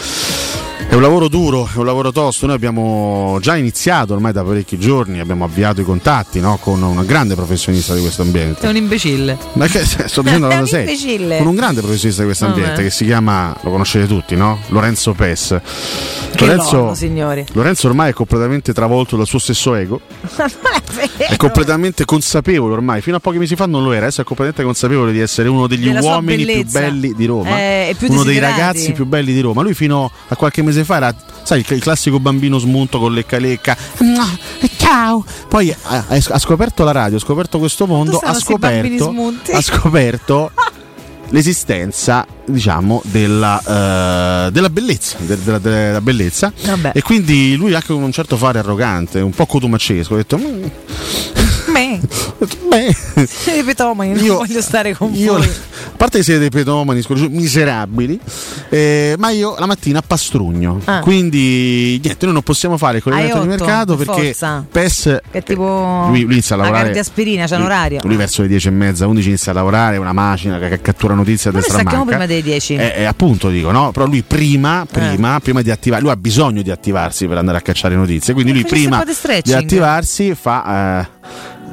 [0.89, 2.47] È un lavoro duro, è un lavoro tosto.
[2.47, 7.03] Noi abbiamo già iniziato ormai da parecchi giorni, abbiamo avviato i contatti no, con una
[7.03, 8.61] grande professionista di questo ambiente.
[8.61, 9.37] Sei un imbecille.
[9.55, 10.91] Ma che sto dicendo È la un cosa seria.
[10.93, 11.39] imbecille.
[11.39, 14.59] Con un grande professionista di questo ambiente che si chiama, lo conoscete tutti, no?
[14.69, 15.61] Lorenzo Pes.
[16.39, 17.45] Nonno, signori.
[17.53, 20.01] Lorenzo ormai è completamente travolto dal suo stesso ego,
[21.17, 24.63] è completamente consapevole ormai, fino a pochi mesi fa non lo era, adesso è completamente
[24.63, 28.93] consapevole di essere uno degli Della uomini più belli di Roma, Eh, uno dei ragazzi
[28.93, 29.63] più belli di Roma.
[29.63, 33.77] Lui fino a qualche mese fa era, sai, il, classico bambino smunto con lecca lecca.
[34.77, 35.25] Ciao!
[35.49, 39.15] Poi ha, ha scoperto la radio, ha scoperto questo mondo, ha scoperto,
[39.53, 40.51] ha scoperto
[41.31, 46.53] l'esistenza diciamo della, eh, della bellezza de- della, della bellezza
[46.93, 50.65] e quindi lui anche con un certo fare arrogante un po' cotumacesco ha detto "Mm.
[52.69, 52.97] Beh
[53.57, 55.43] Ripeto, ma io voglio stare con io, voi.
[55.47, 58.19] a parte che siete dei pedomani scoraggi- miserabili
[58.69, 61.01] eh, ma io la mattina pastrugno Ah.
[61.01, 64.65] quindi niente noi non possiamo fare il collegamento di mercato per perché forza.
[64.71, 68.01] PES è tipo lui, lui inizia a la lavorare di aspirina, c'è un lui- orario.
[68.05, 71.51] Lui verso le 10 e mezza, 11 inizia a lavorare, una macina che, cattura notizie
[71.51, 72.19] a Noi destra stacchiamo manca.
[72.19, 72.75] prima dei 10.
[72.77, 73.91] Eh, eh, appunto dico, no?
[73.93, 74.87] Però lui prima, Eh.
[74.87, 78.33] prima, prima di attivare, lui ha bisogno di attivarsi per andare a cacciare notizie.
[78.35, 81.09] Quindi lui facessi un prima di attivarsi fa.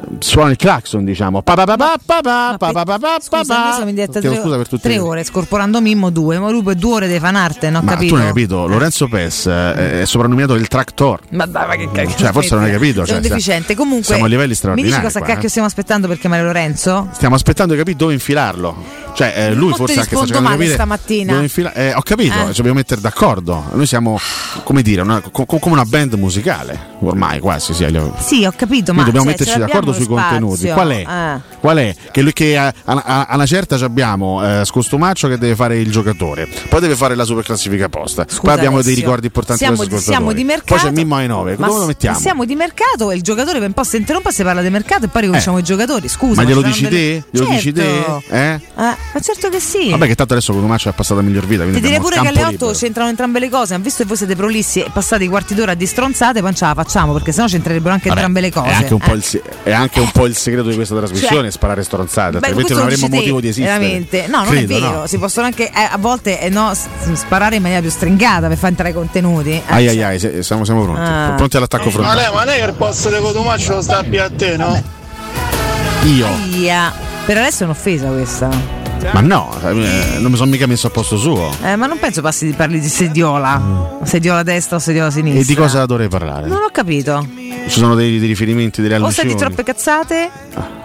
[0.02, 1.42] Eh, suona il clacson, diciamo.
[1.42, 4.68] Pa pa pa pa pa pa pa pa pa pa Scusa, in diretta tre, per
[4.68, 4.82] tutti.
[4.82, 8.14] tre ore, scorporando Mimmo due, ma lui poi due ore deve fanarte, non ho capito.
[8.14, 11.20] tu non hai capito, Lorenzo Pes eh, è soprannominato il tractor.
[11.32, 12.16] Ma dai, ma che cacchio.
[12.18, 13.06] Cioè, forse non hai capito.
[13.06, 13.76] Cioè, un sta- deficiente.
[13.76, 14.92] Comunque, siamo a livelli mi straordinari.
[14.94, 15.50] dici cosa qua, cacchio eh.
[15.50, 17.08] stiamo aspettando per chiamare Lorenzo?
[17.12, 19.02] Stiamo aspettando di capire dove infilarlo.
[19.14, 21.40] Cioè, eh, lui forse anche sta cercando di stamattina.
[21.42, 22.48] infila- eh, ho capito, Eh.
[22.48, 23.64] ci dobbiamo mettere d'accordo.
[23.74, 24.20] Noi siamo,
[24.64, 27.74] come dire, una- co- co- come una band musicale, ormai quasi.
[27.74, 27.86] Sì,
[28.20, 30.58] Sì, ho capito, Noi ma dobbiamo cioè, metterci l'abbiamo d'accordo sui contenuti.
[30.68, 30.74] spazio.
[30.74, 31.36] Qual è?
[31.36, 31.58] Eh.
[31.60, 31.96] Qual è?
[32.12, 35.78] Che, che a, a- a- a una certa ci abbiamo eh, Scostumaccio che deve fare
[35.80, 38.26] il giocatore, poi deve fare la super classifica posta.
[38.28, 40.76] Scusa, poi abbiamo dei ricordi importanti siamo, di- siamo di mercato.
[40.76, 41.56] Poi c'è Mimmo ai 9.
[41.58, 42.18] Ma Dove lo mettiamo?
[42.18, 45.06] Siamo di mercato e il giocatore per un po' se interrompe se parla di mercato
[45.06, 46.08] e poi riconosciamo i giocatori.
[46.08, 46.42] Scusa.
[46.42, 47.24] Ma glielo ci dici delle- te?
[47.32, 47.82] Glielo dici te?
[47.84, 48.24] Certo.
[48.30, 48.54] Eh?
[48.54, 49.90] Eh, ma certo che sì.
[49.90, 51.64] Vabbè, che tanto adesso Cotumaccio è passato a miglior vita.
[51.66, 52.72] Ti direi pure che alle campo 8 libero.
[52.74, 53.74] c'entrano entrambe le cose.
[53.74, 56.66] Han visto che voi siete prolissi e passati quarti d'ora di stronzate, poi non ce
[56.66, 58.70] la facciamo perché sennò c'entrerebbero anche Vabbè, entrambe le cose.
[58.70, 59.16] È anche, un po' Eh.
[59.16, 59.42] il,
[59.74, 62.88] anche un po' il segreto di questa trasmissione, Cioè- sparare stronzate, Beh, altrimenti non lo
[62.88, 63.78] avremmo motivo di esistere.
[63.80, 64.28] Veramente.
[64.28, 64.92] No, non Credo, è vero.
[65.00, 65.08] no?
[65.08, 66.72] Si possono anche eh, a volte eh, no,
[67.14, 69.50] sparare in maniera più stringata per far entrare i contenuti.
[69.52, 71.02] Eh, Ai ai cioè- ai, se- siamo, siamo pronti.
[71.02, 71.34] Ah.
[71.36, 72.22] Pronti all'attacco Ma frontale.
[72.22, 74.82] lei, ma non è che il posto di Cotumaccio sta più a te, no?
[76.04, 76.28] Io.
[76.28, 76.94] Aia.
[77.26, 78.50] Per adesso è un'offesa questa.
[79.12, 81.52] Ma no, eh, non mi sono mica messo a posto suo.
[81.64, 84.00] Eh, ma non penso passi di parli di sediola.
[84.04, 85.42] Sediola destra o sediola sinistra.
[85.42, 86.48] E di cosa dovrei parlare?
[86.48, 87.26] Non ho capito.
[87.68, 89.54] Ci sono dei, dei riferimenti, delle O senti allusioni?
[89.54, 90.30] troppe cazzate?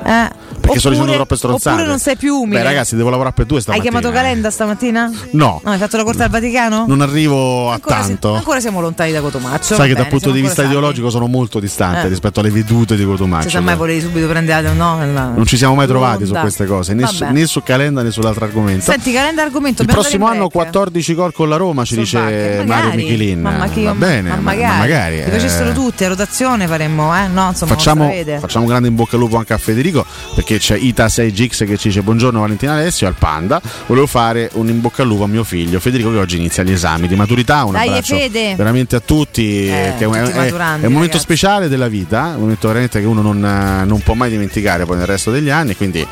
[0.04, 0.46] Eh.
[0.60, 1.74] Perché sto dicendo Oppure- troppe stronzate.
[1.76, 2.58] Oppure non sei più umile.
[2.58, 3.90] Beh, ragazzi, devo lavorare per due Hai stamattina.
[3.90, 5.10] chiamato Calenda stamattina?
[5.32, 5.60] No.
[5.64, 6.84] No, hai fatto la corte al Vaticano?
[6.86, 8.34] Non arrivo a ancora, si- tanto.
[8.34, 9.74] ancora siamo lontani da Cotomaccio.
[9.74, 10.70] Sai che dal bene, punto siamo di vista salvi.
[10.72, 12.08] ideologico sono molto distante Eh.
[12.08, 13.48] rispetto alle vedute di Se Cotumaccio.
[13.48, 14.96] sa mai volevi subito prendere no?
[14.98, 18.07] nella- Non ci siamo mai trovati su queste cose, né su, né su Calenda né
[18.10, 18.82] sull'altro argomento.
[18.90, 19.82] Senti, Calenda argomento.
[19.82, 20.52] Il prossimo anno break.
[20.52, 22.64] 14 gol con la Roma, ci dice Solbacca.
[22.64, 23.40] Mario Magari, Michelin.
[23.40, 24.66] mamma che Va bene, ma ma- magari.
[24.72, 25.16] ma magari.
[25.24, 27.26] Li facessero eh, tutti, a rotazione faremmo, eh?
[27.28, 30.04] No, insomma, Facciamo, facciamo un grande in bocca al lupo anche a Federico
[30.34, 34.80] perché c'è Ita6Gix che ci dice buongiorno Valentina Alessio al Panda volevo fare un in
[34.80, 37.72] bocca al lupo a mio figlio Federico che oggi inizia gli esami di maturità un
[37.72, 38.54] Dai, abbraccio Fede.
[38.56, 41.18] veramente a tutti Eh, che è, un- tutti è- è un momento ragazzi.
[41.18, 44.96] speciale della vita un momento veramente che uno non, eh, non può mai dimenticare poi
[44.96, 46.06] nel resto degli anni quindi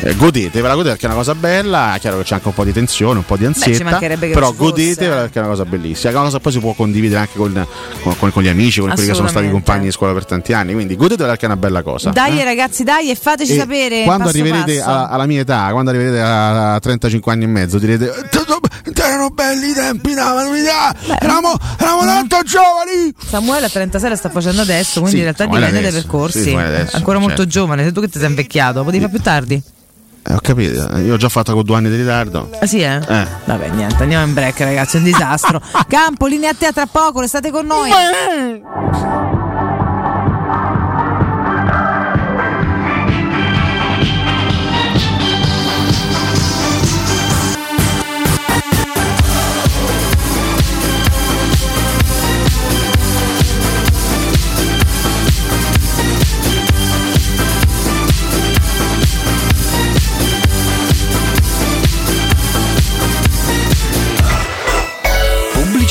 [0.00, 2.64] eh, godetevela godete perché è una cosa bella è chiaro che c'è anche un po'
[2.64, 6.10] di tensione un po' di ansietta mancherebbe che però godetevela perché è una cosa bellissima
[6.10, 7.66] è una cosa che poi si può condividere anche con,
[8.18, 10.72] con- con- gli amici con quelli che sono stati compagni di scuola per tanti anni
[10.72, 12.44] quindi godetevela perché è una bella cosa Dai eh?
[12.44, 14.04] ragazzi, dai e fateci E sapere.
[14.04, 14.88] quando passo arriverete passo.
[14.90, 18.40] alla, alla mia età, quando arriverete a 35 anni e mezzo, direte: "Eh,
[18.94, 23.12] Erano belli i tempi, no, dà, eravamo, eravamo tanto giovani.
[23.26, 26.42] Samuele a 36 la sta facendo adesso, quindi Sì, in realtà dipende dai percorsi.
[26.42, 27.50] sì, adesso, Ancora molto certo.
[27.50, 29.62] giovane, sei tu che ti sei invecchiato, potevi fare più tardi.
[30.24, 32.48] Eh, ho capito, io ho già fatto con due anni di ritardo.
[32.60, 32.96] Ah sì, eh?
[32.96, 33.26] Eh.
[33.44, 35.60] Vabbè, niente, andiamo in break, ragazzi, è un disastro.
[35.88, 37.90] Campo, linea a te a tra poco, restate con noi.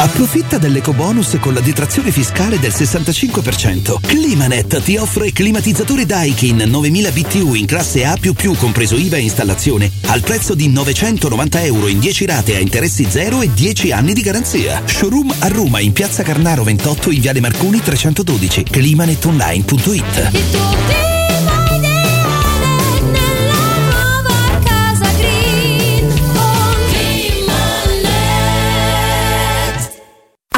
[0.00, 3.98] Approfitta dell'ecobonus con la detrazione fiscale del 65%.
[4.00, 8.16] Climanet ti offre climatizzatore Daikin 9000 BTU in classe A++
[8.56, 13.40] compreso IVA e installazione al prezzo di 990 euro in 10 rate a interessi zero
[13.40, 14.80] e 10 anni di garanzia.
[14.86, 18.66] Showroom a Roma in piazza Carnaro 28 in viale Marconi 312.
[18.70, 21.17] climanetonline.it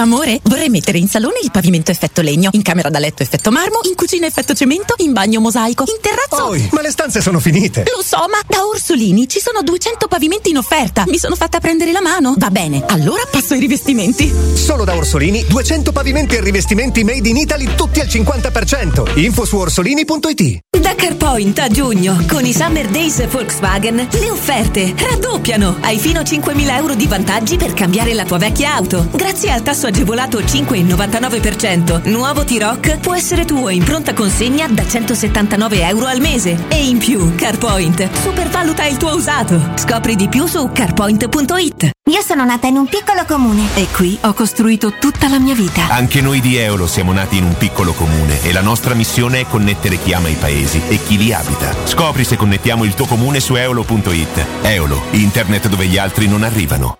[0.00, 3.80] Amore, vorrei mettere in salone il pavimento effetto legno, in camera da letto effetto marmo,
[3.82, 6.48] in cucina effetto cemento, in bagno mosaico, in terrazzo.
[6.48, 7.84] Poi, ma le stanze sono finite.
[7.94, 11.04] Lo so, ma da Orsolini ci sono 200 pavimenti in offerta.
[11.06, 12.34] Mi sono fatta prendere la mano.
[12.38, 14.32] Va bene, allora passo ai rivestimenti.
[14.54, 19.18] Solo da Orsolini 200 pavimenti e rivestimenti made in Italy tutti al 50%.
[19.18, 20.58] Info su orsolini.it.
[20.80, 25.76] Da CarPoint a giugno, con i Summer Days Volkswagen, le offerte raddoppiano.
[25.80, 29.08] Hai fino a 5.000 euro di vantaggi per cambiare la tua vecchia auto.
[29.12, 35.86] Grazie al tasso agevolato 5,99%, nuovo T-Rock può essere tuo in pronta consegna da 179
[35.86, 36.66] euro al mese.
[36.68, 39.72] E in più, CarPoint supervaluta il tuo usato.
[39.76, 41.90] Scopri di più su carpoint.it.
[42.10, 43.68] Io sono nata in un piccolo comune.
[43.74, 45.88] E qui ho costruito tutta la mia vita.
[45.88, 49.46] Anche noi di Eolo siamo nati in un piccolo comune e la nostra missione è
[49.46, 51.74] connettere chi ama i paesi e chi li abita.
[51.84, 54.46] Scopri se connettiamo il tuo comune su eolo.it.
[54.62, 56.99] Eolo, internet dove gli altri non arrivano.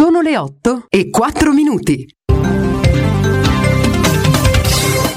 [0.00, 2.08] Sono le 8 e 4 minuti.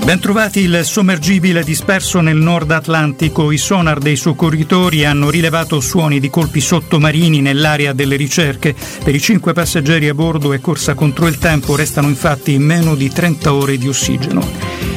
[0.03, 3.51] Bentrovati il sommergibile disperso nel Nord Atlantico.
[3.51, 8.75] I sonar dei soccorritori hanno rilevato suoni di colpi sottomarini nell'area delle ricerche.
[9.01, 13.07] Per i cinque passeggeri a bordo è corsa contro il tempo, restano infatti meno di
[13.07, 14.45] 30 ore di ossigeno.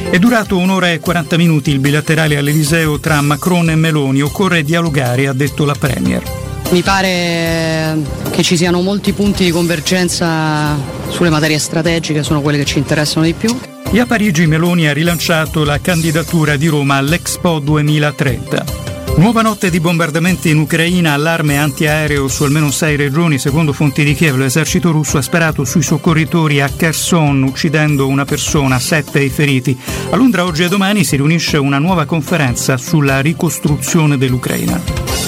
[0.09, 4.19] È durato un'ora e 40 minuti il bilaterale all'Eliseo tra Macron e Meloni.
[4.19, 6.46] Occorre dialogare, ha detto la Premier.
[6.69, 7.97] Mi pare
[8.29, 10.75] che ci siano molti punti di convergenza
[11.07, 13.57] sulle materie strategiche, sono quelle che ci interessano di più.
[13.89, 18.96] E a Parigi Meloni ha rilanciato la candidatura di Roma all'Expo 2030.
[19.17, 23.39] Nuova notte di bombardamenti in Ucraina, allarme antiaereo su almeno sei regioni.
[23.39, 28.77] Secondo fonti di Kiev, l'esercito russo ha sparato sui soccorritori a Kherson, uccidendo una persona,
[28.77, 29.75] sette i feriti.
[30.11, 34.79] A Londra oggi e domani si riunisce una nuova conferenza sulla ricostruzione dell'Ucraina.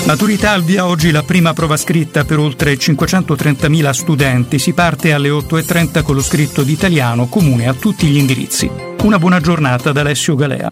[0.06, 4.60] Maturità al via oggi la prima prova scritta per oltre 530.000 studenti.
[4.60, 8.70] Si parte alle 8.30 con lo scritto d'italiano comune a tutti gli indirizzi.
[9.02, 10.72] Una buona giornata da Alessio Galea.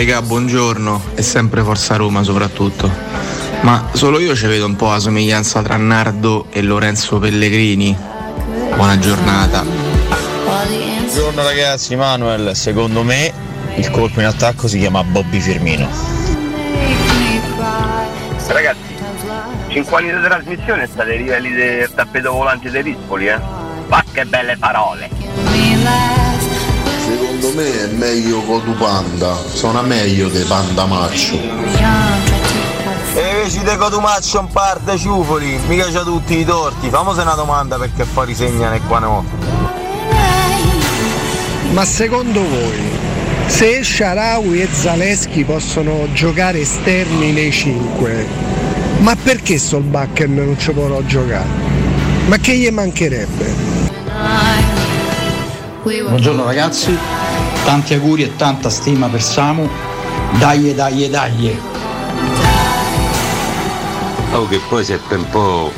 [0.00, 2.90] Regà, buongiorno e sempre Forza Roma soprattutto.
[3.60, 7.94] Ma solo io ci vedo un po' la somiglianza tra Nardo e Lorenzo Pellegrini.
[8.74, 9.62] Buona giornata.
[9.62, 13.30] Buongiorno ragazzi, Manuel, secondo me
[13.76, 15.86] il colpo in attacco si chiama Bobby Firmino.
[18.46, 18.94] Ragazzi,
[19.68, 23.38] 5 anni di trasmissione state ai livelli del tappeto volante dei Rispoli, eh?
[23.88, 25.19] Ma che belle parole!
[27.60, 31.34] Me è meglio Codupanda, suona meglio di Panda Maccio.
[33.14, 36.88] E invece di Cotumaccio un par de ciufoli, mica c'ha tutti i torti.
[36.88, 39.24] Famosa una domanda perché fuori segnano e qua no.
[41.72, 42.80] Ma secondo voi,
[43.48, 48.26] se Sharawi e Zaleschi possono giocare esterni nei 5,
[49.00, 51.44] ma perché Solbakken non ci potrà giocare?
[52.24, 53.68] Ma che gli mancherebbe?
[55.82, 56.96] Buongiorno ragazzi,
[57.64, 59.68] tanti auguri e tanta stima per Samu.
[60.38, 61.58] Dai, dai, dai.
[64.32, 65.72] Oh, che poi se per un po'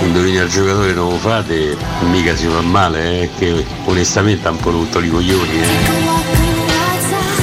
[0.00, 1.76] indovina il giocatore non lo fate,
[2.10, 5.60] mica si fa male, eh, che onestamente ha un po' rotto i coglioni.
[5.60, 6.26] Eh.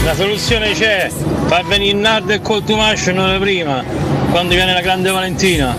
[0.03, 1.11] La soluzione c'è,
[1.45, 3.83] far venire Nardo e Coltumascio non prima,
[4.31, 5.75] quando viene la grande Valentina.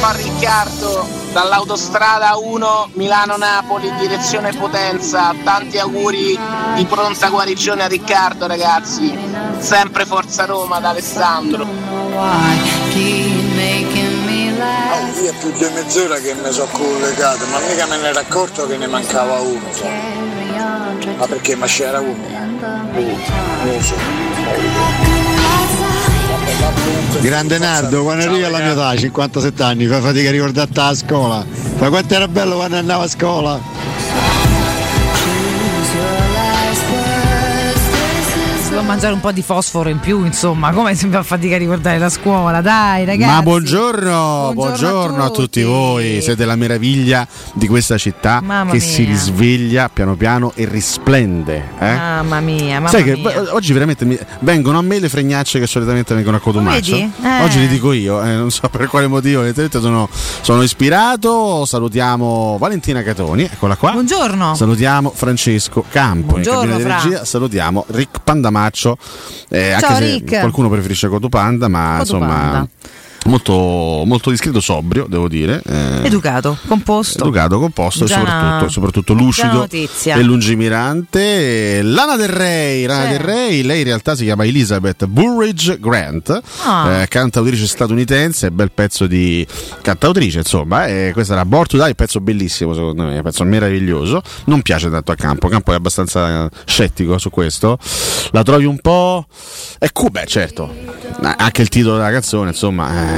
[0.00, 5.34] a Riccardo dall'autostrada 1 Milano-Napoli direzione Potenza.
[5.42, 6.38] Tanti auguri
[6.74, 9.16] di pronta guarigione a Riccardo ragazzi.
[9.58, 11.66] Sempre Forza Roma da Alessandro.
[14.90, 18.18] Oh, io è più di mezz'ora che mi sono collegato, ma mica me ne ero
[18.18, 19.60] accorto che ne mancava uno.
[19.72, 21.16] sai.
[21.16, 21.54] Ma perché?
[21.56, 22.26] Ma c'era uno?
[22.28, 23.16] Non
[23.64, 25.17] lo so.
[27.20, 31.44] Grande Nardo, quando arrivi alla mia età, 57 anni, fai fatica a ricordarti la scuola.
[31.78, 33.60] Ma quanto era bello quando andavo a scuola?
[38.88, 42.08] Mangiare un po' di fosforo in più, insomma, come si fa fatica a ricordare la
[42.08, 43.30] scuola, dai ragazzi.
[43.30, 45.62] Ma buongiorno, buongiorno, a, tutti.
[45.62, 46.22] voi.
[46.22, 48.86] Siete la meraviglia di questa città Mamma che mia.
[48.86, 51.68] si risveglia piano piano e risplende.
[51.78, 51.94] eh?
[51.94, 53.54] Mamma mia, mamma Sai che mia.
[53.54, 56.92] oggi veramente mi- vengono a me le fregnacce che solitamente vengono a Cotumaccio.
[56.92, 57.12] Vedi?
[57.22, 57.42] Eh.
[57.42, 60.08] Oggi li dico io, eh, non so per quale motivo, sono,
[60.40, 61.66] sono ispirato.
[61.66, 63.92] Salutiamo Valentina Catoni, eccola qua.
[63.92, 64.54] Buongiorno.
[64.54, 67.24] Salutiamo Francesco Campo Buongiorno, in cabina di regia.
[67.26, 68.77] Salutiamo Rick Pandamaccio.
[69.48, 70.38] Eh, Ciao, anche se Rick.
[70.40, 72.68] qualcuno preferisce Cotupanda, ma insomma.
[73.28, 75.62] Molto, molto discreto, sobrio, devo dire.
[75.66, 77.22] eh, Educato, composto.
[77.24, 81.82] Educato, composto Già e soprattutto, soprattutto lucido e lungimirante.
[81.82, 83.08] Lana Del Rey, Lana Sì.
[83.10, 87.02] Del Rey, lei in realtà si chiama Elizabeth Burridge Grant, Ah.
[87.02, 89.46] eh, cantautrice statunitense, bel pezzo di
[89.82, 90.86] cantautrice, insomma.
[90.86, 94.22] E questa era Born to Die, pezzo bellissimo secondo me, pezzo meraviglioso.
[94.46, 97.78] Non piace tanto a Campo, Campo è abbastanza eh, scettico su questo.
[98.30, 99.26] La trovi un po'...
[99.78, 103.17] È cool, beh certo, Eh, anche il titolo della canzone, insomma...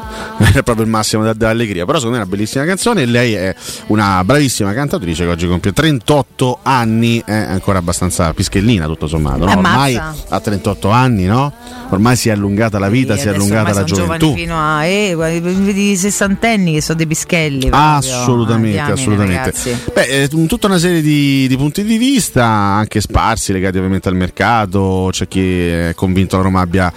[0.39, 1.85] eh, è proprio il massimo dell'allegria.
[1.85, 3.55] Però secondo me è una bellissima canzone e lei è
[3.87, 9.45] una bravissima cantautrice che oggi compie 38 anni, è ancora abbastanza pischellina tutto sommato.
[9.45, 9.51] No?
[9.51, 11.51] Eh, Ormai a 38 anni, no?
[11.89, 14.33] Ormai si è allungata la vita, si è allungata la gioventù.
[14.33, 17.67] fino a eh, vedi i sessantenni che sono dei pischelli.
[17.67, 17.79] proprio.
[17.79, 19.53] Assolutamente, Ah, assolutamente.
[19.93, 24.15] Beh, eh, tutta una serie di, di punti di vista, anche sparsi, legati ovviamente al
[24.15, 25.09] mercato.
[25.11, 26.91] C'è chi è convinto che la Roma abbia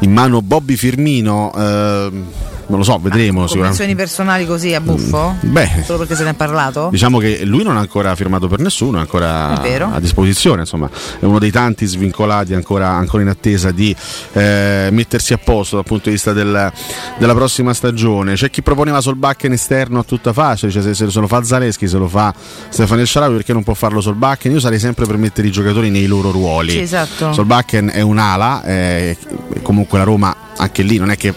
[0.00, 1.52] in mano Bobby Firmino.
[1.54, 2.24] ehm,
[2.70, 3.76] non lo so, vedremo sicuramente.
[3.78, 5.36] Condizioni personali così a buffo?
[5.40, 6.88] Beh, Solo perché se ne è parlato?
[6.90, 10.88] Diciamo che lui non ha ancora firmato per nessuno, è ancora È a disposizione, insomma,
[11.18, 13.94] è uno dei tanti svincolati ancora, ancora in attesa di
[14.32, 16.72] eh, mettersi a posto dal punto di vista del-
[17.18, 18.34] della prossima stagione.
[18.34, 21.98] C'è chi proponeva Solbakken esterno a tutta faccia, dice se, se lo fa Zaleschi, se
[21.98, 22.32] lo fa
[22.68, 24.52] Stefano Sharawi, perché non può farlo Solbakken?
[24.52, 26.70] Io sarei sempre per mettere i giocatori nei loro ruoli.
[26.70, 27.32] Sì, esatto.
[27.32, 29.16] Solbakken è un'ala, eh,
[29.62, 31.34] comunque la Roma anche lì non è che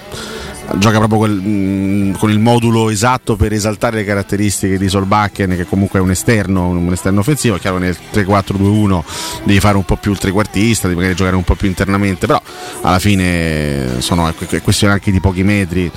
[0.77, 5.65] gioca proprio quel- mh, con il modulo esatto per esaltare le caratteristiche di Solbakken che
[5.65, 9.03] comunque è un esterno, un esterno offensivo, è chiaro nel 3-4-2-1
[9.43, 12.41] devi fare un po' più il trequartista, devi magari giocare un po' più internamente, però
[12.81, 15.91] alla fine sono è que- questione anche di pochi metri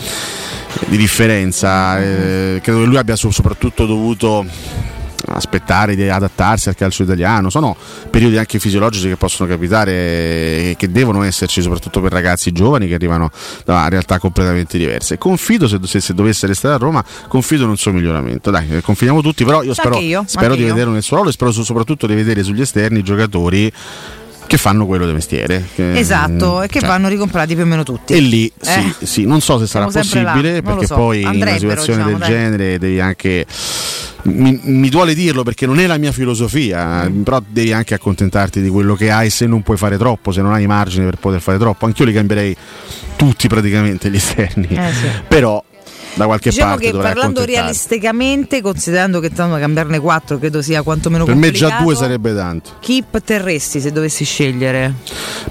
[0.87, 4.45] di differenza, eh, credo che lui abbia so- soprattutto dovuto
[5.29, 7.51] aspettare di adattarsi al calcio italiano.
[7.51, 7.77] Sono
[8.11, 12.95] periodi anche fisiologici che possono capitare e che devono esserci soprattutto per ragazzi giovani che
[12.95, 13.31] arrivano
[13.65, 15.19] da realtà completamente diverse.
[15.19, 18.51] Confido se, se- se dovesse restare a Roma confido in un suo miglioramento.
[18.51, 20.69] Dai eh, confidiamo tutti però io spero, io, spero di io.
[20.69, 23.73] vederlo nel suo ruolo e spero so- soprattutto di vedere sugli esterni giocatori
[24.47, 27.83] che fanno quello di mestiere che- Esatto, e che cioè, vanno ricomprati più o meno
[27.83, 28.13] tutti.
[28.15, 28.93] e lì Eh?
[28.99, 30.95] sì, sì, non so se sarà possibile perché so.
[30.95, 32.29] poi in una Andrebbero, situazione diciamo, del dai.
[32.29, 33.47] genere devi anche
[34.23, 37.23] mi, mi duole dirlo perché non è la mia filosofia, Mm.
[37.23, 40.53] però devi anche accontentarti di quello che hai se non puoi fare troppo, se non
[40.53, 41.87] hai margine per poter fare troppo.
[41.87, 42.57] Anch'io li cambierei
[43.15, 45.07] tutti praticamente gli esterni, Eh, sì.
[45.29, 45.63] però
[46.17, 50.83] da qualche Diciamo parte che dovrai parlando realisticamente, considerando che tanto cambiarne 4 credo sia
[50.83, 51.73] quantomeno Per me complicato.
[51.77, 52.71] già due sarebbe tanto.
[52.81, 54.95] Chi terresti se dovessi scegliere?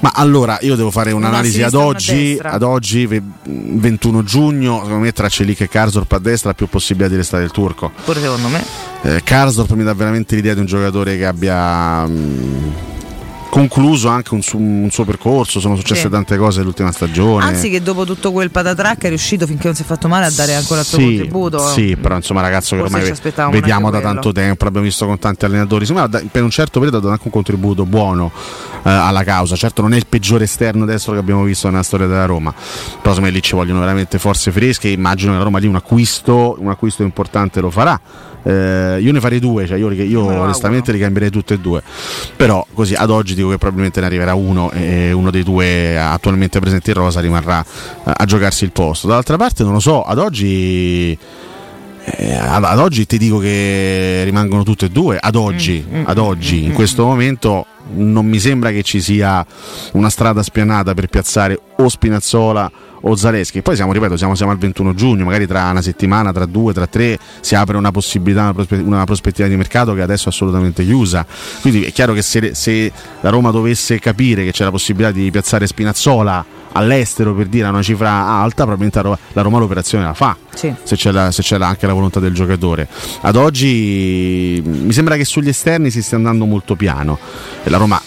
[0.02, 5.12] Ma allora io devo fare un'analisi ad oggi, ad oggi ve- 21 giugno, secondo me
[5.12, 7.92] tra Celic e Karsdorp a destra ha più possibilità di restare il turco.
[8.04, 8.64] Pure secondo me.
[9.04, 12.74] Eh, Karsdorp mi dà veramente l'idea di un giocatore che abbia mh,
[13.50, 16.10] concluso anche un, su- un suo percorso, sono successe Sì.
[16.10, 17.46] tante cose nell'ultima stagione.
[17.46, 20.32] Anzi, che dopo tutto quel patatrack è riuscito finché non si è fatto male a
[20.32, 21.60] dare ancora il suo sì, contributo.
[21.70, 23.14] Sì, però insomma ragazzo che ormai
[23.52, 27.02] vediamo da tanto tempo, l'abbiamo visto con tanti allenatori, da- per un certo periodo ha
[27.02, 28.32] dato anche un contributo buono
[28.84, 32.08] eh, alla causa, certo non è il peggiore esterno destro che abbiamo visto nella storia
[32.08, 32.54] della Roma,
[33.02, 36.56] però me lì ci vogliono veramente forze fresche, immagino che la Roma lì un acquisto,
[36.60, 38.00] un acquisto importante lo farà.
[38.46, 41.82] Eh, io ne farei due, cioè io, io onestamente li cambierei tutte e due.
[42.36, 46.60] Però così ad oggi dico che probabilmente ne arriverà uno e uno dei due attualmente
[46.60, 49.08] presenti in rosa rimarrà eh, a giocarsi il posto.
[49.08, 51.18] Dall'altra parte non lo so, ad oggi
[52.08, 55.18] eh, ad, ad oggi ti dico che rimangono tutte e due.
[55.20, 59.46] Ad oggi, ad oggi in questo momento non mi sembra che ci sia
[59.94, 62.72] una strada spianata per piazzare o Spinazzola
[63.08, 63.62] o Zaleschi.
[63.62, 66.88] Poi siamo, ripeto, siamo, siamo al 21 giugno, magari tra una settimana, tra due, tra
[66.88, 70.84] tre si apre una possibilità, una, prospe- una prospettiva di mercato che adesso è assolutamente
[70.84, 71.26] chiusa.
[71.62, 72.92] Quindi è chiaro che se, se
[73.22, 77.70] la Roma dovesse capire che c'è la possibilità di piazzare Spinazzola all'estero per dire a
[77.70, 80.36] una cifra alta, probabilmente la Roma, la Roma l'operazione la fa.
[80.54, 80.74] Sì.
[80.84, 82.88] Se c'è, la- se c'è la- anche la volontà del giocatore.
[83.22, 87.18] Ad oggi mi sembra che sugli esterni si stia andando molto piano
[87.64, 88.02] e la Roma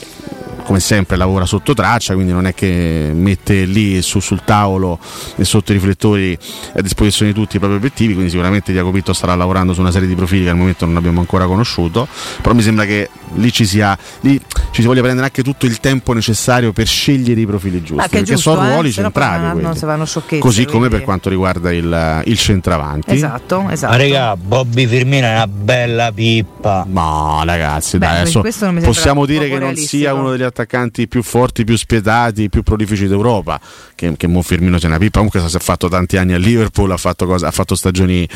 [0.68, 4.98] come sempre lavora sotto traccia, quindi non è che mette lì su- sul tavolo
[5.36, 6.36] e sotto i riflettori
[6.74, 9.90] a disposizione di tutti i propri obiettivi, quindi sicuramente Diaco Pitto starà lavorando su una
[9.90, 12.06] serie di profili che al momento non abbiamo ancora conosciuto,
[12.42, 14.38] però mi sembra che lì ci sia lì
[14.70, 18.22] ci si voglia prendere anche tutto il tempo necessario per scegliere i profili giusti, perché
[18.22, 18.72] giusto, sono eh?
[18.72, 20.06] ruoli poi centrali non- non
[20.38, 23.14] Così come quindi- per quanto riguarda il, il centravanti.
[23.14, 23.92] Esatto, esatto.
[23.92, 26.84] Ma regà, Bobby Firmino è una bella pippa.
[26.86, 28.42] No, ragazzi, Beh, dai, adesso
[28.82, 33.60] possiamo dire che non sia uno degli attaccanti più forti, più spietati, più prolifici d'Europa.
[33.94, 35.18] Che, che Mo Firmino sia una pippa.
[35.18, 38.28] Comunque, si è fatto tanti anni a Liverpool, ha fatto, cose- ha fatto stagioni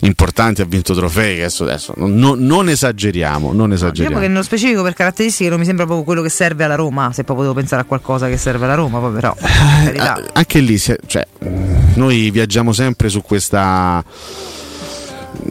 [0.00, 1.40] importanti, ha vinto trofei.
[1.40, 4.08] Adesso, adesso non, non- esageriamo, non esageriamo.
[4.08, 7.12] Diciamo che nello specifico per caratteristiche non mi sembra proprio quello che serve alla Roma,
[7.12, 9.34] se proprio devo pensare a qualcosa che serve alla Roma, poi però.
[9.86, 11.26] Eh, anche lì cioè,
[11.94, 14.04] noi viaggiamo sempre su questa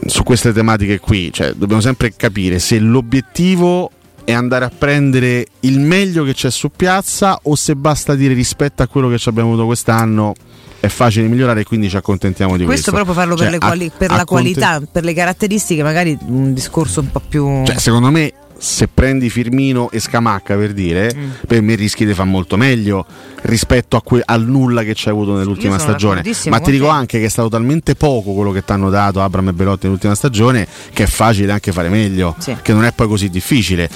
[0.06, 3.90] su queste tematiche qui cioè, dobbiamo sempre capire se l'obiettivo
[4.26, 8.82] è andare a prendere il meglio che c'è su piazza o se basta dire rispetto
[8.82, 10.34] a quello che ci abbiamo avuto quest'anno
[10.80, 13.06] è facile migliorare e quindi ci accontentiamo di Questo questo.
[13.06, 17.00] però farlo per, Cioè, le quali- per la qualità, per le caratteristiche, magari un discorso
[17.00, 17.64] un po' più.
[17.64, 21.30] Cioè, secondo me, se prendi Firmino e Scamacca per dire, Mm.
[21.46, 23.04] per me rischi di far molto meglio
[23.42, 26.22] rispetto a que- al nulla che c'hai avuto nell'ultima stagione.
[26.46, 29.48] Ma ti dico anche che è stato talmente poco quello che ti hanno dato Abram
[29.48, 32.56] e Belotti nell'ultima stagione che è facile anche fare meglio, Sì.
[32.62, 33.88] che non è poi così difficile.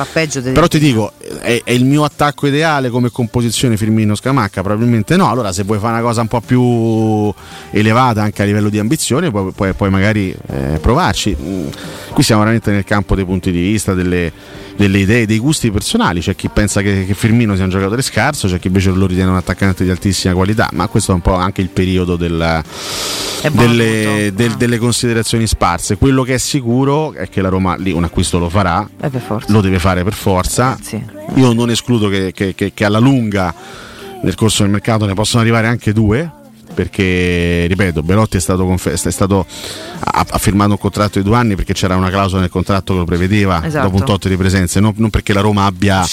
[0.53, 4.63] Però ti dico, è, è il mio attacco ideale come composizione Firmino Scamacca?
[4.63, 5.29] Probabilmente no.
[5.31, 7.33] Allora, se vuoi fare una cosa un po' più
[7.71, 11.37] elevata anche a livello di ambizione, puoi, puoi- puoi magari eh, provarci.
[11.41, 11.67] Mm,
[12.13, 14.33] Qui siamo veramente nel campo dei punti di vista, delle,
[14.77, 16.21] delle idee, dei gusti personali.
[16.21, 19.31] C'è chi pensa che, che Firmino sia un giocatore scarso, c'è chi invece lo ritiene
[19.31, 22.63] un attaccante di altissima qualità, ma questo è un po' anche il periodo del,
[23.53, 25.97] delle, del- delle considerazioni sparse.
[25.97, 29.11] Quello che è sicuro è che la Roma lì un acquisto lo farà, Eh,
[29.49, 30.77] lo deve fare per forza.
[31.37, 33.55] Io non escludo che, che- che- alla lunga
[34.23, 36.31] nel corso del mercato ne possano arrivare anche due.
[36.73, 39.45] Perché ripeto, Belotti è stato, confe- è stato-
[39.99, 42.99] ha, ha firmato un contratto di due anni perché c'era una clausola nel contratto che
[43.01, 43.85] lo prevedeva Esatto.
[43.87, 46.05] dopo un tot di presenze, non, non perché la Roma abbia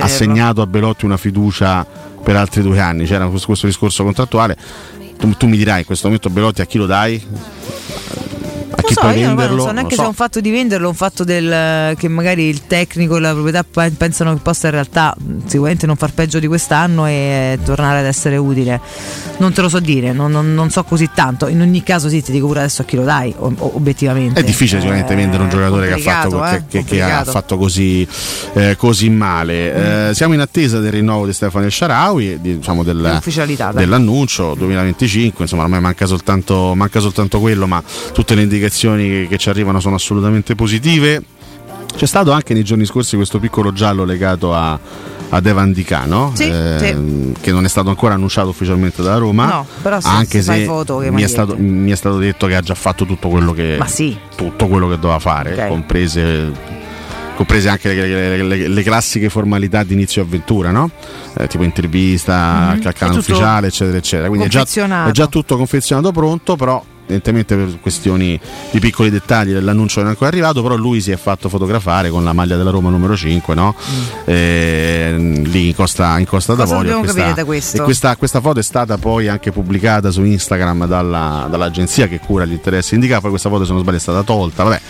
[0.00, 1.84] assegnato a Belotti una fiducia
[2.22, 3.04] per altri due anni.
[3.04, 4.56] C'era questo, questo discorso contrattuale.
[5.18, 7.24] Tu, tu mi dirai in questo momento Belotti a chi lo dai?
[8.86, 9.62] Non chi so, puoi io non venderlo?
[9.62, 12.66] so neanche Non se è un fatto di venderlo un fatto del, che magari il
[12.66, 15.14] tecnico e la proprietà pe- pensano che possa in realtà
[15.46, 18.80] sicuramente non far peggio di quest'anno e tornare ad essere utile.
[19.38, 21.48] Non te lo so dire, non, non- non so così tanto.
[21.48, 24.40] In ogni caso sì, ti dico pure adesso a chi lo dai, o- obiettivamente.
[24.40, 27.56] È difficile sicuramente Eh, vendere un giocatore che ha fatto, eh, che- che ha fatto
[27.58, 28.06] così,
[28.54, 30.10] eh, così male.
[30.10, 33.18] Eh, siamo in attesa del rinnovo di Stefano El Sharawi, di- diciamo del-
[33.74, 37.82] dell'annuncio 2025, insomma ormai manca soltanto, manca soltanto quello, ma
[38.12, 41.22] tutte le indicazioni che, che ci arrivano sono assolutamente positive.
[41.96, 44.78] C'è stato anche nei giorni scorsi questo piccolo giallo legato a,
[45.30, 49.46] ad Evan Di Cano, Sì, ehm, che non è stato ancora annunciato ufficialmente dalla Roma,
[49.46, 52.60] No, però se- anche se foto mi, è stato, mi è stato detto che ha
[52.60, 54.14] già fatto tutto quello che, sì.
[54.36, 55.68] tutto quello che doveva fare, Ok.
[55.68, 56.52] comprese,
[57.34, 60.90] comprese anche le, le- le- classiche formalità di inizio avventura, no?
[61.38, 62.82] Eh, tipo intervista, Mhm.
[62.86, 64.28] al canale ufficiale, eccetera, eccetera.
[64.28, 64.62] Quindi è già,
[65.06, 68.38] è già tutto confezionato pronto, però evidentemente per questioni
[68.70, 72.24] di piccoli dettagli dell'annuncio non è ancora arrivato, però lui si è fatto fotografare con
[72.24, 73.74] la maglia della Roma numero 5, no?
[74.24, 75.14] Eh,
[75.44, 76.56] lì in Costa, in Costa Mm.
[76.56, 77.00] D'Avorio.
[77.44, 77.80] Questa-?
[77.80, 82.44] E questa, questa foto è stata poi anche pubblicata su Instagram dalla- dall'agenzia che cura
[82.44, 84.80] gli interessi indicati, poi questa foto se non sbaglio è stata tolta, vabbè.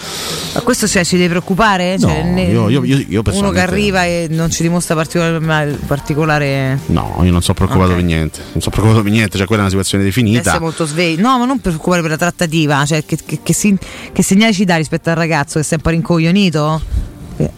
[0.55, 1.99] Ma questo cioè, ci deve preoccupare?
[1.99, 5.79] Cioè, No, ne- io- io- io- io uno che arriva e non ci dimostra particolare,
[5.87, 9.63] particolare No, io non sono preoccupato per niente, non sono preoccupato per niente, cioè quella
[9.63, 10.59] è una situazione definita.
[10.61, 11.21] molto svegli.
[11.21, 12.85] No, ma non preoccupare per la trattativa.
[12.85, 13.77] Cioè, che, che- che si-
[14.13, 16.81] che segnali ci dà rispetto al ragazzo che è sempre rincoglionito?
[17.39, 17.51] Eh,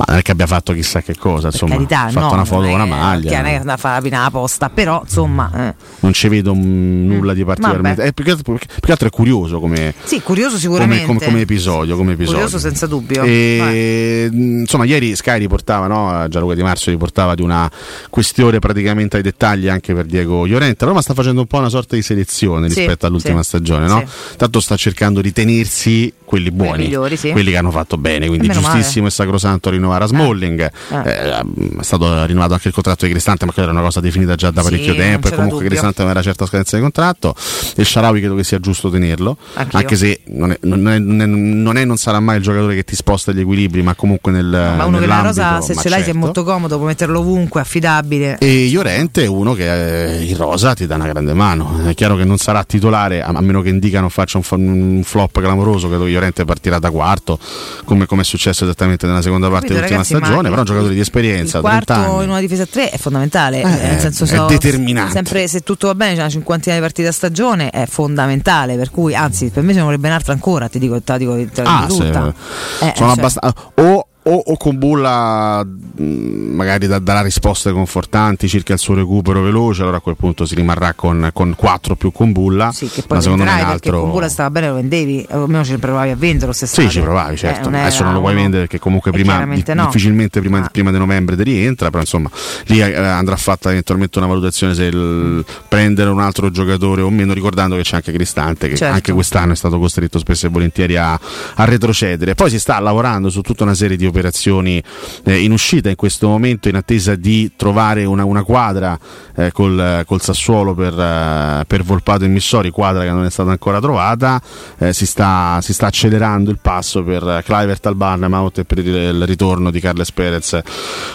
[0.00, 2.44] Ma non è che abbia fatto chissà che cosa, insomma, carità, ha fatto no, una
[2.46, 3.30] foto con è- una maglia.
[3.30, 5.50] Che non è una fa la apposta, però insomma.
[5.68, 5.74] eh.
[6.00, 8.04] Non ci vedo mm, nulla di particolarmente.
[8.04, 11.04] Eh, più, che altro, più che altro è curioso come, Sì, curioso come, sicuramente.
[11.04, 11.96] come- come episodio.
[11.96, 12.40] Come episodio.
[12.40, 13.24] Curioso senza dubbio.
[13.24, 16.26] E, mh, insomma, ieri Sky riportava, no?
[16.28, 17.70] Gianluca Di Marzo riportava di una
[18.08, 20.86] questione praticamente ai dettagli anche per Diego Llorente.
[20.86, 24.02] Roma sta facendo un po' una sorta di selezione Sì, rispetto all'ultima sì, stagione, no?
[24.38, 27.32] Tanto sta cercando di tenersi quelli buoni, migliori, sì.
[27.32, 28.28] quelli che hanno fatto bene.
[28.28, 30.60] Quindi meno giustissimo e sacrosanto rinnovare a Smalling.
[30.60, 30.96] Eh.
[30.96, 31.38] Eh,
[31.80, 34.52] è stato rinnovato anche il contratto di Cristante, ma quella era una cosa definita già
[34.52, 35.26] da Sì, parecchio non tempo.
[35.26, 35.68] E comunque dubbio.
[35.70, 37.34] Cristante aveva una certa scadenza di contratto.
[37.74, 39.78] E Sharawi credo che sia giusto tenerlo, Anch'io.
[39.80, 42.76] anche se non è, non, è, non è- non è- non sarà mai il giocatore
[42.76, 45.88] che ti sposta gli equilibri, ma comunque nel, Ma uno che la rosa, se ce
[45.88, 46.18] l'hai, ti è certo.
[46.20, 48.38] molto comodo, puoi metterlo ovunque, affidabile.
[48.38, 51.80] E Llorente è uno che eh, in rosa ti dà una grande mano.
[51.84, 55.00] È chiaro che non sarà titolare, a a meno che Indica non faccia un, un
[55.02, 55.88] flop clamoroso.
[55.88, 57.38] Credo che Llorente partirà da quarto,
[57.84, 60.48] come, come è successo esattamente nella seconda parte Capito, dell'ultima ragazzi, stagione.
[60.48, 62.24] Però è un giocatore di esperienza, Il 30 quarto anni.
[62.24, 65.12] in una difesa a 3 è fondamentale, Eh, nel senso è so- determinante.
[65.12, 68.76] Sempre se tutto va bene, c'è una cinquantina di partite a stagione, è fondamentale.
[68.76, 71.62] Per cui, anzi, per me ce ne vorrebbe un'altra ancora, ti dico, te dico, te
[71.62, 72.34] Ah, dico tutta.
[72.78, 73.54] se- Eh, sono cioè, abbastanza.
[73.76, 75.66] O, o, o con Bulla
[75.96, 80.54] magari da- darà risposte confortanti circa il suo recupero veloce, allora a quel punto si
[80.54, 82.70] rimarrà con, con 4 più con Bulla.
[82.72, 84.10] Sì, che poi ma secondo me un perché con altro.
[84.12, 86.52] Bulla stava bene, lo vendevi, o almeno ci provavi a venderlo.
[86.52, 86.88] Sì, st'estate.
[86.90, 87.70] ci provavi, Eh, certo.
[87.70, 89.84] non Adesso non lo puoi uno- vendere perché comunque Eh, prima, di- no.
[89.86, 90.68] difficilmente prima, Ah.
[90.70, 92.30] prima di novembre ti rientra, però insomma
[92.66, 97.32] lì eh, andrà fatta eventualmente una valutazione se il- prendere un altro giocatore o meno,
[97.32, 98.94] ricordando che c'è anche Cristante che Certo.
[98.94, 102.34] anche quest'anno è stato costretto spesso e volentieri a, a retrocedere.
[102.34, 106.28] Poi si sta lavorando su tutta una serie di operazioni eh, in uscita in questo
[106.28, 108.98] momento in attesa di trovare una, una quadra
[109.34, 113.50] eh, col, col Sassuolo per, eh, per Volpato e Missori, quadra che non è stata
[113.50, 114.40] ancora trovata.
[114.78, 118.86] Eh, si, sta, si sta accelerando il passo per Clivert al Barnemouth e per il,
[118.86, 120.58] il ritorno di Carles Perez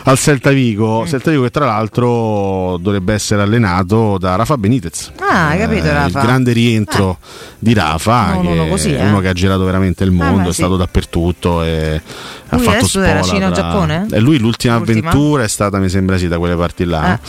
[0.04, 1.02] al Celta Vigo.
[1.02, 1.06] Mm.
[1.06, 5.12] Celta Vigo che tra l'altro dovrebbe essere allenato da Rafa Benitez.
[5.20, 6.20] Ah, capito, Eh, Rafa?
[6.20, 7.18] Il grande rientro
[7.60, 9.08] di Rafa, Non che uno così, è eh.
[9.08, 10.62] uno che ha girato veramente il mondo, beh, è sì.
[10.62, 12.02] stato dappertutto e
[12.50, 14.08] ha fatto adesso era spola Cina o Giappone?
[14.12, 15.00] E lui l'ultima L'ultima?
[15.10, 17.14] avventura è stata, mi sembra, sì, da quelle parti là.
[17.14, 17.20] e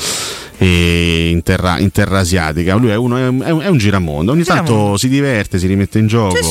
[0.64, 2.74] in, terra, in terra asiatica.
[2.76, 4.96] Lui è, uno, è, un, è un- giramondo, ogni tanto Giramondo.
[4.96, 6.42] si diverte, si rimette in gioco, Sì,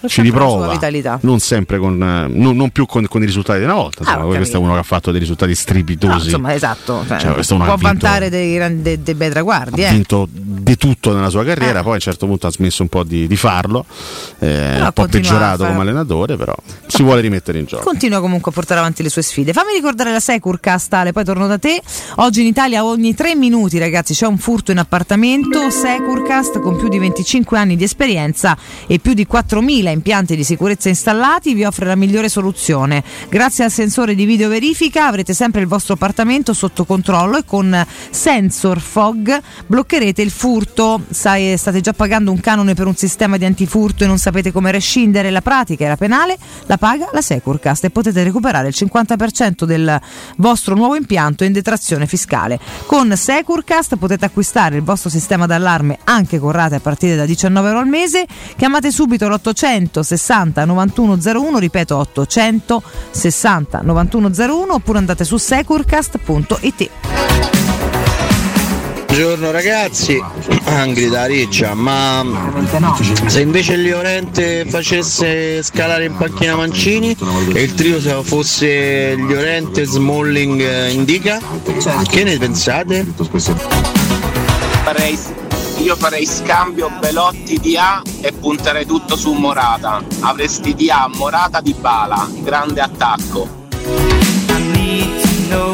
[0.00, 0.78] sì, ci riprova,
[1.20, 4.02] non sempre con, eh, non, non più con, con i risultati di una volta.
[4.04, 6.24] Ah, insomma, ho questo è uno che ha fatto dei risultati No, strepitosi.
[6.26, 7.04] insomma, esatto.
[7.06, 9.84] cioè, Cioè, può vinto- vantare dei, dei- dei bei traguardi.
[9.84, 9.92] ha Eh.
[9.92, 13.02] vinto di tutto nella sua carriera, poi a un certo punto ha smesso un po'
[13.02, 13.86] di, di farlo,
[14.40, 16.54] eh, un po' peggiorato fare- come allenatore, però
[16.86, 17.82] si vuole rimettere in gioco.
[17.84, 19.52] Continua comunque a portare avanti le sue sfide.
[19.52, 21.80] Fammi ricordare la Securcast, Ale, poi torno da te.
[22.16, 25.70] Oggi in Italia ogni tre minuti, ragazzi, c'è un furto in appartamento.
[25.70, 28.56] Securcast con più di 25 anni di esperienza
[28.86, 33.02] e più di 4.000 impianti di sicurezza installati vi offre la migliore soluzione.
[33.28, 38.80] Grazie al sensore di videoverifica avrete sempre il vostro appartamento sotto controllo e con Sensor
[38.80, 41.02] Fog bloccherete il furto.
[41.10, 44.72] Sai, state già pagando un canone per un sistema di antifurto e non sapete come
[44.72, 46.36] rescindere la pratica e la penale?
[46.66, 50.00] La paga la Securcast e potete recuperare il 50% del
[50.36, 52.58] vostro nuovo impianto in detrazione fiscale.
[52.86, 53.42] Con Securcast
[53.96, 57.86] potete acquistare il vostro sistema d'allarme anche con rate a partire da 19 euro al
[57.86, 58.26] mese.
[58.56, 67.53] Chiamate subito l'800 60 9101, ripeto 800 60 9101 oppure andate su securcast.it.
[69.14, 70.20] Buongiorno ragazzi,
[70.64, 72.26] Angri da Riccia, ma
[73.26, 77.16] se invece il Llorente facesse scalare in panchina Mancini
[77.52, 81.40] e il trio se fosse Llorente, Smalling, eh, Indica,
[82.10, 83.06] che ne pensate?
[85.78, 90.02] Io farei scambio Belotti di A e punterei tutto su Morata.
[90.22, 93.62] Avresti di A Morata di Bala, grande attacco.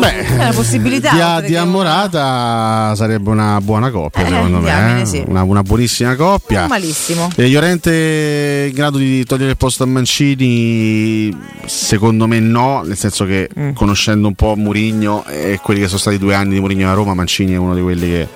[0.00, 1.40] Beh, È una possibilità.
[1.40, 4.64] di, che Ammorata sarebbe una buona coppia, secondo me.
[4.64, 5.06] diamine, eh?
[5.06, 5.22] sì.
[5.26, 6.60] Una, una buonissima coppia.
[6.60, 7.28] Non malissimo.
[7.36, 11.36] E Llorente in grado di togliere il posto a Mancini,
[11.66, 13.72] secondo me no, nel senso che Mm.
[13.72, 17.14] conoscendo un po' Murigno e quelli che sono stati due anni di Murigno a Roma,
[17.14, 18.28] Mancini è uno di quelli che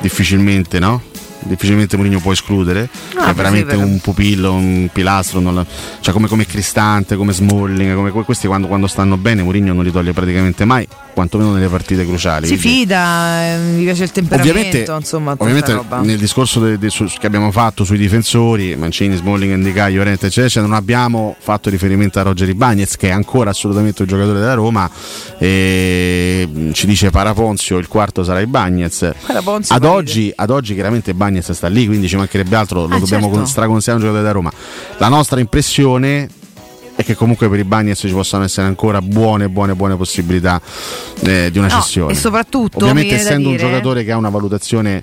[0.00, 1.02] difficilmente no?
[1.44, 5.66] Difficilmente Mourinho può escludere, Ah, è veramente un pupillo, un pilastro, la-
[5.98, 9.82] cioè come, come Cristante, come Smalling, come que- questi quando, quando stanno bene Mourinho non
[9.82, 12.46] li toglie praticamente mai, quantomeno nelle partite cruciali.
[12.46, 16.90] Si quindi- fida, eh, mi piace il temperamento, Ovviamente, insomma, ovviamente nel discorso de- de-
[16.90, 22.18] su- che abbiamo fatto sui difensori, Mancini, Smalling, Ndicai, Llorente, eccetera, non abbiamo fatto riferimento
[22.18, 24.90] a Roger Ibagnez che è ancora assolutamente un giocatore della Roma
[25.38, 29.10] e mm, ci dice Paraponzio il quarto sarà Ibagnez.
[29.26, 32.98] Paraponzio Ad oggi, ad oggi chiaramente Ibagnez sta lì, quindi ci mancherebbe altro, lo Ah,
[32.98, 33.38] dobbiamo certo.
[33.38, 34.52] con- straconsiderare un giocatore della Roma.
[34.98, 36.28] La nostra impressione
[36.94, 40.60] è che comunque per Ibagnez ci possano essere ancora buone, buone, buone possibilità
[41.22, 42.12] eh, di una No, cessione.
[42.12, 45.02] e soprattutto, ovviamente essendo un dire- giocatore che ha una valutazione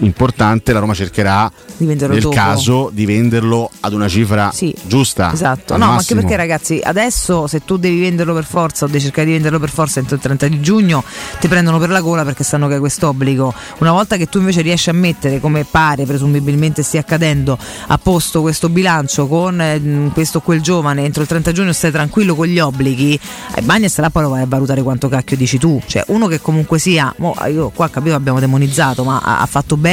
[0.00, 2.28] importante, la Roma cercherà nel dopo.
[2.30, 4.52] caso di venderlo ad una cifra
[4.82, 5.32] giusta.
[5.32, 6.20] Esatto, no, ma anche massimo.
[6.20, 9.70] perché ragazzi, adesso se tu devi venderlo per forza o devi cercare di venderlo per
[9.70, 11.04] forza entro il 30 di giugno,
[11.40, 13.54] ti prendono per la gola perché sanno che hai quest'obbligo.
[13.78, 18.40] Una volta che tu invece riesci a mettere, come pare presumibilmente stia accadendo, a posto
[18.40, 22.46] questo bilancio con eh, questo o quel giovane, entro il 30 giugno stai tranquillo con
[22.46, 23.18] gli obblighi,
[23.54, 25.80] ai Bagnes là poi lo vai a valutare quanto cacchio dici tu.
[25.84, 29.76] Cioè uno che comunque sia, mo, io qua capito abbiamo demonizzato, ma ha, ha fatto
[29.76, 29.87] bene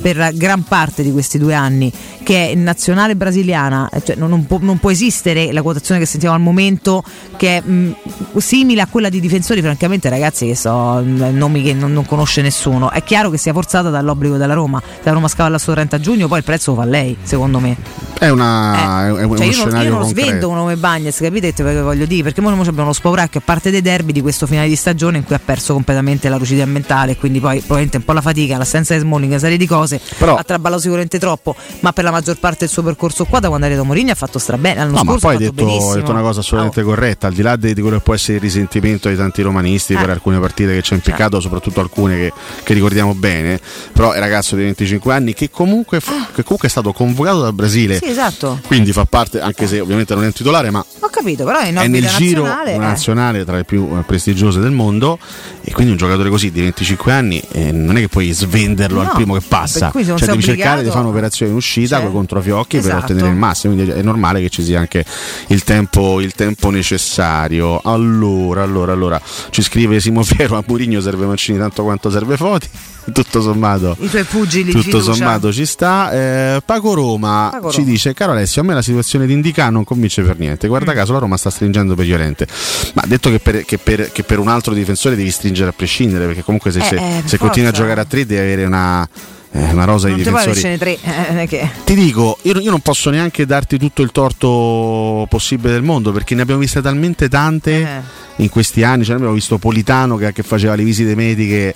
[0.00, 1.92] per gran parte di questi due anni,
[2.22, 6.06] che è nazionale brasiliana, eh, cioè non, non può, non può esistere la quotazione che
[6.06, 7.02] sentiamo al momento
[7.36, 7.96] che è mh,
[8.36, 12.42] simile a quella di difensori, francamente ragazzi che so mh, nomi che non, non conosce
[12.42, 12.90] nessuno.
[12.90, 16.38] È chiaro che sia forzata dall'obbligo della Roma, la Roma scava suo 30 giugno, poi
[16.38, 17.76] il prezzo lo fa lei, secondo me.
[18.18, 21.52] È, una, è, è uno Cioè io non, io non svendo uno come Bagnes, capite
[21.52, 22.22] che voglio dire?
[22.22, 25.24] Perché noi abbiamo lo spauracchio a parte dei derby di questo finale di stagione in
[25.24, 28.94] cui ha perso completamente la lucidità mentale quindi poi probabilmente un po' la fatica, l'assenza
[28.94, 32.36] di Smalling, una serie di cose, Però- ha traballato sicuramente troppo, ma per la maggior
[32.38, 35.04] parte del suo percorso qua da quando è arrivato Mourinho ha fatto strabene, l'anno No,
[35.04, 35.64] ma poi ha detto,
[35.94, 38.40] detto una cosa assolutamente corretta, al di là di, di quello che può essere il
[38.42, 40.12] risentimento di tanti romanisti per Eh.
[40.12, 42.32] alcune partite che ci ha impiccato, soprattutto alcune che,
[42.62, 43.60] che ricordiamo bene,
[43.92, 47.98] però è ragazzo di 25 anni che comunque, che comunque è stato convocato dal Brasile,
[47.98, 48.60] Sì, esatto.
[48.66, 51.72] quindi fa parte, anche se ovviamente non è un titolare, ma Ho capito, però è
[51.72, 52.72] è nel giro nazionale.
[52.74, 52.78] eh.
[52.78, 55.18] nazionale tra le più eh, prestigiose del mondo
[55.62, 59.08] e quindi un giocatore così di 25 anni eh, non è che puoi svenderlo No,
[59.10, 62.10] al primo che passa, cioè devi cercare di obbligato- fare un'operazione in uscita Cioè, con
[62.10, 63.04] i controfiocchi per esatto.
[63.04, 65.04] ottenere il massimo, quindi è normale che ci sia anche
[65.48, 67.80] il tempo, il tempo necessario.
[67.84, 69.20] Allora, allora, allora,
[69.50, 72.68] ci scrive Simo Piero a Murigno serve Mancini tanto quanto serve Foti.
[73.12, 76.10] Tutto sommato, I tuoi pugili tutto sommato ci sta.
[76.10, 77.90] Eh, Paco Roma Paco ci Roma.
[77.90, 80.68] dice: Caro Alessio, a me la situazione di Indica non convince per niente.
[80.68, 80.96] Guarda Mm.
[80.96, 82.46] caso, la Roma sta stringendo per Llorente.
[82.94, 86.24] Ma detto che per, che per- che per un altro difensore devi stringere a prescindere,
[86.24, 88.93] perché comunque se, Eh, se- eh, se continui a giocare a tre devi avere una,
[88.94, 89.08] una
[89.56, 90.58] eh, una rosa Non di difensori.
[90.58, 91.70] avere tre, eh, è che...
[91.84, 96.34] Ti dico, io, io non posso neanche darti tutto il torto possibile del mondo perché
[96.34, 100.74] ne abbiamo viste talmente tante in questi anni, cioè, abbiamo visto Politano che, che faceva
[100.74, 101.72] le visite mediche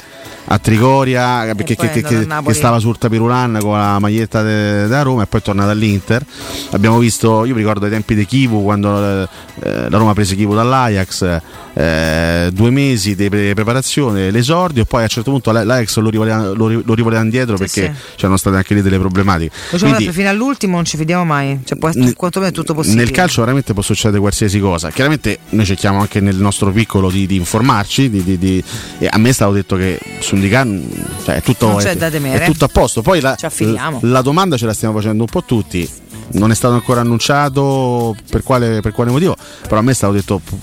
[0.50, 5.38] a Trigoria che, che- stava sul Tapirulan con la maglietta de- della Roma e poi
[5.38, 6.24] è tornato all'Inter.
[6.70, 9.28] Abbiamo visto, io mi ricordo ai tempi di Kivu quando eh,
[9.60, 11.40] la Roma prese Kivu dall'Ajax,
[11.74, 15.98] eh, due mesi di pre- preparazione, l'esordio e poi a un certo punto l'A- l'Ajax
[15.98, 19.54] lo rivoleva, lo lo rivoleva indietro perché c'erano state anche lì delle problematiche.
[19.70, 21.60] Facciamo Quindi, fino all'ultimo, non ci fidiamo mai.
[21.64, 23.02] Cioè, può, Nel- quantomeno è tutto possibile.
[23.04, 24.90] nel calcio veramente può succedere qualsiasi cosa.
[24.90, 28.10] Chiaramente noi cerchiamo anche nel nostro piccolo di, di informarci.
[28.10, 28.64] di- di-
[28.98, 30.66] e a me è stato detto che su Indica
[31.24, 33.02] cioè, è, tutto, è- è tutto a posto.
[33.02, 34.00] Poi la, affidiamo.
[34.02, 35.88] la domanda ce la stiamo facendo un po' tutti.
[36.30, 40.12] Non è stato ancora annunciato per quale, per quale motivo, però a me è stato
[40.12, 40.58] detto po-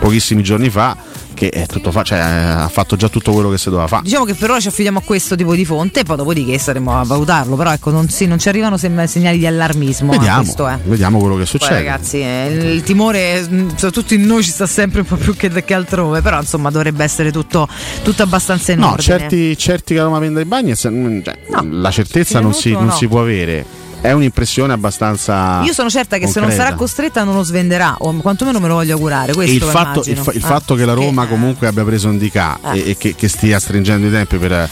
[0.00, 0.96] pochissimi giorni fa
[1.36, 4.02] che è tutto fa- cioè, ha fatto già tutto quello che si doveva fare.
[4.02, 7.04] Diciamo che per ora ci affidiamo a questo tipo di fonte, poi dopodiché saremo a
[7.04, 7.54] valutarlo.
[7.56, 10.12] Però ecco, non, sì, non ci arrivano segnali di allarmismo.
[10.14, 10.78] eh, Vediamo, questo è.
[10.84, 11.74] vediamo quello che Poi succede.
[11.74, 15.36] ragazzi, eh, il, il timore, mh, soprattutto in noi, ci sta sempre un po' più
[15.36, 16.22] che, che altrove.
[16.22, 17.68] Però insomma dovrebbe essere tutto,
[18.02, 19.02] tutto abbastanza in No, ordine.
[19.18, 21.36] certi, certi che la Roma venda i Bagnets, mm, cioè,
[21.70, 22.92] la certezza non si, non no.
[22.92, 23.84] si può avere.
[24.00, 25.62] È un'impressione abbastanza.
[25.64, 26.64] Io sono certa che se non concreta.
[26.64, 29.32] sarà costretta non lo svenderà, o quantomeno me lo voglio augurare.
[29.32, 30.46] Questo il fatto, il, fa- il Ah.
[30.46, 32.78] fatto che la Roma comunque abbia preso un DK Eh.
[32.78, 34.68] e, e che, che stia stringendo i tempi per, eh,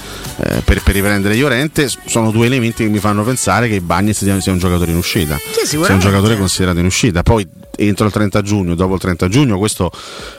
[0.64, 4.38] per, per riprendere Llorente s- sono due elementi che mi fanno pensare che Bagnets sia,
[4.40, 5.36] sia un giocatore in uscita.
[5.64, 7.22] sia un giocatore considerato in uscita.
[7.24, 7.46] Poi
[7.76, 9.90] entro il 30 giugno, dopo il 30 giugno, questo,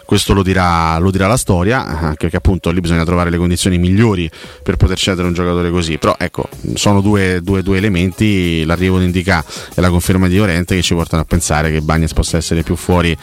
[0.06, 3.78] questo lo, dirà, lo dirà la storia, anche perché appunto lì bisogna trovare le condizioni
[3.78, 4.30] migliori
[4.64, 5.98] per poter cedere un giocatore così.
[5.98, 9.44] Però ecco, sono due, due- due elementi, l'arrivo di Indica
[9.74, 12.76] e la conferma di Llorente che ci portano a pensare che Bagnets possa essere più
[12.76, 13.16] fuori,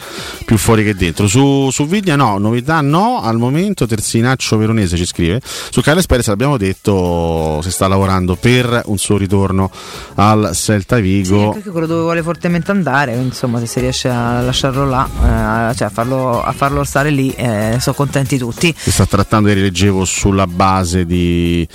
[0.45, 1.27] più fuori che dentro.
[1.27, 5.41] Su, su Vigna no, novità no, al momento Terzinaccio Veronese ci scrive.
[5.43, 9.71] Su Carles Perez l'abbiamo detto, si sta lavorando per un suo ritorno
[10.15, 11.53] al Celta Vigo.
[11.53, 15.87] Anche quello dove vuole fortemente andare, insomma, se si riesce a lasciarlo là, eh, cioè
[15.87, 18.73] a farlo, a farlo stare lì, eh, sono contenti tutti.
[18.77, 21.67] si sta trattando, ieri leggevo, sulla base di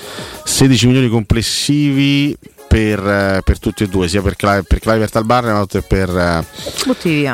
[0.45, 2.37] 16 milioni complessivi
[2.69, 6.11] per, eh, per tutti e due, sia per, Cla- per Clivert al Barnett e per,
[6.11, 6.45] eh,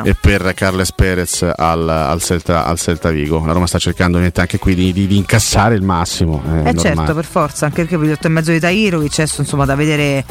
[0.03, 3.43] e per Carles Perez al, al Celta, al Celta Vigo.
[3.45, 6.41] La Roma sta cercando ovviamente anche qui di, di- di incassare il massimo.
[6.45, 6.79] è Eh normale.
[6.79, 10.23] certo, per forza, anche perché per gli 8 e mezzo di Tairovic, insomma da vedere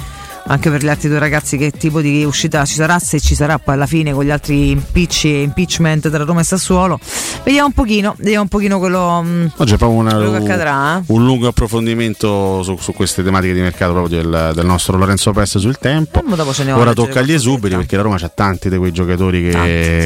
[0.46, 3.58] anche per gli altri due ragazzi che tipo di uscita ci sarà, se ci sarà
[3.58, 6.98] poi alla fine con gli altri impicci e impeachment tra Roma e Sassuolo.
[7.44, 10.42] Vediamo un pochino, vediamo un pochino quello, mm, Oggi è proprio una- quello che un,
[10.44, 10.98] accadrà.
[10.98, 11.02] eh.
[11.06, 15.58] un lungo approfondimento su, su queste tematiche di mercato proprio del, del nostro Lorenzo Press
[15.58, 16.22] sul tempo.
[16.24, 19.52] Eh, Ora tocca agli esuberi perché la Roma c'ha tanti di quei giocatori che.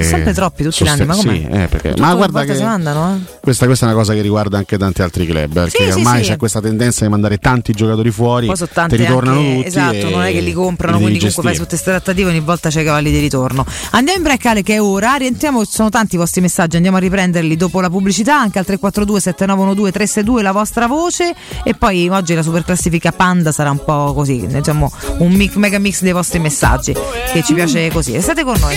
[0.02, 1.34] Sono sempre troppi tutti gli anni, ma com'è?
[1.34, 3.36] Sì, eh, perché- ma guarda che si mandano, eh?
[3.40, 5.52] questa, questa è una cosa che riguarda anche tanti altri club.
[5.52, 6.30] Perché Sì, ormai sì.
[6.30, 8.46] c'è questa tendenza di mandare tanti giocatori fuori.
[8.46, 9.66] Poi sono te tanti ritornano anche, tutti.
[9.68, 12.80] esatto, è che li comprano, li quindi comunque fai tutte queste trattative ogni volta c'è
[12.82, 13.64] i cavalli di ritorno.
[13.90, 16.96] Andiamo in break Ale che è ora, rientriamo, ci sono tanti i vostri messaggi, andiamo
[16.96, 21.34] a riprenderli dopo la pubblicità, anche al 342 7912 362 la vostra voce.
[21.64, 25.78] E poi oggi la super classifica Panda sarà un po' così, diciamo un mix, mega
[25.78, 26.94] mix dei vostri messaggi
[27.32, 28.14] che ci piace così.
[28.14, 28.76] E state con noi.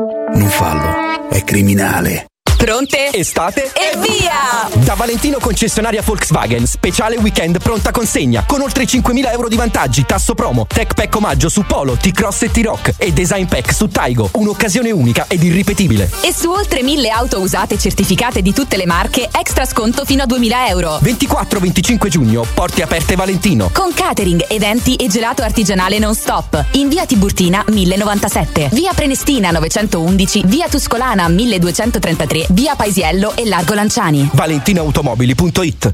[0.33, 1.29] Non fallo.
[1.29, 2.30] È criminale.
[2.61, 3.09] Pronte?
[3.11, 3.71] Estate?
[3.73, 4.69] E via!
[4.85, 10.35] Da Valentino concessionaria Volkswagen, speciale weekend pronta consegna, con oltre 5.000 euro di vantaggi, tasso
[10.35, 14.91] promo, tech pack omaggio su Polo, T-Cross e T-Rock e design pack su Taigo, un'occasione
[14.91, 16.07] unica ed irripetibile.
[16.21, 20.27] E su oltre 1000 auto usate certificate di tutte le marche, extra sconto fino a
[20.27, 20.99] 2000 euro.
[21.01, 23.71] 24-25 giugno, porte aperte Valentino.
[23.73, 26.63] Con catering, eventi e gelato artigianale non stop.
[26.73, 34.29] In via Tiburtina 1097, via Prenestina 911, via Tuscolana 1233, via Paisiello e Largo Lanciani.
[34.33, 35.93] ValentinoAutomobili.it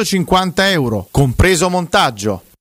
[0.00, 2.42] 950 euro, compreso montaggio.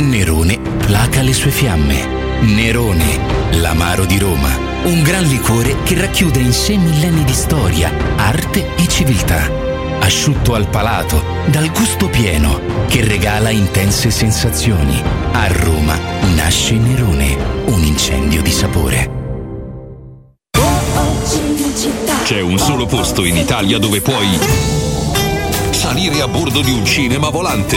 [0.00, 2.40] Nerone placa le sue fiamme.
[2.40, 3.18] Nerone,
[3.52, 4.48] l'amaro di Roma.
[4.84, 9.50] Un gran liquore che racchiude in sé millenni di storia, arte e civiltà.
[10.00, 15.00] Asciutto al palato, dal gusto pieno, che regala intense sensazioni.
[15.32, 15.98] A Roma
[16.34, 17.36] nasce Nerone,
[17.66, 19.18] un incendio di sapore.
[22.24, 24.38] C'è un solo posto in Italia dove puoi
[25.70, 27.76] salire a bordo di un cinema volante,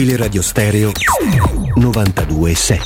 [0.00, 0.92] Teleradio Stereo
[1.76, 2.80] 927.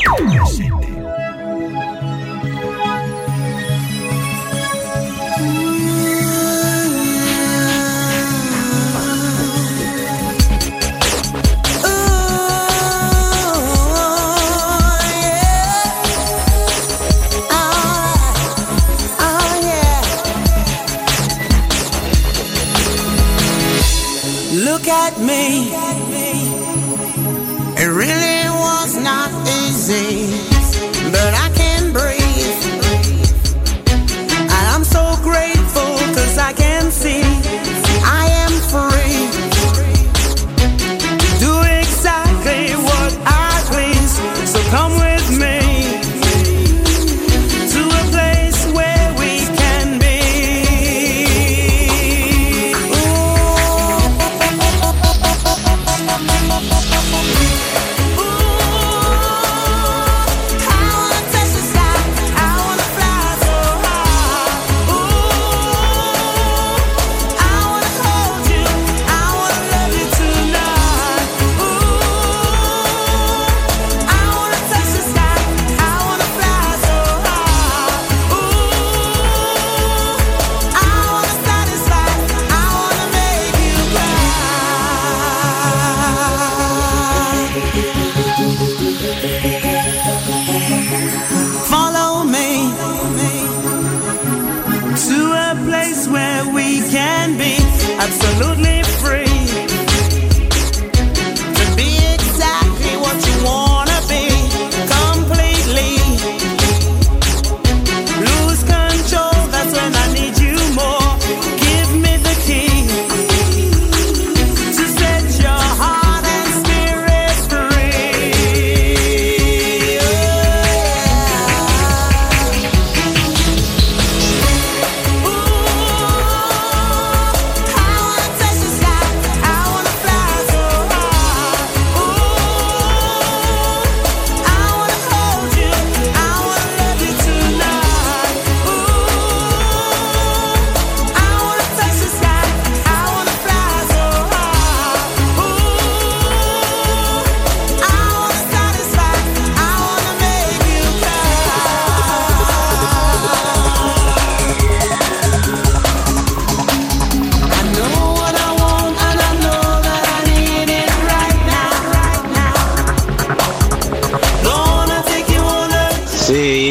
[24.52, 25.83] Look at me.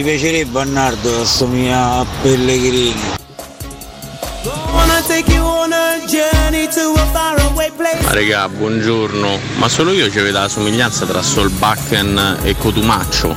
[0.03, 2.93] Mi piacerebbe a Nardo assomiglia a Pellegrini.
[8.01, 9.39] Ma regà, buongiorno.
[9.55, 13.34] Ma solo io ci vedo la somiglianza tra Solbakken e Cotumaccio.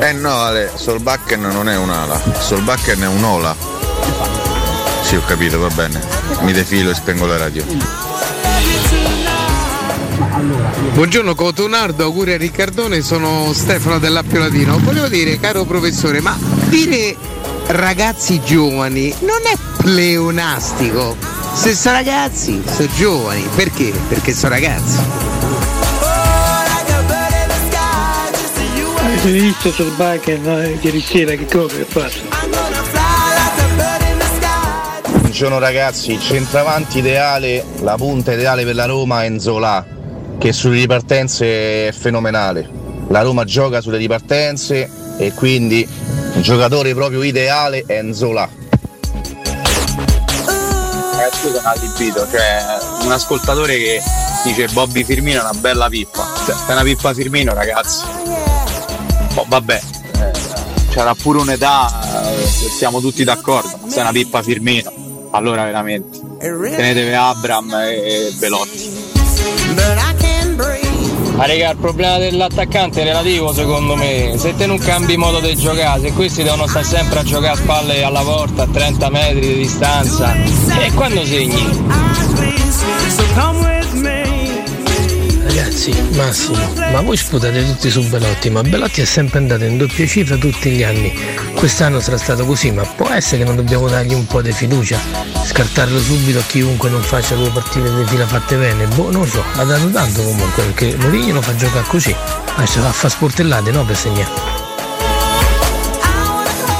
[0.00, 3.54] Eh no Ale, Solbakken non è un'ala, Solbakken è un'ola.
[5.02, 6.00] Sì, ho capito, va bene.
[6.40, 7.93] Mi defilo e spengo la radio.
[10.94, 14.78] Buongiorno Cotonardo, auguri a Riccardone, sono Stefano dell'Appio Latino.
[14.78, 16.38] Volevo dire, caro professore, ma
[16.68, 17.16] dire
[17.66, 21.16] ragazzi giovani non è pleonastico.
[21.52, 23.44] Se sono ragazzi, sono giovani.
[23.56, 23.92] Perché?
[24.08, 24.98] Perché sono ragazzi.
[28.98, 32.42] Avete visto sul Bakken ieri sera che cosa che fatto?
[35.18, 39.84] Buongiorno ragazzi, il centravanti ideale, la punta ideale per la Roma è Enzola,
[40.38, 42.68] che sulle ripartenze è fenomenale.
[43.08, 45.86] La Roma gioca sulle ripartenze e quindi
[46.34, 48.48] il giocatore proprio ideale è Enzola.
[51.16, 52.62] Eh, scusa, un allibito, cioè
[53.02, 54.02] un ascoltatore che
[54.44, 56.26] dice Bobby Firmino è una bella pippa.
[56.44, 58.04] Cioè, è una pippa Firmino, ragazzi.
[59.36, 59.80] Oh, vabbè,
[60.20, 60.32] eh,
[60.90, 63.80] c'era pure un'età, eh, siamo tutti d'accordo.
[63.88, 66.20] Se è una pippa Firmino, allora veramente.
[66.38, 69.02] Tenetevi Abram e, e Belotti.
[71.36, 74.34] Ma raga, il problema dell'attaccante è relativo secondo me.
[74.38, 77.56] Se te non cambi modo di giocare, se questi devono stare sempre a giocare a
[77.56, 81.82] spalle alla porta a 30 metri di distanza, e quando segni?
[85.84, 90.06] Ragazzi, Massimo, ma voi sputate tutti su Belotti, ma Belotti è sempre andato in doppia
[90.06, 91.12] cifra tutti gli anni.
[91.54, 94.98] Quest'anno sarà stato così, ma può essere che non dobbiamo dargli un po' di fiducia?
[95.44, 98.86] Scartarlo subito a chiunque non faccia due partite di fila fatte bene?
[98.86, 102.16] Boh, non so, ha dato tanto comunque, perché Mourinho lo fa giocare così.
[102.56, 104.30] Adesso va a fare sportellate, no, per segnare.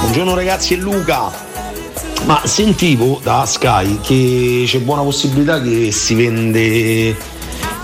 [0.01, 1.31] Buongiorno ragazzi, è Luca.
[2.25, 7.15] Ma sentivo da Sky che c'è buona possibilità che si vende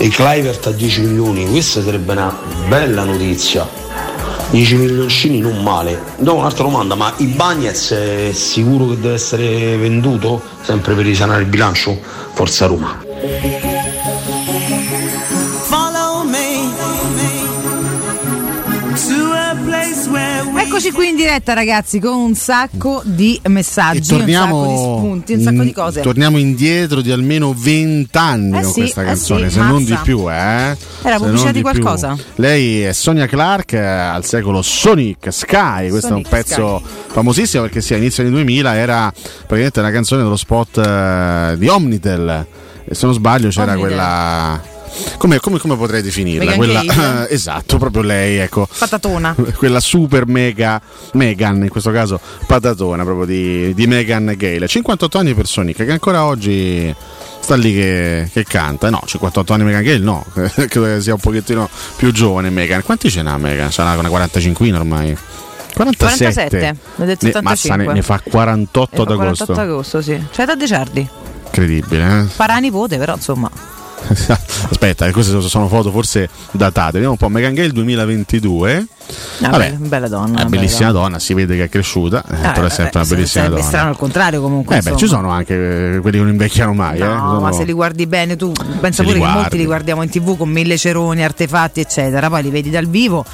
[0.00, 1.46] il Clivert a 10 milioni.
[1.48, 2.34] Questa sarebbe una
[2.68, 3.68] bella notizia.
[4.50, 6.00] 10 milioncini non male.
[6.18, 10.42] Do un'altra domanda, ma il Bagnez è sicuro che deve essere venduto?
[10.62, 11.98] Sempre per risanare il bilancio?
[12.32, 13.79] Forza Roma.
[20.72, 25.32] Eccoci qui in diretta ragazzi con un sacco di messaggi, torniamo, un sacco di spunti,
[25.32, 26.00] un sacco di cose.
[26.00, 29.82] torniamo indietro di almeno 20 anni Eh con sì, questa eh canzone, sì, se non
[29.84, 30.02] di mazza.
[30.04, 30.76] più, eh.
[31.02, 31.62] Era pubblicità di più.
[31.62, 32.16] qualcosa?
[32.36, 37.64] Lei è Sonia Clark eh, al secolo Sonic Sky, questo Sonic è un pezzo famosissimo
[37.64, 42.46] perché sì, all'inizio anni 2000 era praticamente una canzone dello spot eh, di Omnitel.
[42.84, 43.88] E se non sbaglio c'era Omnitel.
[43.88, 44.69] quella
[45.18, 46.54] come, come- come potrei definirla?
[46.54, 49.34] Quella, esatto, proprio lei, ecco Patatona.
[49.56, 50.80] quella super mega
[51.12, 54.66] Megan, in questo caso patatona proprio di, di Megan Gale.
[54.66, 56.94] 58 anni per Sonic, che ancora oggi
[57.40, 58.90] sta lì che, che canta.
[58.90, 62.82] No, 58 anni Megan Gale, no, credo che sia un pochettino più giovane Megan.
[62.82, 63.70] Quanti ce n'ha Megan?
[63.70, 65.16] Sarà una 45 ormai.
[65.72, 66.76] 47.
[66.96, 67.94] 47, ne Massa ne, 75.
[67.94, 69.60] ne fa 48 Eh, ad 48 agosto.
[69.60, 70.26] agosto, sì.
[70.30, 71.08] C'è da De Ciardi.
[71.46, 72.24] Incredibile, eh?
[72.36, 73.50] Paranipote, però insomma.
[74.70, 76.92] Aspetta, queste sono foto forse datate.
[76.92, 77.28] Vediamo un po'.
[77.28, 78.86] Megan Gale 2022.
[79.42, 80.42] Ah, Vabbè, bella, donna.
[80.42, 81.18] è bellissima donna.
[81.18, 82.22] si vede che è cresciuta.
[82.30, 83.62] Eh, Ah, però è sempre una se- bellissima donna.
[83.62, 84.76] strano al contrario comunque.
[84.78, 86.98] Eh beh, ci sono anche eh, quelli che non invecchiano mai.
[87.00, 87.04] eh.
[87.04, 89.56] No, Sono- ma se li guardi bene, tu pensa Se li pure che molti guardi.
[89.58, 92.28] li guardiamo in tv con mille ceroni, artefatti, eccetera.
[92.28, 93.24] Poi li vedi dal vivo,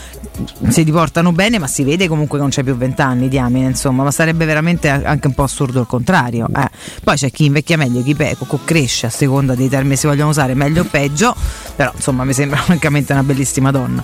[0.69, 4.03] si ti portano bene, ma si vede comunque che non c'è più vent'anni, diamine, insomma.
[4.03, 6.49] Ma sarebbe veramente anche un po' assurdo il contrario.
[6.57, 6.71] eh.
[7.05, 10.31] Poi c'è chi invecchia meglio, chi pe- co- cresce a seconda dei termini si vogliono
[10.31, 11.35] usare, meglio o peggio.
[11.77, 14.03] Però insomma mi sembra francamente una bellissima donna.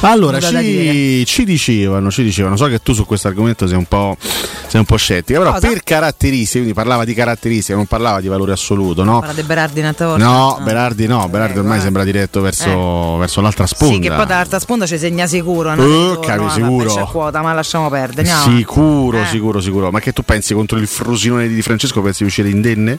[0.00, 4.16] Allora, ci, ci dicevano, ci dicevano, so che tu su questo argomento sei un po',
[4.20, 5.68] sei un po' scettica, però Cosa?
[5.68, 9.18] per caratteristiche, quindi parlava di caratteristiche, non parlava di valore assoluto, no?
[9.20, 10.22] Parla di Berardi Natore.
[10.22, 13.92] No, Berardi no, Berardi ormai sembra diretto verso, verso l'altra sponda.
[13.94, 13.96] Eh.
[13.96, 15.74] Sì, che poi dall'altra sponda ci segna sicuro.
[15.74, 15.82] no?
[15.82, 16.94] Eh, Ritorno, capi, ah, vabbè, sicuro.
[16.94, 18.30] C'è quota, ma lasciamo perdere.
[18.30, 18.56] Andiamo.
[18.56, 19.26] Sicuro, Eh.
[19.26, 19.90] sicuro, sicuro.
[19.90, 22.00] Ma che tu pensi contro il Frosinone di Francesco?
[22.00, 22.98] Pensi di uscire indenne?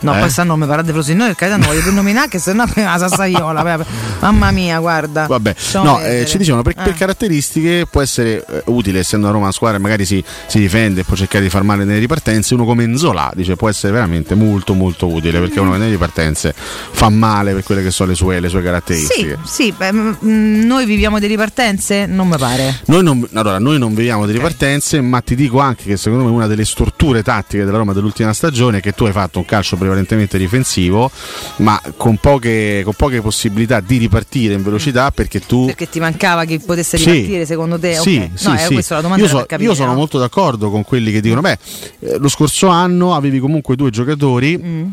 [0.00, 0.18] No, Eh?
[0.18, 2.98] poi stanno mi parla di Frosinone, carità non voglio più nominare che se no la
[2.98, 3.84] sassaiola.
[4.20, 5.26] Mamma mia, guarda.
[5.26, 6.94] Vabbè, no, eh, ci dicevano per, per Eh.
[6.94, 11.04] caratteristiche può essere eh, utile, essendo una Roma una squadra, magari si, si difende e
[11.04, 12.54] può cercare di far male nelle ripartenze.
[12.54, 17.08] Uno come Nzola dice può essere veramente molto, molto utile perché uno nelle ripartenze fa
[17.08, 19.38] male per quelle che sono le sue, le sue Sì, caratteristiche.
[19.44, 22.06] sì, beh, mm, mm, noi viviamo di ripartenze?
[22.06, 22.80] Non mi pare.
[22.86, 26.30] Noi non, allora, noi non viviamo di ripartenze, ma ti dico anche che secondo me
[26.30, 29.76] una delle storture tattiche della Roma dell'ultima stagione è che tu hai fatto un calcio
[29.76, 31.10] prevalentemente difensivo,
[31.56, 36.44] ma con poche, con poche possibilità di ripartire in velocità perché tu Perché ti mancava
[36.44, 37.10] che potesse Sì.
[37.10, 37.94] ripartire secondo te?
[37.94, 38.38] Sì, Ok.
[38.38, 38.72] sì, no, eh, sì.
[38.74, 39.96] questa la domanda io, so- capire, io sono no?
[39.96, 41.58] molto d'accordo con quelli che dicono: beh,
[42.00, 44.58] eh, lo scorso anno avevi comunque due giocatori.
[44.62, 44.86] Mm.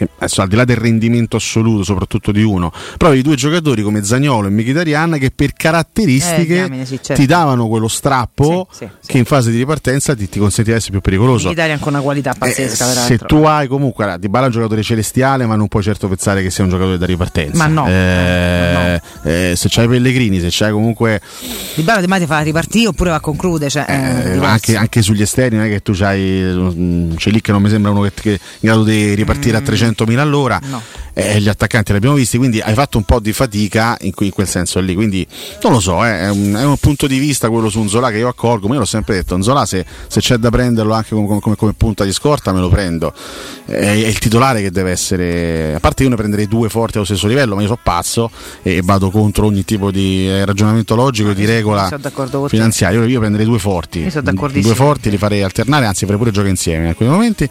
[0.00, 3.82] Che adesso al di là del rendimento assoluto, soprattutto di uno, però avevi due giocatori
[3.82, 7.20] come Zagnolo e Mkhitaryan che per caratteristiche Eh, diamine, sì, certo.
[7.20, 8.66] ti davano quello strappo
[9.06, 11.50] che in fase di ripartenza ti, ti consentiva di essere più pericoloso.
[11.50, 14.54] Ha anche una qualità pazzesca, Eh, Se tu hai comunque allora, Di Bala è un
[14.54, 17.58] giocatore celestiale, ma non puoi certo pensare che sia un giocatore da ripartenza.
[17.58, 17.86] Ma no.
[17.86, 21.20] Eh, eh, se c'hai Pellegrini, se c'hai comunque
[21.74, 23.68] Di Bala di Mati fa ripartire oppure va a concludere.
[23.70, 24.44] Cioè, eh, diverso.
[24.44, 27.68] anche, anche sugli esterni non è che tu c'hai mm, c'è lì che non mi
[27.68, 29.60] sembra uno che, che è in grado di ripartire a
[29.94, 30.60] 300.000 all'ora.
[30.64, 30.82] No.
[31.12, 34.30] Eh, gli attaccanti li abbiamo visti quindi hai fatto un po' di fatica in, in
[34.30, 35.26] quel senso lì quindi
[35.62, 38.18] non lo so eh, è, un, è un punto di vista quello su Nzola che
[38.18, 41.40] io accolgo ma io l'ho sempre detto Nzola se, se c'è da prenderlo anche come,
[41.40, 43.12] come- come- punta di scorta me lo prendo.
[43.64, 47.06] È, è il titolare che deve essere a parte io ne prenderei due forti allo
[47.06, 48.30] stesso livello ma io sono pazzo
[48.62, 51.88] e vado contro ogni tipo di eh, ragionamento logico e di regola
[52.38, 52.56] con te.
[52.56, 53.00] finanziaria.
[53.00, 54.04] Io, io prenderei due forti
[54.60, 57.48] due forti li farei alternare anzi farei pure giochi insieme in alcuni momenti.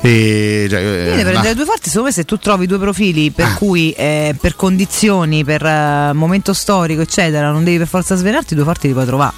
[0.00, 3.54] E, cioè, eh, prendere due forti, secondo me se tu trovi due profili per Ah.
[3.56, 8.62] cui eh, per condizioni, per eh, momento storico, eccetera, non devi per forza svenarti, due
[8.64, 9.32] forti li puoi trovare.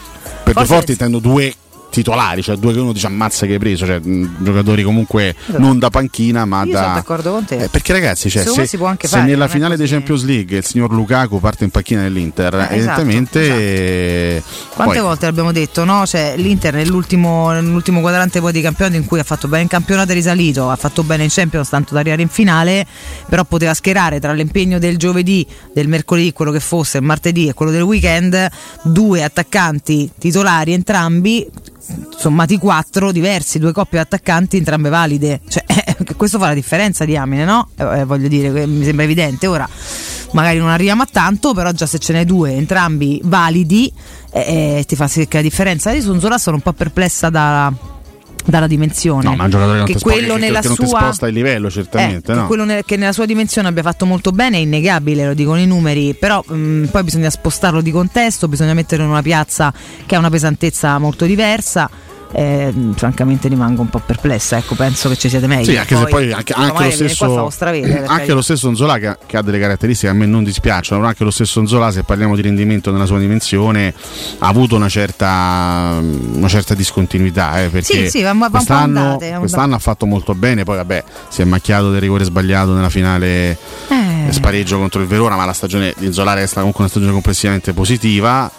[0.44, 1.54] per due Forse- forti intendo due
[1.90, 5.58] titolari cioè due che uno dice ammazza che hai preso cioè giocatori comunque Esatto.
[5.58, 7.56] non da panchina ma da sono d'accordo con te.
[7.64, 9.86] Eh, perché ragazzi, cioè, se, se fare, nella finale dei.
[9.88, 14.42] Champions League il signor Lukaku parte in panchina nell'Inter, Eh, esatto, evidentemente eh,
[14.74, 16.04] Quante poi- volte l'abbiamo detto, no?
[16.06, 20.10] Cioè, l'Inter nell'ultimo, nell'ultimo quadrante poi di campionato in cui ha fatto bene in campionato
[20.12, 22.86] è risalito, ha fatto bene in Champions tanto da arrivare in finale,
[23.28, 27.54] però poteva schierare tra l'impegno del giovedì, del mercoledì, quello che fosse, il martedì e
[27.54, 28.48] quello del weekend,
[28.82, 31.46] due attaccanti titolari entrambi,
[32.16, 35.40] sommati quattro diversi, due coppie di attaccanti entrambe valide.
[35.48, 35.64] Cioè,
[36.16, 37.68] questo fa la differenza, diamine, no?
[37.76, 39.46] Eh, eh, voglio dire, mi sembra evidente.
[39.46, 39.68] Ora,
[40.32, 43.92] magari non arriviamo a tanto, però già se ce n'è due, entrambi validi,
[44.32, 45.92] eh, eh, ti fa la differenza.
[45.92, 47.72] Io su sono un po' perplessa da-
[48.50, 49.22] dalla dimensione.
[49.24, 51.70] no ma un giocatore che sposta, quello che- nella che non sua sposta il livello
[51.70, 52.46] certamente eh, che no?
[52.46, 55.66] quello ne- che nella sua dimensione abbia fatto molto bene è innegabile, lo dicono i
[55.66, 59.72] numeri, però mh, poi bisogna spostarlo di contesto, bisogna metterlo in una piazza
[60.06, 61.88] che ha una pesantezza molto diversa.
[62.32, 65.64] Eh, francamente rimango un po' perplessa, ecco, penso che ci siete meglio.
[65.64, 69.18] Sì, anche se poi anche, anche lo stesso, stravede, anche lo stesso Nzola che ha,
[69.24, 72.02] che ha delle caratteristiche che a me non dispiacciono, però anche lo stesso Nzola, se
[72.02, 73.94] parliamo di rendimento nella sua dimensione,
[74.38, 77.62] ha avuto una certa, una certa discontinuità.
[77.62, 81.42] eh, perché Sì, sì, po' quest'anno, andate, quest'anno ha fatto molto bene, poi vabbè, si
[81.42, 83.56] è macchiato del rigore sbagliato nella finale
[83.88, 84.32] Eh.
[84.32, 88.50] spareggio contro il Verona, ma la stagione di Nzola stata comunque una stagione complessivamente positiva.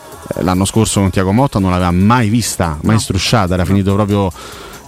[0.42, 4.32] L'anno scorso con Tiago Motta non l'aveva mai vista, mai strusciata, era finito proprio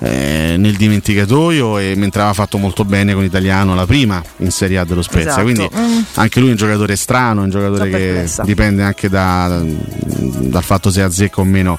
[0.04, 4.80] eh, nel dimenticatoio e mentre aveva fatto molto bene con Italiano la prima in Serie
[4.80, 5.30] A dello Spezia.
[5.32, 5.44] Esatto.
[5.44, 6.00] Quindi Mm.
[6.16, 8.44] anche lui è un giocatore strano, un giocatore che perplessa.
[8.44, 11.78] dipende anche da- dal fatto se azzecca o meno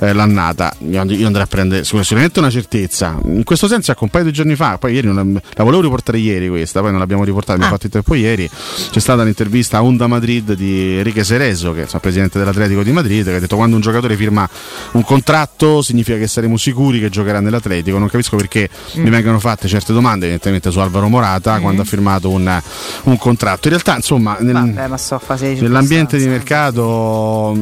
[0.00, 0.72] eh, l'annata.
[0.88, 3.18] Io, io andrei a prendere sicur- sicuramente una certezza.
[3.24, 6.18] In questo senso, ecco, un paio di giorni fa, poi ieri non la, volevo riportare
[6.18, 7.76] ieri questa, poi non l'abbiamo riportata, abbiamo Ah.
[7.76, 8.48] fatto il tempo ieri.
[8.90, 12.92] C'è stata l'intervista a Onda Madrid di Enrique Cerezo, che è il presidente dell'Atletico di
[12.92, 14.48] Madrid, che ha detto quando un giocatore firma
[14.92, 17.98] un contratto significa che saremo sicuri che giocherà nell'Atletico dell'Atletico.
[17.98, 19.02] Non capisco perché Mm.
[19.02, 22.60] mi vengano fatte certe domande, evidentemente su Alvaro Morata, quando ha firmato un,
[23.04, 23.68] un contratto.
[23.68, 27.56] In realtà, insomma, nel- Vabbè, so di nell'ambiente di mercato.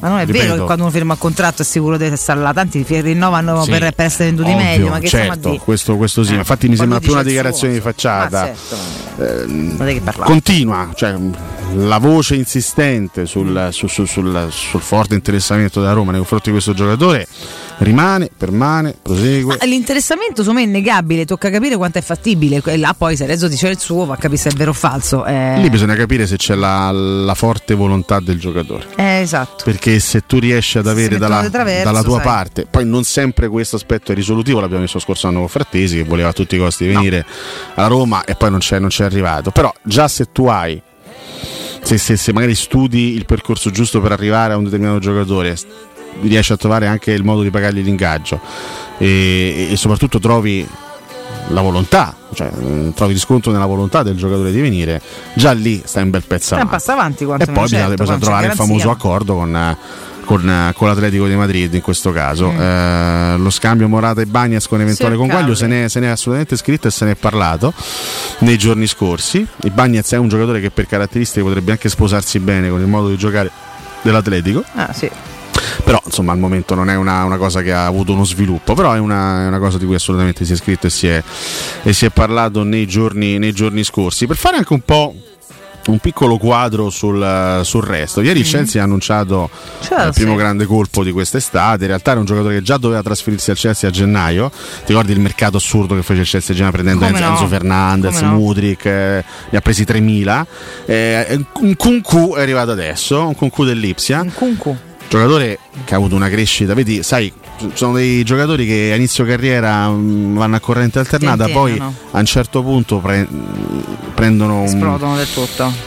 [0.00, 2.40] Ma non è ripeto, vero che quando uno firma un contratto è sicuro di stare
[2.40, 5.62] là, tanti rinnovano Sì, per, per essere venduti ovvio, meglio, ma che certo, dire?
[5.62, 8.42] questo, questo sì, infatti mi sembra più una dichiarazione di facciata.
[8.42, 9.86] Ah, certo.
[10.04, 10.30] Parlare.
[10.30, 11.14] Continua, cioè,
[11.74, 16.52] la voce insistente sul, su- su- sul- sul forte interessamento della Roma nei confronti di
[16.52, 17.26] questo giocatore
[17.78, 19.56] rimane, permane, prosegue.
[19.60, 22.62] Ma L'interessamento secondo me è innegabile, tocca capire quanto è fattibile.
[22.64, 24.74] E là poi se Rezzo dice il suo, va a capire se è vero o
[24.74, 25.26] falso.
[25.26, 28.86] Eh, Lì bisogna capire se c'è la, la forte volontà del giocatore.
[28.96, 29.64] eh, esatto.
[29.64, 32.24] Perché se tu riesci ad avere dalla, traverso, dalla tua sai.
[32.24, 35.96] parte, poi non sempre questo aspetto è risolutivo, l'abbiamo visto lo scorso anno con Frattesi
[35.96, 37.26] che voleva a tutti i costi venire
[37.74, 39.50] alla Roma e poi non c'è, non c'è arrivato.
[39.50, 40.80] Però già se tu hai,
[41.82, 45.56] se, se- se magari studi il percorso giusto per arrivare a un determinato giocatore,
[46.22, 48.40] riesci a trovare anche il modo di pagargli l'ingaggio.
[48.98, 50.66] E, e soprattutto trovi
[51.48, 55.00] la volontà, cioè eh, trovi riscontro nella volontà del giocatore di venire,
[55.34, 56.72] già lì stai un bel pezzo avanti.
[56.72, 59.76] passo avanti E poi bisogna, certo, bisogna trovare il famoso accordo con, eh,
[60.26, 62.50] con, con l'Atletico di Madrid in questo caso.
[62.50, 62.60] Mm.
[62.60, 66.10] Eh, lo scambio Morata e Bagnas con eventuale Sì, conguaglio se ne, se ne è
[66.10, 67.72] assolutamente scritto e se ne è parlato
[68.40, 69.46] nei giorni scorsi.
[69.62, 73.08] Il Bagnas è un giocatore che per caratteristiche potrebbe anche sposarsi bene con il modo
[73.08, 73.50] di giocare
[74.02, 74.62] dell'Atletico.
[74.74, 75.10] Ah, sì.
[75.84, 78.92] Però insomma al momento non è una, una cosa che ha avuto uno sviluppo, però
[78.92, 81.22] è una, è una cosa di cui assolutamente si è scritto e si è,
[81.82, 84.26] e si è parlato nei giorni, nei giorni scorsi.
[84.26, 85.14] Per fare anche un po'
[85.90, 88.20] un piccolo quadro sul, sul resto.
[88.20, 89.50] Ieri il Chelsea ha annunciato
[89.80, 90.06] Chelsea.
[90.06, 91.82] il primo grande colpo di quest'estate.
[91.82, 94.50] In realtà era un giocatore che già doveva trasferirsi al Chelsea a gennaio.
[94.50, 97.34] Ti ricordi il mercato assurdo che fece il Chelsea a gennaio prendendo Come Enzo, no?
[97.34, 98.34] Enzo Fernandez, no?
[98.34, 100.46] Mudrik, eh, ne ha presi 3000.
[100.86, 104.20] Eh, un Kunku è arrivato adesso, un Kunku dell'Ipsia.
[104.20, 104.76] Un Kunku.
[105.08, 107.32] Giocatore che ha avuto una crescita, vedi, sai,
[107.74, 111.72] sono dei giocatori che a inizio carriera mm, vanno a corrente alternata, poi
[112.12, 113.26] a un certo punto pre-
[114.14, 114.68] prendono un-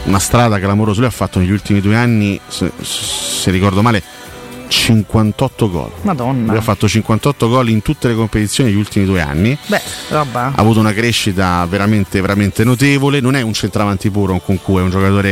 [0.04, 1.00] una strada clamorosa.
[1.00, 4.02] Lui ha fatto negli ultimi due anni, se, se ricordo male,
[4.70, 5.90] 58 gol.
[6.02, 6.46] Madonna.
[6.52, 9.56] Lui ha fatto 58 gol in tutte le competizioni negli ultimi due anni.
[9.66, 9.80] Beh,
[10.10, 10.46] roba.
[10.54, 13.20] Ha avuto una crescita veramente, veramente notevole.
[13.20, 15.28] Non è un centravanti puro, un Kunku, è un giocatore.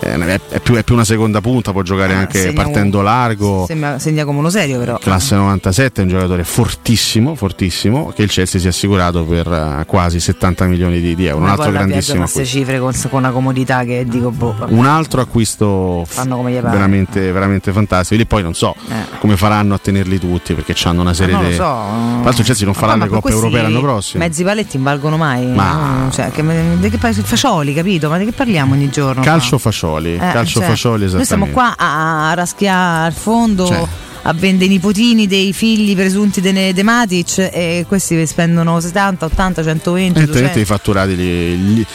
[0.00, 3.04] eh, è, più, è più una seconda punta, può giocare anche Ah, segna partendo un-
[3.04, 3.64] largo.
[3.66, 4.98] Sembra, segna come uno serio, però.
[4.98, 9.84] Classe 97 è un giocatore fortissimo, fortissimo, che il Chelsea si è assicurato per eh,
[9.86, 11.42] quasi 70 milioni di, di euro.
[11.44, 12.58] Un altro grandissimo queste acquisto.
[12.58, 14.54] cifre con, con una comodità che dico, boh.
[14.58, 14.72] vabbè.
[14.72, 16.70] Un altro acquisto f- Fanno come gli pare.
[16.76, 18.18] veramente, veramente fantastico.
[18.20, 19.18] Lì poi non so Eh.
[19.18, 21.54] come faranno a tenerli tutti perché hanno una serie lo di.
[21.54, 21.62] so.
[21.62, 24.22] Tra l'altro Chelsea non farà poi, le coppe europee l'anno prossimo.
[24.24, 25.46] Mezzi paletti non valgono mai.
[25.46, 25.72] Ma-
[26.04, 26.10] no?
[26.10, 26.42] Cioè, che,
[26.78, 28.08] di che, fascioli, capito?
[28.08, 29.22] Ma di che parliamo ogni giorno?
[29.22, 29.58] Calcio qua?
[29.58, 31.52] fascioli, Eh, calcio cioè, fascioli Noi stiamo esattamente.
[31.52, 33.66] qua a, raschiare al fondo.
[33.66, 33.86] Cioè.
[34.22, 39.62] A vendere i nipotini dei figli presunti de, de Matic e questi spendono 70, 80,
[39.62, 40.58] 120, Evidentemente 200.
[40.58, 41.86] i fatturati gli, gli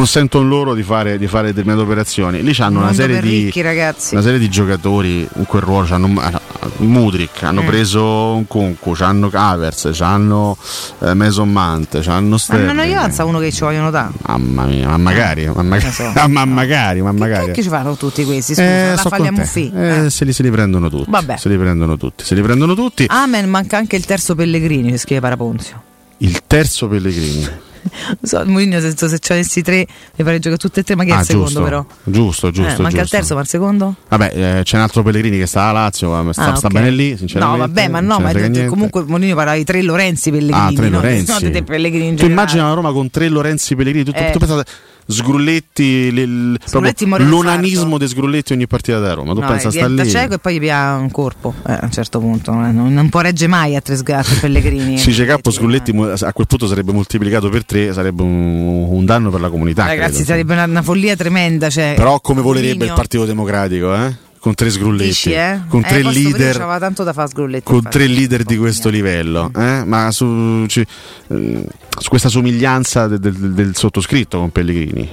[0.00, 2.42] consentono loro di fare, di fare determinate operazioni.
[2.42, 5.86] Lì hanno una serie, di, ricchi, una serie di giocatori in quel ruolo.
[5.86, 6.40] C'hanno ah,
[6.78, 7.66] Mudrik, hanno Mm.
[7.66, 10.56] preso un Concu, hanno Avers, hanno
[11.00, 12.72] eh, Mason Mount, hanno Ma Sterling.
[12.72, 14.10] non io alza uno che ci vogliono da.
[14.26, 16.10] Mamma mia, ma magari, ma magari, so.
[16.28, 17.52] ma magari, ma magari.
[17.52, 18.54] Che ci fanno tutti questi?
[18.54, 19.30] Scusa, Eh, la faglia.
[19.32, 19.70] Muffi.
[19.74, 21.10] Eh, se, li, se li prendono tutti.
[21.10, 21.36] Vabbè.
[21.36, 22.24] Se li prendono tutti.
[22.24, 23.04] Se li prendono tutti.
[23.06, 25.82] Amen, manca anche il terzo Pellegrini, ci scrive Paraponzio.
[26.18, 27.68] Il terzo Pellegrini.
[27.82, 29.78] Non so, Mourinho detto se ci avessi tre
[30.16, 31.86] mi farei giocare tutte e tre, ma che è Ah, il secondo giusto, però?
[32.04, 32.72] giusto, giusto.
[32.72, 33.16] eh, manca il giusto.
[33.16, 33.94] terzo, ma il secondo?
[34.08, 36.72] Vabbè, eh, c'è un altro Pellegrini che sta a Lazio, ma sta, Ah, sta ok.
[36.72, 37.58] bene lì, sinceramente.
[37.58, 38.32] No, vabbè, ma no, ma
[38.68, 40.66] comunque Mourinho parlava di tre Lorenzi Pellegrini.
[40.68, 40.96] Ah, tre no?
[41.00, 41.50] Lorenzi.
[41.50, 44.30] No, Pellegrini in tu immagina la Roma con tre Lorenzi Pellegrini, tu, tu- Eh.
[44.30, 44.64] tu pensate
[45.10, 49.34] Sgrulletti, Sgrulletti l'onanismo di Sgrulletti ogni partita da Roma.
[49.34, 50.08] Tu No, pensa a sta lì.
[50.08, 52.52] cieco e poi gli pia un corpo eh, a un certo punto.
[52.52, 54.98] eh, Non, non può regge mai a tre sgatti Pellegrini.
[54.98, 59.04] Si dice capo Sgrulletti mu- a quel punto sarebbe moltiplicato per tre, sarebbe un, un
[59.04, 59.86] danno per la comunità.
[59.86, 60.24] Ragazzi, credo.
[60.26, 61.68] sarebbe una, una follia tremenda.
[61.70, 64.28] Cioè, Però come volerebbe il Partito Democratico, eh?
[64.40, 65.60] Con tre Sgrulletti, Dici, eh?
[65.68, 66.52] con Eh, tre leader.
[66.56, 67.64] c'aveva tanto da fare Sgrulletti.
[67.64, 69.84] con tre leader di questo livello, eh?
[69.84, 70.80] ma su, ci-
[71.28, 71.64] eh,
[71.98, 75.06] su questa somiglianza de- del- del sottoscritto con Pellegrini.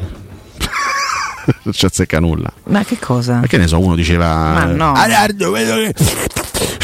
[1.64, 2.50] non ci azzecca nulla.
[2.68, 3.40] Ma che cosa?
[3.42, 4.28] Ma che ne so, uno diceva.
[4.54, 4.94] Ma no.
[4.94, 5.94] "Ah, Nardo, vedo che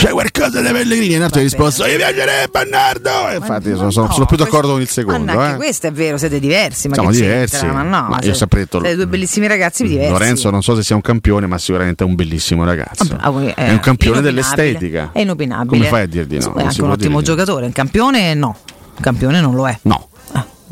[0.03, 1.13] c'è qualcosa da Pellegrini.
[1.13, 3.29] E altro ha risposto: Mi piacerebbe a Nardo.
[3.29, 5.31] E infatti, sono, sono- sono più d'accordo con il secondo.
[5.31, 5.57] No, anche eh.
[5.57, 6.87] questo è vero, siete diversi.
[6.89, 7.55] Ma Siamo diversi.
[7.57, 7.71] c'entra?
[7.71, 10.11] Ma no, Ma io sempre detto- siete due bellissimi ragazzi diversi.
[10.11, 13.15] Lorenzo non so se sia un campione, ma sicuramente è un bellissimo ragazzo.
[13.17, 14.21] Ah, eh, è un campione inopinabile.
[14.21, 15.09] dell'estetica.
[15.13, 15.77] È inopinabile.
[15.77, 16.53] Come fai a dir di no?
[16.55, 17.21] È anche un ottimo no.
[17.21, 17.65] giocatore.
[17.65, 18.57] Un campione no.
[18.95, 19.77] Un campione non lo è.
[19.83, 20.09] No.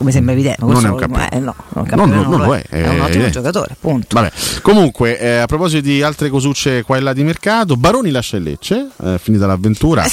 [0.03, 0.63] Mi sembra evidente.
[0.65, 1.29] Non è un campione.
[1.29, 3.31] eh, no, un Non- campione non- non lo è, È un è ottimo evidente.
[3.31, 4.07] giocatore, appunto.
[4.11, 4.31] Vabbè.
[4.61, 8.43] Comunque, eh, a proposito di altre cosucce qua e là di mercato, Baroni lascia il
[8.43, 10.03] Lecce, eh, finita l'avventura.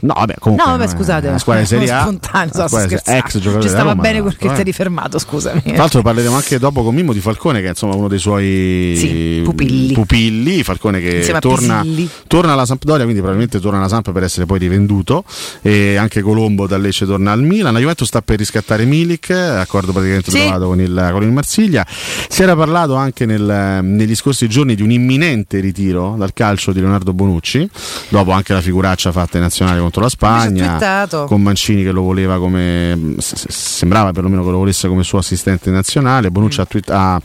[0.00, 0.66] No, vabbè, comunque.
[0.66, 1.30] no, vabbè, eh, scusate.
[1.30, 2.00] La squadra di Serie A.
[2.02, 3.00] Spontaneo, scherzando.
[3.24, 4.54] ex giocatore Ci stava Roma, bene quel che eh.
[4.54, 5.62] ti eri fermato, scusami.
[5.62, 8.94] Tra l'altro parleremo anche dopo con Mimmo di Falcone, che è insomma uno dei suoi
[8.96, 9.92] Sì, pupilli.
[9.92, 10.62] pupilli.
[10.62, 11.84] Falcone che torna,
[12.26, 15.24] torna alla Sampdoria, quindi probabilmente torna alla Samp per essere poi rivenduto.
[15.62, 17.72] E anche Colombo da Lecce torna al Milan.
[17.72, 20.38] La Juventus sta per riscattare Milik, accordo praticamente Sì.
[20.42, 21.84] trovato con il, con il Marsiglia.
[21.88, 26.78] Si era parlato anche nel- negli scorsi giorni di un imminente ritiro dal calcio di
[26.80, 27.68] Leonardo Bonucci,
[28.08, 30.76] dopo anche la figuraccia fatta in nazionale contro la Spagna,
[31.26, 36.30] con Mancini che lo voleva come sembrava perlomeno che lo volesse come suo assistente nazionale.
[36.30, 37.20] Bonucci ha, twitt- ha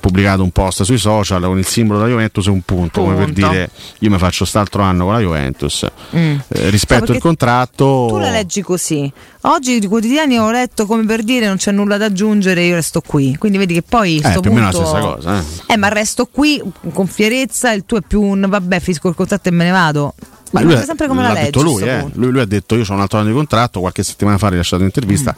[0.00, 3.32] pubblicato un post sui social con il simbolo della Juventus e un punto, come per
[3.32, 3.48] Punto.
[3.48, 5.86] dire io mi faccio st'altro anno con la Juventus.
[6.16, 6.36] Mm.
[6.48, 8.06] Eh, rispetto perché il contratto.
[8.08, 9.10] Tu la leggi così.
[9.42, 13.00] Oggi i quotidiani ho letto come per dire non c'è nulla da aggiungere, io resto
[13.00, 13.36] qui.
[13.36, 14.80] Quindi vedi che poi Eh, sto più o meno punto...
[14.80, 15.38] la stessa cosa.
[15.66, 15.72] Eh.
[15.72, 19.48] Eh, ma resto qui con fierezza, il tuo è più un vabbè, fisco il contratto
[19.48, 20.14] e me ne vado.
[20.50, 21.44] Ma lui è sempre come la l'ha leggi.
[21.50, 21.98] detto lui, eh.
[21.98, 22.18] punto.
[22.20, 24.50] lui, lui ha detto io ho un altro anno di contratto, qualche settimana fa ha
[24.50, 25.36] rilasciato un'intervista.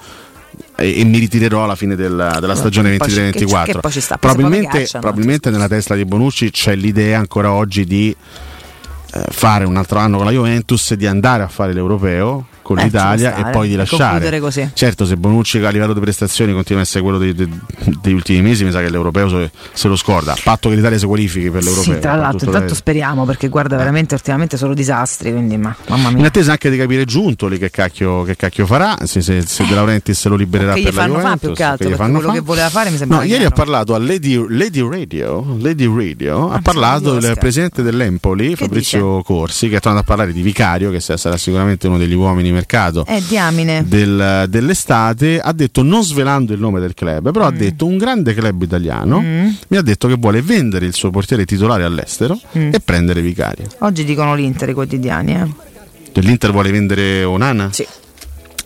[0.80, 3.64] E, e mi ritirerò alla fine del- della stagione Che poi ci- che- 23-24.
[3.72, 7.18] che poi ci sta, poi se poi probabilmente probabilmente nella testa di Bonucci c'è l'idea
[7.18, 8.14] ancora oggi di
[9.12, 12.84] eh, fare un altro anno con la Juventus, di andare a fare l'europeo con Eh,
[12.84, 14.38] l'Italia e poi di e lasciare.
[14.38, 14.70] così.
[14.74, 17.50] Certo, se Bonucci a livello di prestazioni continua a essere quello dei- dei-
[18.00, 20.32] degli ultimi mesi, mi sa che l'europeo se, se lo scorda.
[20.34, 21.94] A patto che l'Italia si qualifichi per l'europeo.
[21.94, 26.10] Sì, tra l'altro, intanto da- speriamo perché guarda veramente ultimamente solo disastri, quindi ma, mamma
[26.10, 26.26] in mia.
[26.28, 30.24] attesa anche di capire Giuntoli che cacchio, che cacchio farà, se, se, se De Laurentiis
[30.26, 32.34] lo libererà Che per la fanno fa Juventus, più che altro, che fanno quello fa.
[32.34, 36.50] che voleva fare mi sembra No, ieri ha parlato a Lady, Lady Radio, Lady Radio
[36.50, 37.38] Ah, ha parlato il Oscar.
[37.38, 41.98] presidente dell'Empoli, Fabrizio Corsi, che è tornato a parlare di Vicario, che sarà sicuramente uno
[41.98, 43.22] degli uomini mercato Eh,
[43.86, 47.56] del- dell'estate, ha detto, non svelando il nome del club, però ha Mm.
[47.56, 51.84] detto un grande club italiano, mi ha detto che vuole vendere il suo portiere titolare
[51.84, 52.70] all'estero Mm.
[52.72, 53.66] e prendere Vicario.
[53.80, 55.68] Oggi dicono l'Inter i quotidiani, eh.
[56.20, 57.68] L'Inter vuole vendere Onana?
[57.72, 57.86] Sì.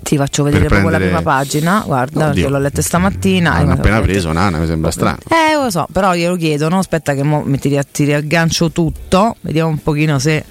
[0.02, 2.34] Ti faccio vedere proprio la prendere- prima pagina, guarda, Oddio.
[2.34, 3.52] perché l'ho letta stamattina.
[3.54, 5.18] Hanno Eh, appena preso Onana, mi sembra strano.
[5.28, 6.78] Eh, lo so, però glielo chiedo, no?
[6.78, 10.44] Aspetta che mo ti riaggancio tutto, vediamo un pochino se,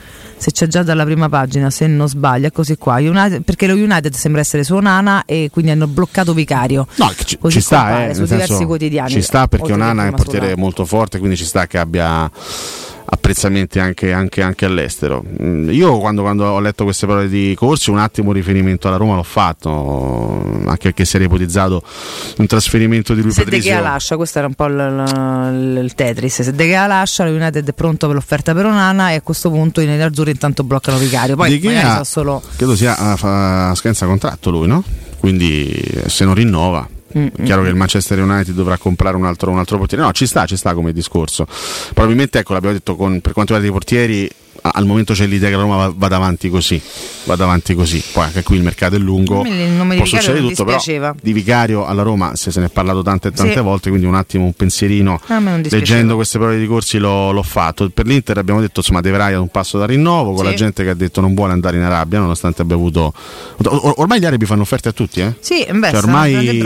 [0.44, 2.95] se c'è già dalla prima pagina, se non sbaglio, eccoci qua.
[2.95, 6.86] United- perché lo United sembra essere su Onana e quindi hanno bloccato Vicario.
[6.95, 9.10] No, ci, Così ci sta, eh, su diversi quotidiani.
[9.10, 12.30] Ci sta perché Onana è un portiere molto forte, quindi ci sta che abbia
[13.14, 15.23] apprezzamenti anche, anche- anche all'estero.
[15.41, 19.15] Mm, Io quando, quando ho letto queste parole di Corsi un attimo riferimento alla Roma
[19.15, 21.84] l'ho fatto, anche perché si era ipotizzato
[22.38, 23.72] un trasferimento di lui Se De Patrizio.
[23.72, 26.41] Gea lascia, questo era un po' il, il- Tetris.
[26.41, 29.49] Se De Gea lascia, lo United è pronto per l'offerta per Onana e a questo
[29.52, 31.35] punto i nerazzurri intanto bloccano Vicario.
[31.35, 34.84] Poi De Gea, solo credo sia a, a scadenza contratto lui, no?
[35.19, 36.88] Quindi eh, se non rinnova.
[37.18, 40.03] Mm, È chiaro che il Manchester United dovrà comprare un altro, un altro portiere.
[40.03, 41.45] No, ci sta, ci sta come discorso.
[41.94, 44.30] Probabilmente, ecco, l'abbiamo detto con- per quanto riguarda i portieri,
[44.65, 46.81] al momento c'è l'idea che la Roma va- vada avanti così.
[47.26, 48.02] Vada avanti così.
[48.14, 49.44] Poi anche qui il mercato è lungo.
[49.45, 50.80] Il può succedere tutto, però
[51.22, 53.60] di Vicario alla Roma se se ne è parlato tante e tante Sì.
[53.60, 55.19] volte, quindi un attimo un pensierino
[55.69, 57.90] leggendo queste parole di corsi l'ho, l'ho fatto.
[57.90, 60.52] Per l'Inter abbiamo detto insomma De Vrij ad un passo da rinnovo, con Sì.
[60.52, 63.14] la gente che ha detto non vuole andare in Arabia, nonostante abbia avuto.
[63.65, 65.34] or- ormai gli arabi fanno offerte a tutti, eh?
[65.40, 66.61] Sì, beh, Cioè, ormai,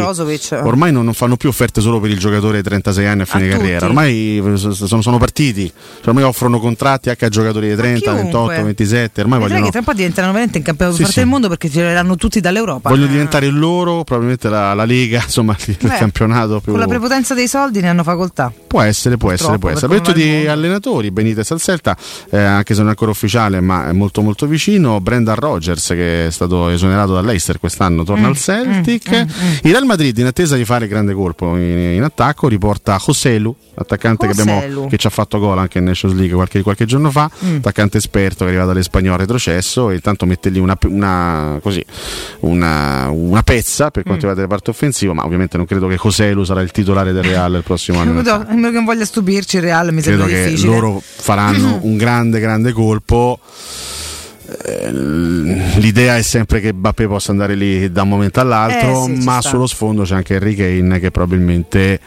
[0.52, 3.48] ormai non, non fanno più offerte solo per il giocatore di 36 anni a fine
[3.48, 3.90] A carriera, tutti.
[3.90, 8.24] ormai eh, sono, sono partiti, Cioè, ormai offrono contratti anche a giocatori di 30, chiunque.
[8.24, 11.12] 28, 27, ormai Vedrai vogliono, che tra un po' diventeranno veramente in campionato Sì, più
[11.12, 11.26] forte sì.
[11.26, 12.90] del mondo perché tireranno tutti dall'Europa.
[12.90, 16.72] vogliono diventare loro, probabilmente la, la Lega, insomma il Beh, campionato più...
[16.72, 18.52] Con la prepotenza dei soldi ne hanno facoltà.
[18.68, 19.88] Può essere, può essere, può essere.
[19.88, 21.96] per Detto il di allenatori, Benitez al Celta,
[22.30, 25.00] eh, anche se non è ancora ufficiale, ma è molto molto vicino.
[25.02, 29.26] Brendan Rogers, che è stato esonerato dall'Eister quest'anno, torna Mm, al Celtic.
[29.64, 33.56] Il Real Madrid, in attesa di fare il grande colpo in, in attacco, riporta Joselu,
[33.76, 34.88] attaccante che, abbiamo- Joselu.
[34.88, 37.60] che ci ha fatto gol anche in Nations League qualche, qualche giorno fa, Mm.
[37.78, 41.84] Attaccante esperto che è arrivato all'Espagnolo retrocesso e intanto mette lì una, una- così,
[42.40, 44.06] una, una pezza per Mm.
[44.06, 47.24] quanto riguarda il reparto offensivo, ma ovviamente non credo che Joselu sarà il titolare del
[47.24, 48.24] Real il prossimo anno.
[48.24, 50.72] so, a meno che non voglia stupirci, il Real mi credo sembra che difficile.
[50.72, 53.40] loro faranno un grande grande colpo
[54.64, 59.24] Eh, l'idea è sempre che Bappé possa andare lì da un momento all'altro Eh, sì,
[59.26, 59.50] ma sta.
[59.50, 62.00] sullo sfondo c'è anche Harry Kane che probabilmente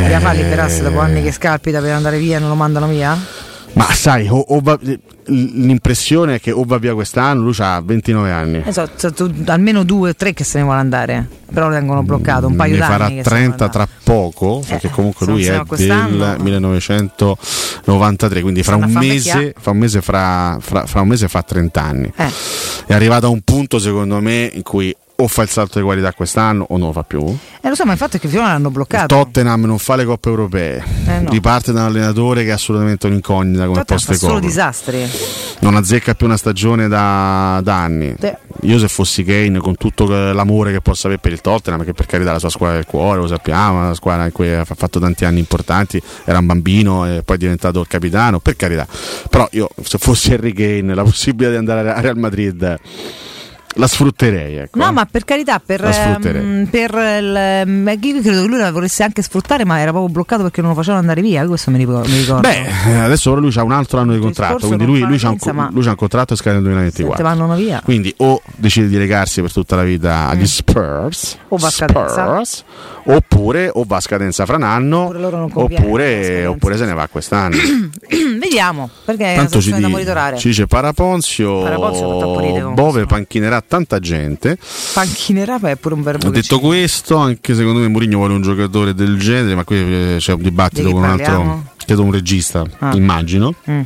[0.00, 3.14] Dobbiamo fa liberasse dopo anni che scalpita per andare via e non lo mandano via?
[3.74, 4.78] Ma sai o- o va-
[5.26, 10.10] l'impressione è che o va via quest'anno lui ha 29 anni Esatto, tu- almeno due
[10.10, 12.92] o tre che se ne vuole andare, però lo tengono bloccato un paio ne d'anni.
[12.92, 15.52] farà ne 30 vuole tra poco perché comunque se non lui è
[16.08, 21.42] del 1993 quindi fra un mese fra un mese fra, fra- fra un mese fa
[21.42, 22.30] 30 anni Eh.
[22.86, 26.12] è arrivato a un punto secondo me in cui o fa il salto di qualità
[26.12, 27.20] quest'anno o non lo fa più.
[27.60, 29.14] Eh, lo so, ma il fatto è che finora l'hanno Il bloccato.
[29.14, 31.30] Tottenham non fa le coppe europee, Eh, no.
[31.30, 35.08] riparte da un allenatore che è assolutamente un'incognita come Tottenham poste solo disastri.
[35.60, 38.14] Non azzecca più una stagione da, da anni.
[38.18, 38.32] Sì.
[38.62, 42.06] Io se fossi Kane con tutto l'amore che possa avere per il Tottenham, che per
[42.06, 45.24] carità la sua squadra del cuore, lo sappiamo, una squadra in cui ha fatto tanti
[45.24, 48.86] anni importanti, era un bambino e poi è diventato il capitano, per carità.
[49.30, 52.78] Però io se fossi Harry Kane, la possibilità di andare a Real Madrid
[53.74, 54.56] la sfrutterei.
[54.56, 54.78] Ecco.
[54.78, 59.02] No, ma per carità, per, ehm, per il, ehm, io credo che lui la volesse
[59.02, 61.46] anche sfruttare, ma era proprio bloccato perché non lo facevano andare via.
[61.46, 62.40] Questo mi ricordo.
[62.40, 65.30] Beh, eh, adesso però lui ha un altro anno di contratto, quindi lui, lui c'ha
[65.30, 67.16] un, lui c'ha un contratto che scade nel Se 2024.
[67.16, 67.80] te vanno via.
[67.84, 71.40] Quindi o decide di legarsi per tutta la vita agli Spurs, Mm.
[71.48, 72.24] O va a scadenza.
[72.44, 72.64] Spurs,
[73.04, 75.06] oppure o va a scadenza fra un anno,
[75.52, 77.56] conviene, oppure, oppure se ne va quest'anno.
[78.38, 80.36] Vediamo, perché è una Tanto ci, situazione da monitorare.
[80.38, 84.58] ci dice Paraponzio, Paraponzio Bove panchinerà tanta gente.
[84.92, 89.18] Panchinerà è pure un verbo detto questo, anche secondo me Mourinho vuole un giocatore del
[89.18, 92.94] genere, ma qui eh, c'è un dibattito con un altro, credo un regista, Ah.
[92.94, 93.54] immagino.
[93.70, 93.80] Mm.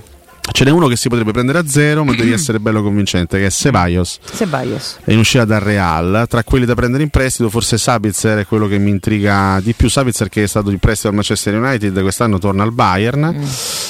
[0.51, 3.47] Ce n'è uno che si potrebbe prendere a zero, ma devi essere bello convincente, che
[3.47, 4.19] è Ceballos.
[4.35, 4.99] Ceballos.
[5.05, 6.27] È in uscita dal Real.
[6.29, 9.89] Tra quelli da prendere in prestito, forse Sabitzer è quello che mi intriga di più.
[9.89, 13.35] Sabitzer che è stato in prestito al Manchester United, quest'anno torna al Bayern.
[13.37, 13.45] Mm.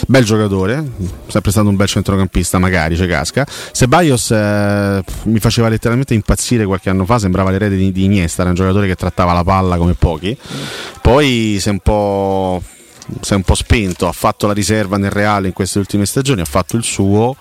[0.06, 0.90] Bel giocatore,
[1.26, 3.46] sempre stato un bel centrocampista, magari ci casca.
[3.72, 8.50] Ceballos eh, mi faceva letteralmente impazzire qualche anno fa, sembrava l'erede di, di Iniesta, era
[8.50, 10.36] un giocatore che trattava la palla come pochi.
[11.00, 12.62] Poi si è un po'
[13.20, 16.40] si è un po' spento, ha fatto la riserva nel Reale in queste ultime stagioni,
[16.40, 17.36] ha fatto il suo,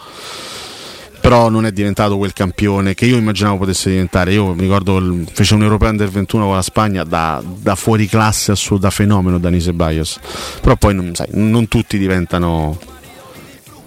[1.20, 4.32] però non è diventato quel campione che io immaginavo potesse diventare.
[4.32, 8.54] Io mi ricordo fece un europeo under 21 con la Spagna da, da fuori classe
[8.80, 10.20] da fenomeno Dani Ceballos.
[10.62, 12.78] Però poi non, sai, non tutti diventano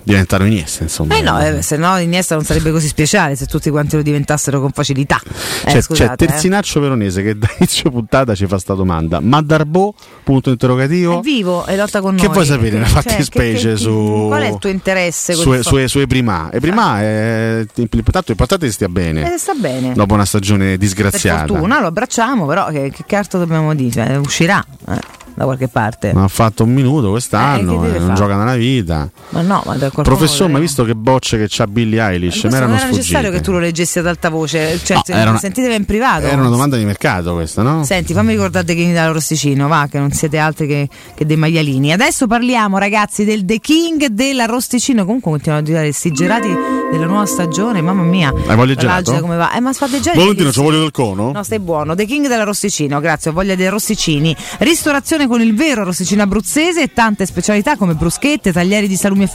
[0.02, 1.16] diventano Iniesta, insomma.
[1.16, 4.60] Eh no, eh, se no Iniesta non sarebbe così speciale se tutti quanti lo diventassero
[4.60, 5.20] con facilità.
[5.24, 5.30] Eh,
[5.64, 6.26] C'è, c'è scusate, eh.
[6.28, 9.20] Terzinaccio Veronese che da inizio puntata ci fa sta domanda.
[9.20, 9.94] Ma Darbo?
[10.22, 11.18] Punto interrogativo.
[11.18, 12.32] È vivo e lotta con Che noi.
[12.32, 15.34] vuoi sapere nella Cioè, fattispecie che- che- su- Qual è il tuo interesse?
[15.34, 16.50] Sue, fa- sue, sue prima.
[16.50, 17.66] E prima è
[18.10, 19.34] tanto importante che stia bene.
[19.34, 19.92] Eh, sta bene.
[19.94, 21.46] Dopo una stagione Per disgraziata.
[21.46, 23.90] fortuna lo abbracciamo, però che, che carta dobbiamo dire?
[24.06, 24.98] Cioè, uscirà eh,
[25.34, 26.12] da qualche parte.
[26.12, 28.18] Non ha fatto un minuto quest'anno, Eh, che non fare?
[28.18, 29.08] gioca nella vita.
[29.30, 32.50] Ma no, ma da qualcuno Professor, ma visto che bocce che c'ha Billie Eilish, mi
[32.54, 33.36] erano non era necessario sfuggite.
[33.38, 36.26] che tu lo leggessi ad alta voce, cioè No, se- era una- sentitevi in privato.
[36.26, 37.84] Era una domanda di mercato questa, no?
[37.84, 41.36] Senti, fammi ricordare The King dalla Rosticino, va, che non siete altri che, che dei
[41.36, 41.92] maialini.
[41.92, 45.04] Adesso parliamo, ragazzi, del The King della Rosticino.
[45.04, 46.48] Comunque continuano a girare questi gelati
[46.90, 48.32] della nuova stagione, mamma mia.
[48.46, 49.18] Hai voglia di gelato?
[49.20, 49.52] come va?
[49.52, 50.18] Eh, ma fa dei gelati.
[50.20, 51.32] Valentina, ci voglio del cono?
[51.32, 51.94] No, stai buono.
[51.94, 54.34] The King della Rosticino, grazie, ho voglia dei Rosticini.
[54.58, 59.26] Ristorazione con il vero Rosticino abruzzese e tante specialità come bruschette, taglieri di salumi e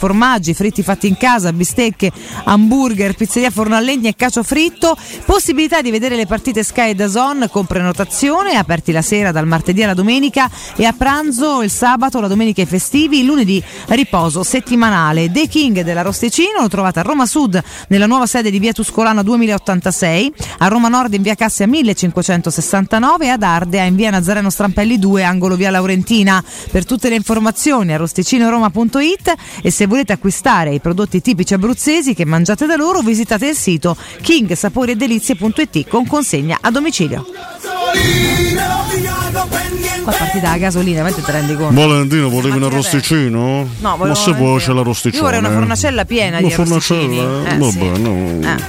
[0.46, 2.12] formaggi, fritti fatti in casa, bistecche,
[2.44, 4.96] hamburger, pizzeria forno a legna e cacio fritto.
[5.24, 9.82] Possibilità di vedere le partite Sky e Dazon con prenotazione, aperti la sera dal martedì
[9.82, 15.30] alla domenica e a pranzo il sabato, la domenica e festivi, il lunedì riposo settimanale.
[15.30, 19.22] The King della Rosticino lo trovate a Roma Sud nella nuova sede di via Tuscolana
[19.22, 24.98] 2086, a Roma Nord in via Cassia 1569 e ad Ardea in via Nazareno Strampelli
[24.98, 26.42] 2, angolo via Laurentina.
[26.70, 30.34] Per tutte le informazioni a rosticinoroma.it e se volete acquistare
[30.72, 36.70] i prodotti tipici abruzzesi che mangiate da loro visitate il sito kingsaporiedelizie.it con consegna a
[36.70, 37.24] domicilio.
[39.48, 41.74] Qua è partita la gasolina, ma te te rendi conto?
[41.80, 43.40] Valentino, volevi un arrosticino?
[43.40, 45.22] No, Ma volevo se vuoi c'è Io l'arrosticino.
[45.22, 47.16] vorrei una fornacella piena Una di arrosticini.
[47.16, 47.50] fornacella?
[47.54, 47.78] Eh, Va sì.
[47.78, 48.62] bene, Eh.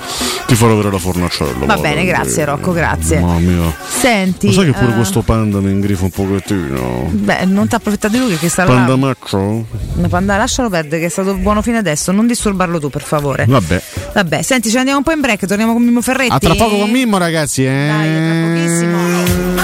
[0.47, 1.51] ti farò vedere la fornacella.
[1.51, 3.19] Va guarda, bene, grazie Rocco, grazie.
[3.19, 3.75] Mamma mia.
[3.87, 7.09] Senti, Ma sai che pure eh, questo panda mi ingrifa un pochettino?
[7.11, 8.95] Beh, non ti approfitta di lui che sta Panda là.
[8.95, 9.65] maccio?
[10.09, 12.11] Panda, lascialo perdere, che è stato buono fino adesso.
[12.11, 13.45] Non disturbarlo tu, per favore.
[13.47, 13.81] Vabbè.
[14.13, 16.31] Vabbè, senti, ci andiamo un po' in break, torniamo con Mimmo Ferretti.
[16.33, 17.91] A tra poco con Mimmo, ragazzi, eh.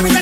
[0.05, 0.21] Ella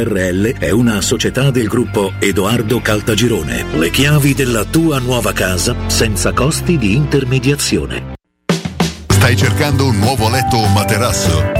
[0.00, 3.64] SRL è una società del gruppo Edoardo Caltagirone.
[3.76, 8.14] Le chiavi della tua nuova casa senza costi di intermediazione.
[9.06, 11.59] Stai cercando un nuovo letto o materasso?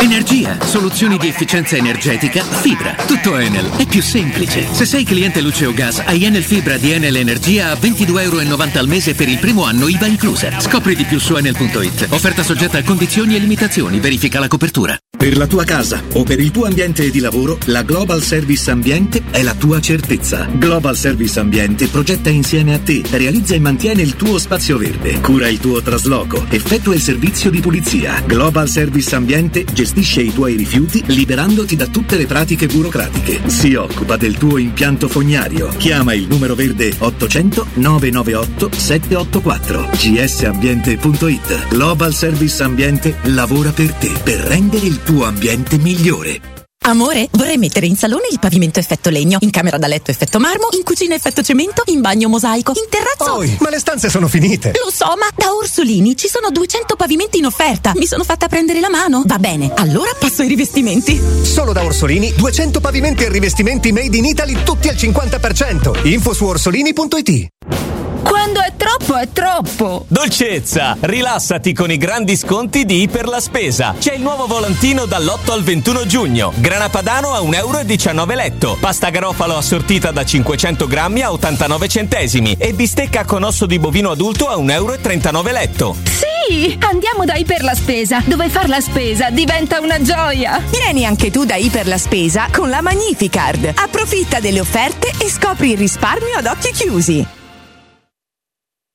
[0.00, 2.94] Energia, soluzioni di efficienza energetica, fibra.
[3.04, 4.68] Tutto Enel è più semplice.
[4.70, 8.38] Se sei cliente luce o gas, hai Enel Fibra di Enel Energia a 22,90 euro
[8.38, 10.60] al mese per il primo anno IVA inclusa.
[10.60, 12.06] Scopri di più su enel.it.
[12.10, 13.98] Offerta soggetta a condizioni e limitazioni.
[13.98, 14.96] Verifica la copertura.
[15.18, 19.24] Per la tua casa o per il tuo ambiente di lavoro, la Global Service Ambiente
[19.32, 20.46] è la tua certezza.
[20.52, 25.48] Global Service Ambiente progetta insieme a te, realizza e mantiene il tuo spazio verde, cura
[25.48, 28.22] il tuo trasloco, effettua il servizio di pulizia.
[28.24, 33.48] Global Service Ambiente gestisce i tuoi rifiuti liberandoti da tutte le pratiche burocratiche.
[33.48, 35.68] Si occupa del tuo impianto fognario.
[35.76, 41.68] Chiama il numero verde 800 998 784 gsambiente.it.
[41.68, 46.57] Global Service Ambiente lavora per te per rendere il tuo ambiente migliore.
[46.88, 50.68] Amore, vorrei mettere in salone il pavimento effetto legno, in camera da letto effetto marmo,
[50.72, 53.36] in cucina effetto cemento, in bagno mosaico, in terrazzo.
[53.36, 54.72] Poi, ma le stanze sono finite.
[54.82, 57.92] Lo so, ma da Orsolini ci sono 200 pavimenti in offerta.
[57.94, 59.22] Mi sono fatta prendere la mano.
[59.26, 61.20] Va bene, allora passo ai rivestimenti.
[61.42, 66.06] Solo da Orsolini 200 pavimenti e rivestimenti made in Italy tutti al 50%.
[66.08, 68.07] Info su orsolini.it.
[68.22, 70.04] Quando è troppo è troppo!
[70.08, 70.96] Dolcezza!
[71.00, 73.94] Rilassati con i grandi sconti di Iper la Spesa.
[73.98, 76.52] C'è il nuovo volantino dall'8 al 21 giugno.
[76.56, 78.76] Grana padano a 1,19 euro letto.
[78.80, 82.56] Pasta garofalo assortita da 500 grammi a 89 centesimi.
[82.58, 85.96] E bistecca con osso di bovino adulto a 1,39 euro letto.
[86.04, 86.78] Sì!
[86.80, 90.62] Andiamo da Iper la Spesa, dove far la spesa diventa una gioia!
[90.70, 93.72] Vieni anche tu da Iper la Spesa con la Magnificard.
[93.74, 97.37] Approfitta delle offerte e scopri il risparmio ad occhi chiusi.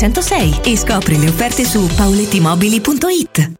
[0.00, 3.59] 606 e scopri le offerte su paulettimobili.it.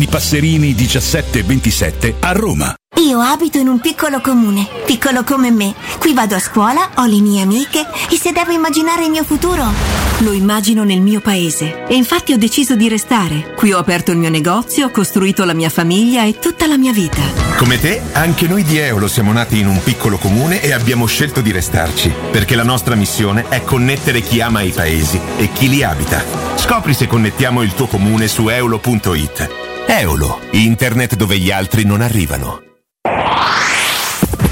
[0.07, 2.73] Passerini 1727 a Roma.
[2.97, 5.73] Io abito in un piccolo comune, piccolo come me.
[5.97, 10.01] Qui vado a scuola, ho le mie amiche e se devo immaginare il mio futuro,
[10.21, 13.55] Lo immagino nel mio paese e infatti ho deciso di restare.
[13.55, 16.91] Qui ho aperto il mio negozio, ho costruito la mia famiglia e tutta la mia
[16.91, 17.21] vita.
[17.57, 21.41] Come te, anche noi di Eolo siamo nati in un piccolo comune e abbiamo scelto
[21.41, 25.81] di restarci, perché la nostra missione è connettere chi ama i paesi e chi li
[25.81, 26.23] abita.
[26.55, 29.70] Scopri se connettiamo il tuo comune su eolo.it.
[29.93, 32.61] Eolo, internet dove gli altri non arrivano.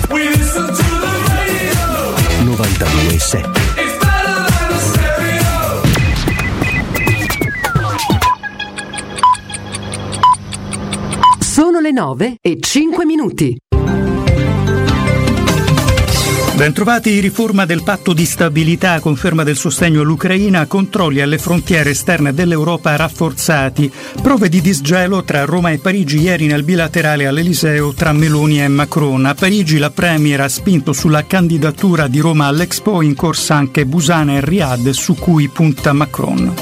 [0.09, 0.97] 92
[2.43, 3.49] 927.
[11.39, 13.57] Sono le 9 e 5 minuti.
[16.59, 22.97] Bentrovati, riforma del patto di stabilità, conferma del sostegno all'Ucraina, controlli alle frontiere esterne dell'Europa
[22.97, 23.89] rafforzati,
[24.21, 29.23] prove di disgelo tra Roma e Parigi ieri nel bilaterale all'Eliseo tra Meloni e Macron.
[29.25, 34.33] A Parigi la Premier ha spinto sulla candidatura di Roma all'Expo, in corsa anche Busana
[34.33, 36.53] e Riyadh su cui punta Macron.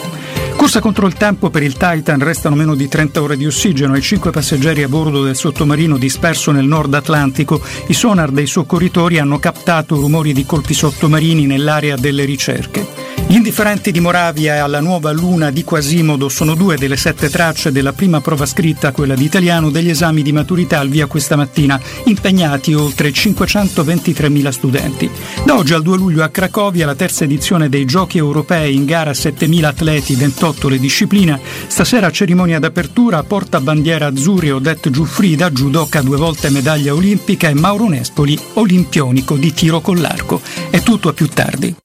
[0.58, 4.02] Corsa contro il tempo per il Titan, restano meno di 30 ore di ossigeno e
[4.02, 7.62] 5 passeggeri a bordo del sottomarino disperso nel nord Atlantico.
[7.86, 13.07] I sonar dei soccorritori hanno captato rumori di colpi sottomarini nell'area delle ricerche.
[13.30, 17.74] Gli indifferenti di Moravia e alla nuova luna di Quasimodo sono due delle sette tracce
[17.74, 21.78] della prima prova scritta, quella di italiano, degli esami di maturità al via questa mattina,
[22.06, 25.12] impegnati oltre 523.000 studenti.
[25.44, 29.12] Da oggi al 2 luglio a Cracovia la terza edizione dei Giochi europei in gara
[29.12, 31.42] 7.000 atleti, 28 le discipline.
[31.68, 37.90] Stasera cerimonia d'apertura, porta bandiera azzurri Odette Giuffrida, judoka due volte medaglia olimpica e Mauro
[37.90, 40.40] Nespoli, olimpionico di tiro con l'arco.
[40.70, 41.76] È tutto a più tardi.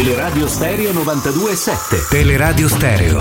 [0.00, 2.06] Teleradio Stereo 927.
[2.08, 3.20] Teleradio Stereo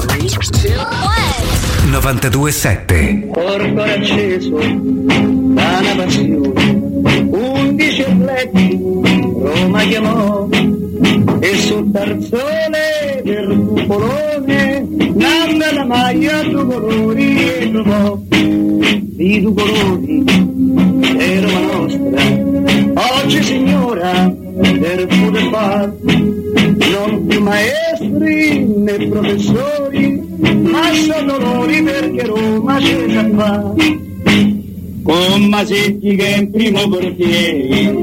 [1.92, 3.28] 927.
[3.34, 10.48] Corpo acceso da una passione, undici atleti Roma chiamò
[11.42, 20.24] e sul tarzone del cupolone nanna la maglia due colori e trovò i due colori
[21.18, 22.24] è Roma nostra
[23.22, 25.94] oggi signora del pure far.
[26.02, 33.74] Non più maestri né professori ma sono loro perché Roma ce la fa.
[35.04, 37.94] Con Masetti che è in primo portiere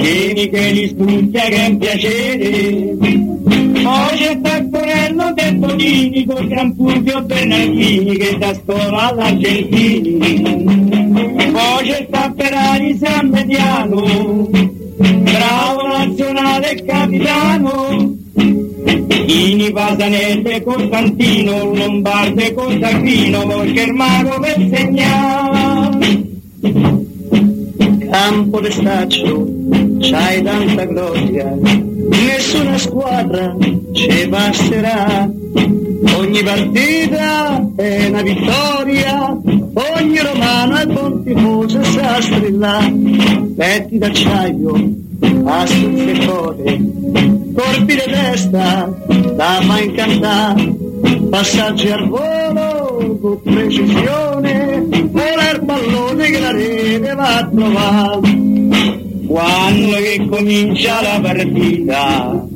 [0.00, 2.96] Vieni che li studia che è un piacere.
[3.82, 10.18] Poi c'è Taccorello De Tonini con Gran Fulvio Bernardini che da scuola all'Argentini.
[11.52, 14.61] Poi c'è Tapperari San Mediano
[15.22, 18.16] bravo nazionale e capitano
[19.26, 22.52] Ini Pasanelle Costantino Lombarde
[23.46, 26.30] perché il mago per segnare.
[28.10, 29.46] Campo de staccio
[30.00, 31.56] c'hai tanta gloria
[32.42, 33.56] nessuna squadra
[33.92, 35.30] ci passerà
[36.16, 39.38] ogni partita è una vittoria
[39.74, 42.92] ogni romano è buon tifoso sa strillare.
[43.56, 45.00] Petti d'acciaio
[45.44, 46.80] astuzzi e code
[47.54, 48.92] colpi di testa
[49.34, 50.74] da mai incantare
[51.30, 58.20] passaggi al volo con precisione vola il pallone che la rete va a trovare.
[59.26, 62.46] Quando che comincia la partita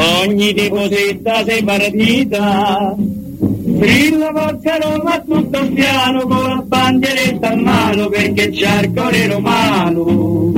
[0.00, 2.94] ogni tiposetta sei partita.
[2.96, 10.52] Brilla forza Roma tutto piano con la bandieretta a mano perché c'è il cuore romano.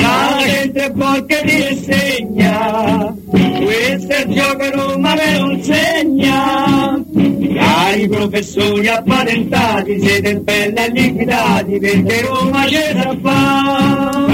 [0.00, 3.14] La gente porca ti insegna
[3.66, 7.04] questo è il gioco Roma me lo insegna.
[7.54, 14.26] Cari professori appatentati siete belli e liquidati perché Roma ce la fa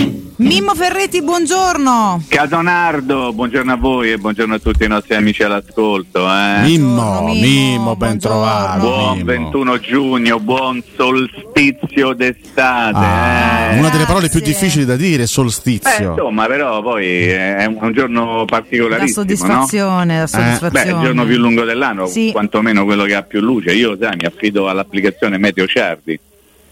[0.42, 2.24] Mimmo Ferretti, buongiorno.
[2.26, 6.26] Catonardo, buongiorno a voi e buongiorno a tutti i nostri amici all'ascolto.
[6.28, 6.62] Eh.
[6.62, 8.80] Mimmo, Mimmo, ben trovato.
[8.80, 9.24] Buon Mimmo.
[9.24, 12.96] 21 giugno, buon solstizio d'estate.
[12.98, 13.78] Ah, eh.
[13.78, 16.10] una delle parole più difficili da dire, Beh, solstizio.
[16.10, 19.28] insomma, però poi è un, giorno La particolarissimo, no?
[19.28, 20.90] soddisfazione, la Beh, soddisfazione.
[20.90, 22.30] è il giorno più lungo dell'anno, Sì.
[22.32, 23.72] quantomeno quello che ha più luce.
[23.74, 26.18] Io sai, mi affido all'applicazione Meteo Ciardi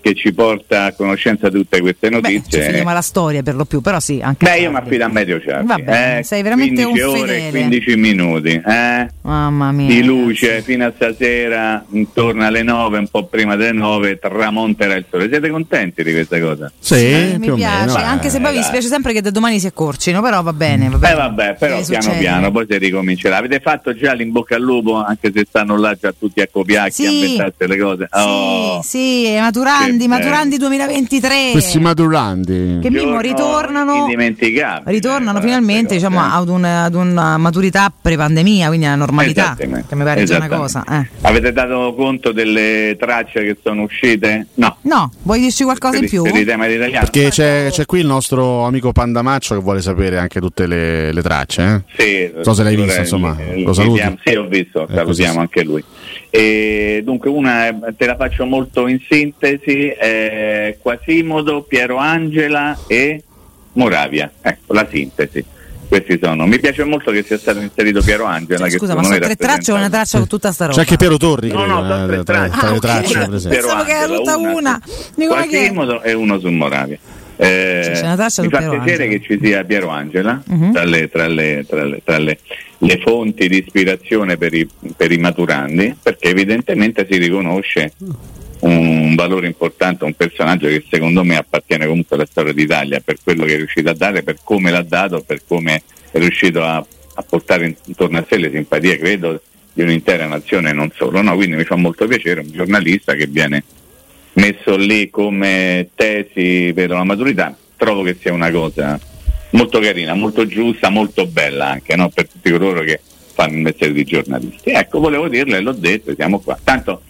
[0.01, 2.63] che ci porta a conoscenza di tutte queste Beh, ci notizie.
[2.63, 5.41] finiamo la storia per lo più, però sì, anche Beh, io mi affido a Meteo
[5.41, 5.83] Ciardi.
[5.87, 7.59] Eh, sei veramente 15 un ore e fedele.
[7.69, 8.63] 15 minuti.
[8.67, 9.09] Eh?
[9.23, 9.87] Mamma mia.
[9.89, 15.05] di luce fino a stasera, intorno alle 9, un po' prima delle 9, tramonterà il
[15.11, 15.29] sole.
[15.29, 16.71] Siete contenti di questa cosa?
[16.79, 20.21] Sì, Eh, mi piace, anche se poi mi spiace sempre che da domani si accorcino,
[20.23, 20.89] però va bene.
[20.89, 21.15] Va Eh bene.
[21.15, 22.21] vabbè, però Che piano succede?
[22.21, 23.37] piano, poi si ricomincerà.
[23.37, 27.11] Avete fatto già l'in-bocca al lupo, anche se stanno là già tutti a copiacchi, a
[27.11, 27.15] Sì.
[27.21, 28.09] inventarsi le cose.
[28.11, 29.39] Oh, Sì, eh,
[29.91, 31.49] Maturandi, Che Maturandi 2023.
[31.53, 32.79] Questi maturandi.
[32.83, 34.07] Che Mimmo ritornano,
[34.85, 40.25] ritornano finalmente diciamo, ad, un- ad una maturità pre-pandemia, quindi alla normalità, che mi pare
[40.25, 40.85] già una cosa.
[40.89, 41.09] eh.
[41.23, 44.47] Avete dato conto delle tracce che sono uscite?
[44.55, 44.77] No.
[44.83, 46.23] No, vuoi dirci qualcosa in Per, più?
[46.23, 46.93] per i temi italiani?
[47.11, 51.23] Perché c'è, c'è qui il nostro amico Pandamaccio che vuole sapere anche tutte le, le
[51.23, 51.85] tracce.
[51.97, 52.03] Eh?
[52.03, 53.99] Sì, Non so se l'hai visto, vorrei- insomma, eh, lo saluti?
[54.01, 55.85] chiam- Sì, ho visto, Eh, salutiamo anche lui.
[56.33, 63.23] E dunque, una eh, te la faccio molto in sintesi: eh, Quasimodo, Piero Angela e
[63.73, 64.31] Moravia.
[64.41, 65.45] Ecco, la sintesi.
[65.89, 66.47] Questi sono.
[66.47, 68.67] Mi piace molto che sia stato inserito Piero Angela.
[68.67, 70.75] che Scusa, ma sono tre tracce o una traccia con tutta sta roba?
[70.77, 72.59] C'è anche Piero Torri, No, credo, no, sono tre eh, tra, tracce.
[72.61, 73.29] tra Ah, tracce ok.
[73.29, 73.49] presenti.
[73.59, 74.81] Piero Pensavo che era tutta una una.
[75.17, 75.47] Dico, che?
[75.49, 76.99] Quasimodo e uno su Moravia.
[77.43, 79.05] Eh, traccia mi fa piacere Angela.
[79.07, 80.73] che ci sia Piero Angela Mhm.
[80.73, 82.39] tra, le, tra le- tra le- tra le-
[82.79, 87.93] le fonti di ispirazione per i, per i maturandi, perché evidentemente si riconosce
[88.61, 93.45] un valore importante un personaggio che secondo me appartiene comunque alla storia d'Italia per quello
[93.45, 97.23] che è riuscito a dare, per come l'ha dato, per come è riuscito a, a
[97.23, 99.41] portare intorno a sé le simpatie, credo,
[99.73, 101.23] di un'intera nazione e non solo.
[101.23, 103.65] No, quindi mi fa molto piacere un giornalista che viene
[104.35, 108.99] messo lì come tesi per la maturità, trovo che sia una cosa
[109.51, 112.09] molto carina, molto giusta, molto bella anche no?
[112.09, 113.01] per tutti coloro che
[113.33, 114.71] fanno il mestiere di giornalisti.
[114.71, 116.59] Ecco, volevo dirle, l'ho detto, siamo qua.
[116.63, 117.03] Tanto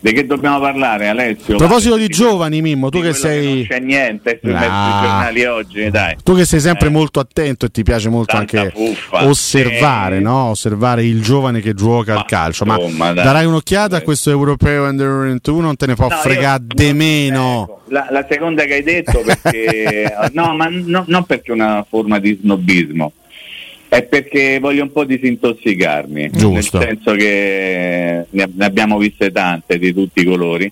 [0.00, 1.54] di che dobbiamo parlare Alessio?
[1.54, 3.54] A proposito di giovani, Mimmo, tu che sei.
[3.56, 4.58] Non c'è niente sui Ah.
[4.58, 6.16] mezzi giornali oggi, dai.
[6.22, 9.26] Tu che sei sempre molto attento e ti piace molto Tanta anche fuffa.
[9.26, 10.20] osservare, Eh.
[10.20, 10.44] no?
[10.50, 12.64] osservare il giovane che gioca al calcio.
[12.64, 15.60] Ma insomma, darai un'occhiata a questo europeo under 21?
[15.60, 17.80] Non te ne può No, fregare di meno.
[17.88, 22.18] La, la seconda che hai detto perché no, ma no- non perché è una forma
[22.20, 23.12] di snobismo,
[23.90, 26.78] è perché voglio un po' disintossicarmi, Giusto.
[26.78, 30.70] nel senso che ne, abbiamo viste tante di tutti i colori.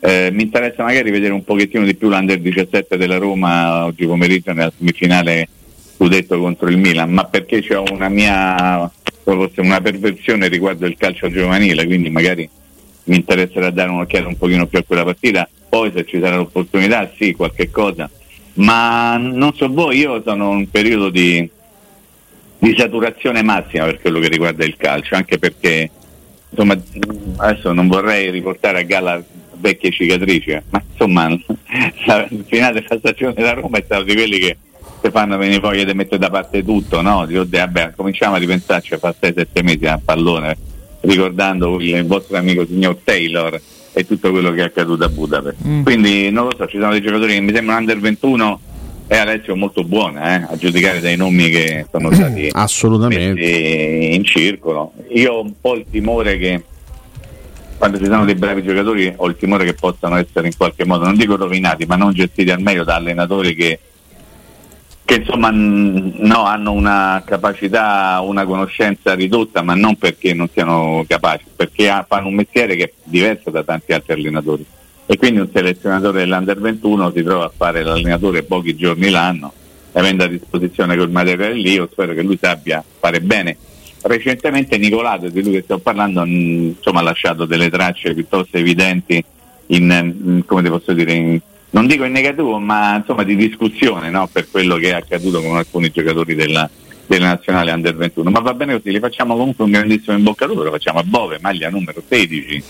[0.00, 4.52] Eh, mi interessa magari vedere un pochettino di più l'Under 17 della Roma oggi pomeriggio
[4.52, 5.48] nella semifinale
[5.94, 8.90] scudetto contro il Milan, ma perché c'è una mia
[9.24, 12.48] una perversione riguardo il calcio giovanile, quindi magari
[13.04, 17.10] mi interesserà dare un'occhiata un pochino più a quella partita, poi se ci sarà l'opportunità
[17.16, 18.10] sì, qualche cosa,
[18.54, 21.48] ma non so voi, io sono in un periodo di,
[22.58, 25.90] di saturazione massima per quello che riguarda il calcio, anche perché
[26.48, 26.76] insomma
[27.36, 29.22] adesso non vorrei riportare a galla
[29.58, 31.28] vecchie cicatrici, eh, ma insomma
[32.06, 34.56] la finale della stagione da Roma è stato di quelli che
[35.02, 37.26] ti fanno venire voglia di mettere da parte tutto, no?
[37.26, 40.56] Dico, "Deh, vabbè, cominciamo a ripensarci fa 6-7 mesi a pallone,
[41.00, 43.60] ricordando il, il vostro amico signor Taylor
[43.92, 45.56] e tutto quello che è accaduto a Budapest.
[45.66, 45.82] Mm.
[45.82, 48.60] Quindi non lo so, ci sono dei giocatori che mi sembrano under 21
[49.08, 53.40] e Alessio molto buona, eh, a giudicare dai nomi che sono stati Assolutamente.
[53.40, 54.92] in circolo.
[55.10, 56.62] Io ho un po' il timore che
[57.78, 61.04] quando ci sono dei bravi giocatori ho il timore che possano essere in qualche modo,
[61.04, 63.78] non dico rovinati, ma non gestiti al meglio da allenatori che,
[65.04, 71.04] che insomma n- no, hanno una capacità, una conoscenza ridotta, ma non perché non siano
[71.06, 74.64] capaci, perché ha- fanno un mestiere che è diverso da tanti altri allenatori.
[75.08, 79.52] E quindi un selezionatore dell'Under 21 si trova a fare l'allenatore pochi giorni l'anno,
[79.92, 83.56] avendo a disposizione quel materiale lì, io spero che lui sappia fare bene.
[84.02, 89.24] Recentemente Nicolato, di lui che stiamo parlando, insomma, ha lasciato delle tracce piuttosto evidenti
[89.66, 94.28] in, come ti posso dire, in- non dico in negativo, ma insomma di discussione no?
[94.30, 96.68] per quello che è accaduto con alcuni giocatori della,
[97.06, 98.28] della nazionale under 21.
[98.30, 101.70] Ma va bene così, li facciamo comunque un grandissimo imboccatura, lo facciamo a Bove, maglia
[101.70, 102.64] numero 16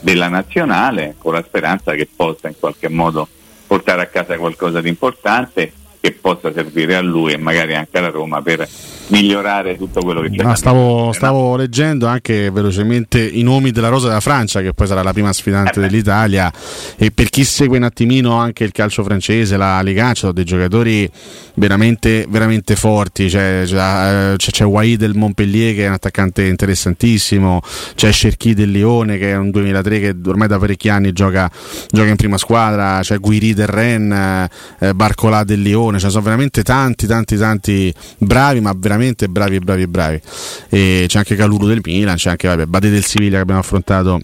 [0.00, 3.28] della nazionale, con la speranza che possa in qualche modo
[3.66, 8.08] portare a casa qualcosa di importante che possa servire a lui e magari anche alla
[8.08, 8.66] Roma per
[9.10, 10.42] migliorare tutto quello che c'è.
[10.42, 15.02] No, stavo, stavo leggendo anche velocemente i nomi della Rosa della Francia, che poi sarà
[15.02, 16.52] la prima sfidante Eh dell'Italia.
[16.96, 20.44] E per chi segue un attimino anche il calcio francese, la Liga, ci sono dei
[20.44, 21.10] giocatori
[21.54, 23.26] veramente, veramente forti.
[23.28, 27.60] C'è, c'è, c'è, Wai del Montpellier, che è un attaccante interessantissimo.
[27.94, 31.50] C'è Cherki del Lione, che è un 2003 che ormai da parecchi anni gioca,
[31.88, 33.00] gioca in prima squadra.
[33.02, 34.48] C'è Guiri del Rennes,
[34.78, 35.89] eh, Barcolà del Lione.
[35.98, 40.20] Ci sono veramente tanti, tanti, tanti bravi, ma veramente bravi, bravi, bravi.
[40.68, 44.20] E c'è anche Calulu del Milan, c'è anche vabbè, Bade del Siviglia che abbiamo affrontato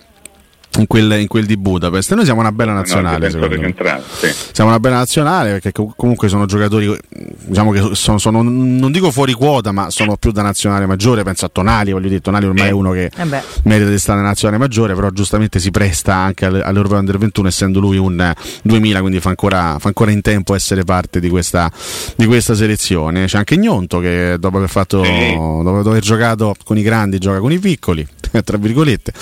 [0.80, 2.14] in quel, in quel di Budapest.
[2.14, 3.56] Noi siamo una bella nazionale, me.
[3.58, 4.32] centrale, sì.
[4.52, 6.96] Siamo una bella nazionale perché co- comunque sono giocatori,
[7.44, 11.22] diciamo che sono, sono- non dico fuori quota, ma sono più da nazionale maggiore.
[11.22, 13.24] Penso a Tonali, voglio dire, Tonali ormai è uno che Eh
[13.64, 17.48] merita di stare in nazionale maggiore, però giustamente si presta anche alle- all'Europa Under 21,
[17.48, 21.28] essendo lui un eh, 2000, quindi fa ancora, fa ancora in tempo essere parte di
[21.28, 21.70] questa,
[22.16, 23.26] di questa selezione.
[23.26, 27.52] C'è anche Gnonto che dopo aver, fatto, dopo aver giocato con i grandi gioca con
[27.52, 28.06] i piccoli,
[28.44, 29.12] tra virgolette.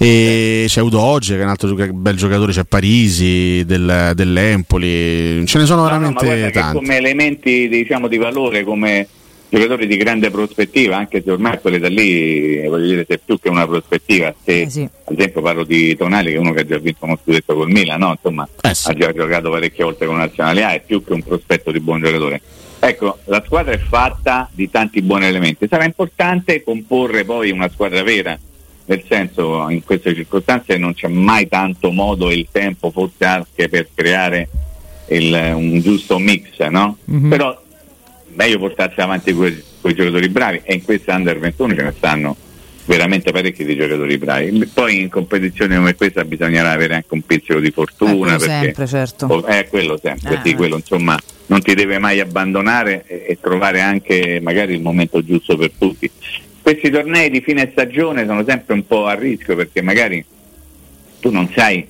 [0.00, 5.66] E c'è Udoge che è un altro bel giocatore, c'è Parisi del, dell'Empoli, ce ne
[5.66, 6.76] sono No, no, ma veramente guarda che tanti.
[6.78, 9.06] come elementi diciamo, di valore, come
[9.50, 13.20] giocatori di grande prospettiva, anche se ormai quelle da lì, eh, voglio dire, se è
[13.24, 16.66] più che una prospettiva, se ad esempio parlo di Tonali che è uno che ha
[16.66, 18.10] già vinto uno scudetto col Milan, no?
[18.10, 21.22] Insomma, Eh ha già giocato parecchie volte con la nazionale A, è più che un
[21.22, 22.40] prospetto di buon giocatore.
[22.80, 28.02] Ecco, la squadra è fatta di tanti buoni elementi, sarà importante comporre poi una squadra
[28.02, 28.38] vera,
[28.88, 33.68] nel senso in queste circostanze non c'è mai tanto modo e il tempo forse anche
[33.68, 34.48] per creare
[35.10, 36.96] il- un giusto mix, no?
[37.04, 37.28] Mhm.
[37.28, 37.62] Però
[38.34, 42.36] meglio portarsi avanti quei, quei giocatori bravi e in questa under 21 ce ne stanno
[42.86, 44.66] veramente parecchi di giocatori bravi.
[44.72, 49.26] Poi in competizioni come questa bisognerà avere anche un pizzico di fortuna perché sempre, certo.
[49.26, 51.14] Oh, eh, quello sempre, Eh, sì, quello insomma
[51.46, 56.10] non ti deve mai abbandonare e, e trovare anche magari il momento giusto per tutti.
[56.62, 60.24] Questi tornei di fine stagione sono sempre un po' a rischio perché magari
[61.20, 61.86] tu non sai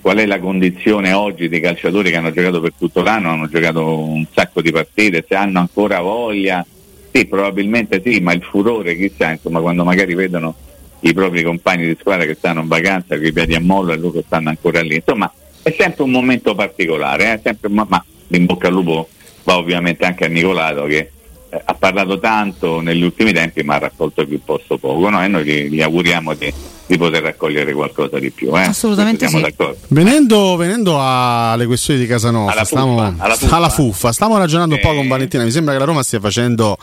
[0.00, 3.98] qual è la condizione oggi dei calciatori che hanno giocato per tutto l'anno, hanno giocato
[3.98, 6.64] un sacco di partite, se hanno ancora voglia,
[7.10, 10.54] sì, probabilmente sì, ma il furore, chissà, insomma, quando magari vedono
[11.00, 13.96] i propri compagni di squadra che stanno in vacanza, con i piedi a mollo e
[13.96, 14.96] loro stanno ancora lì.
[14.96, 15.30] Insomma,
[15.62, 19.08] è sempre un momento particolare, eh, sempre, ma, ma in bocca al lupo
[19.44, 21.10] va ovviamente anche a Nicolato che
[21.50, 25.22] eh, ha parlato tanto negli ultimi tempi ma ha raccolto piuttosto poco no?
[25.22, 26.52] e noi gli, auguriamo di,
[26.88, 28.48] di poter raccogliere qualcosa di più.
[28.56, 28.62] Eh?
[28.62, 29.50] Assolutamente Siamo sì.
[29.50, 29.78] d'accordo.
[29.88, 33.56] Venendo, venendo alle questioni di casa nostra, Alla stiamo, fuffa, alla fuffa.
[33.56, 35.44] alla fuffa, stiamo ragionando un po' con Valentina.
[35.44, 36.76] Mi sembra che la Roma stia facendo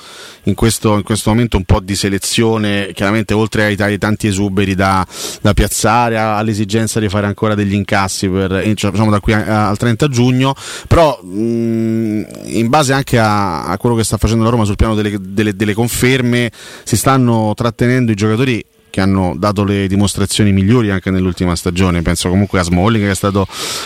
[0.43, 4.75] in questo, in questo momento un po' di selezione, chiaramente oltre ai, ai tanti esuberi
[4.75, 5.05] da,
[5.41, 9.33] da piazzare, a- all'esigenza di fare ancora degli incassi per, eh, cioè, diciamo da qui
[9.33, 10.53] a- al 30 giugno,
[10.87, 14.93] però mh, in base anche a, a quello che sta facendo la Roma sul piano
[14.93, 16.51] delle, delle- delle conferme,
[16.83, 18.63] si stanno trattenendo i giocatori
[18.95, 22.01] che hanno dato le dimostrazioni migliori anche nell'ultima stagione.
[22.01, 23.45] Penso comunque a Smalling che è stato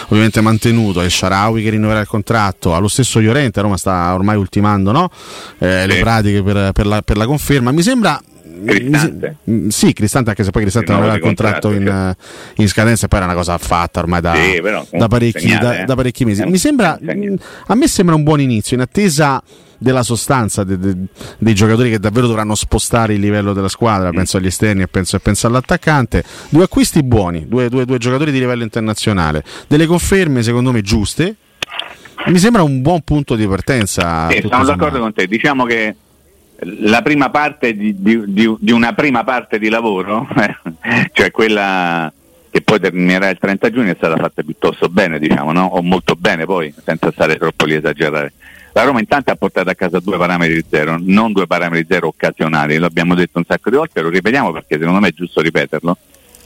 [0.10, 4.91] ovviamente mantenuto, e Sharawi che rinnoverà il contratto, allo stesso Llorente, Roma sta ormai ultimando
[4.91, 5.10] no?
[5.57, 7.72] Eh, le pratiche per, per la, per la conferma.
[7.72, 8.22] Mi sembra.
[8.65, 9.36] Cristante.
[9.44, 12.15] mi mm, sì, Cristante, anche se poi Cristante non aveva il contratto in, eh,
[12.61, 15.81] in scadenza, poi era una cosa fatta ormai da, Sì, però, da parecchi, segnale, da-
[15.81, 15.86] eh.
[15.86, 16.44] da parecchi mesi.
[16.45, 17.36] Mi sembra, mm,
[17.68, 19.41] a me sembra un buon inizio in attesa
[19.81, 20.95] della sostanza de- de-
[21.38, 23.69] dei giocatori che davvero dovranno spostare il livello della Mm.
[23.69, 24.10] squadra.
[24.11, 26.23] Penso agli esterni e penso, penso all'attaccante.
[26.49, 31.36] Due acquisti buoni, due, due- due giocatori di livello internazionale, delle conferme secondo me giuste.
[32.27, 34.27] Mi sembra un buon punto di partenza.
[34.30, 34.65] Sì, sono sommato.
[34.72, 35.26] d'accordo con te.
[35.27, 35.95] Diciamo che
[36.61, 40.27] la prima parte di, di- di- una prima parte di lavoro,
[41.14, 42.11] cioè quella
[42.49, 45.65] che poi terminerà il 30 giugno, è stata fatta piuttosto bene, diciamo, no?
[45.65, 48.34] o molto bene poi, senza stare troppo lì a esagerare.
[48.73, 52.77] La Roma intanto ha portato a casa due parametri zero, non due parametri zero occasionali,
[52.77, 55.98] l'abbiamo detto un sacco di volte, lo ripetiamo perché secondo me è giusto ripeterlo.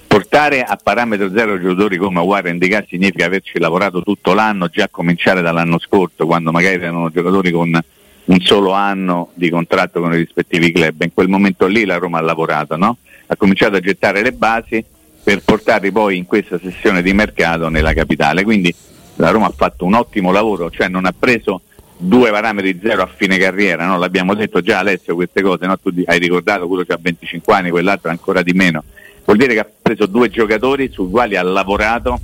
[0.08, 4.90] Portare a parametro zero giocatori come Warren Indica significa averci lavorato tutto l'anno, già a
[4.90, 7.82] cominciare dall'anno scorso, quando magari erano giocatori con
[8.26, 11.02] un solo anno di contratto con i rispettivi club.
[11.02, 12.98] In quel momento lì la Roma ha lavorato, no?
[13.26, 14.84] ha cominciato a gettare le basi
[15.24, 18.44] per portarli poi in questa sessione di mercato nella capitale.
[18.44, 18.74] Quindi
[19.16, 21.62] la Roma ha fatto un ottimo lavoro, cioè non ha preso
[21.96, 23.98] due parametri zero a fine carriera, no?
[23.98, 25.78] l'abbiamo detto già Alessio queste cose, no?
[25.78, 28.84] tu hai ricordato quello che ha 25 anni, quell'altro ancora di meno.
[29.26, 32.20] Vuol dire che ha preso due giocatori sui quali ha lavorato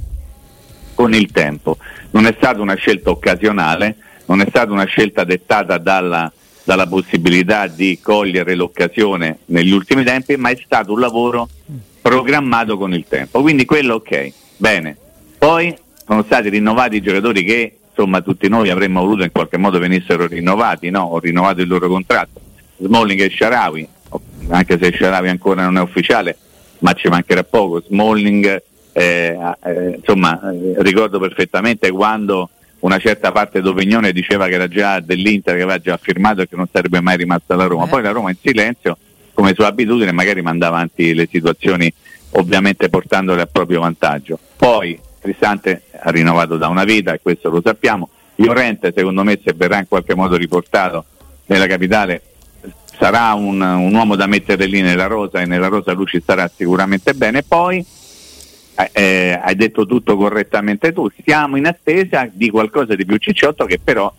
[0.95, 1.77] con il tempo.
[2.11, 3.95] Non è stata una scelta occasionale,
[4.30, 6.31] non è stata una scelta dettata dalla,
[6.64, 11.49] dalla possibilità di cogliere l'occasione negli ultimi tempi, ma è stato un lavoro
[11.99, 13.41] programmato con il tempo.
[13.41, 14.95] Quindi quello ok, bene.
[15.38, 15.76] Poi
[16.06, 20.27] sono stati rinnovati i giocatori che insomma tutti noi avremmo voluto in qualche modo venissero
[20.27, 21.01] rinnovati, no?
[21.01, 22.39] ho rinnovato il loro contratto.
[22.77, 23.88] Smalling e Sharawi,
[24.49, 26.38] anche se Sharawi ancora non è ufficiale,
[26.80, 27.81] ma ci mancherà poco.
[27.81, 28.61] Smalling,
[28.93, 34.99] eh, eh, insomma, eh, ricordo perfettamente quando una certa parte d'opinione diceva che era già
[34.99, 37.88] dell'Inter, che aveva già firmato e che non sarebbe mai rimasto alla Roma.
[37.88, 38.97] Poi la Roma in silenzio,
[39.34, 41.91] come sua abitudine, magari manda avanti le situazioni,
[42.31, 44.39] ovviamente portandole a proprio vantaggio.
[44.56, 48.10] Poi Cristante ha rinnovato da una vita e questo lo sappiamo.
[48.35, 51.03] Llorente, secondo me, se verrà in qualche modo riportato
[51.47, 52.22] nella capitale,
[52.97, 56.49] sarà un, un uomo da mettere lì nella rosa e nella rosa lui ci starà
[56.53, 57.43] sicuramente bene.
[57.43, 57.85] Poi
[58.80, 63.65] eh, eh, hai detto tutto correttamente tu, siamo in attesa di qualcosa di più cicciotto
[63.65, 64.14] che però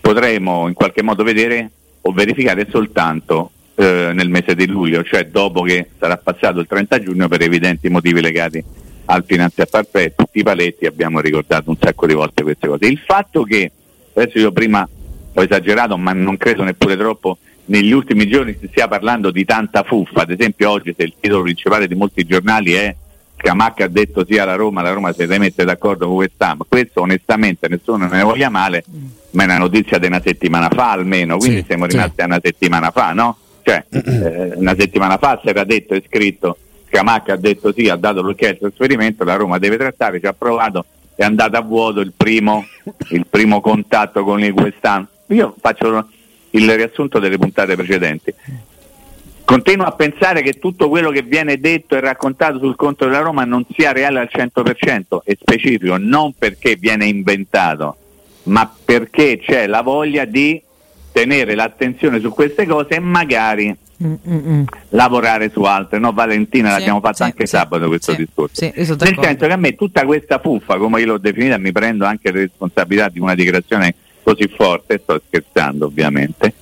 [0.00, 1.70] potremo in qualche modo vedere
[2.00, 7.00] o verificare soltanto eh, nel mese di luglio, cioè dopo che sarà passato il 30
[7.00, 8.64] giugno per evidenti motivi legati
[9.08, 12.86] al finanziamento parte tutti i paletti, abbiamo ricordato un sacco di volte queste cose.
[12.86, 13.70] Il fatto che,
[14.14, 14.88] adesso io prima
[15.34, 19.82] ho esagerato, ma non credo neppure troppo, negli ultimi giorni si stia parlando di tanta
[19.82, 22.94] fuffa, ad esempio oggi se il titolo principale di molti giornali è
[23.38, 27.02] Scamacca ha detto sì alla Roma, la Roma si deve mettere d'accordo con quest'anno, questo
[27.02, 28.84] onestamente nessuno ne voglia male,
[29.32, 31.96] ma è una notizia di una settimana fa almeno, quindi Sì, siamo sì.
[31.96, 33.36] rimasti a una settimana fa, no?
[33.62, 36.56] Cioè, eh, una settimana fa si era detto e scritto,
[36.88, 40.32] Scamacca ha detto sì, ha dato l'ok al trasferimento, la Roma deve trattare, ci ha
[40.32, 40.84] provato,
[41.14, 42.64] è andato a vuoto il primo,
[43.10, 45.08] il primo contatto con il quest'anno.
[45.28, 46.08] Io faccio
[46.50, 48.32] il riassunto delle puntate precedenti.
[49.46, 53.44] Continuo a pensare che tutto quello che viene detto e raccontato sul conto della Roma
[53.44, 57.96] non sia reale al 100% e specifico, non perché viene inventato,
[58.44, 60.60] ma perché c'è la voglia di
[61.12, 63.74] tenere l'attenzione su queste cose e magari
[64.88, 66.00] lavorare su altre.
[66.00, 68.64] No, Valentina, Sì, l'abbiamo fatto sì, anche sì, sabato questo discorso.
[68.64, 69.22] Nel d'accordo.
[69.22, 72.40] senso che a me tutta questa fuffa, come io l'ho definita, mi prendo anche le
[72.40, 73.94] responsabilità di una dichiarazione
[74.24, 76.54] così forte, sto scherzando ovviamente,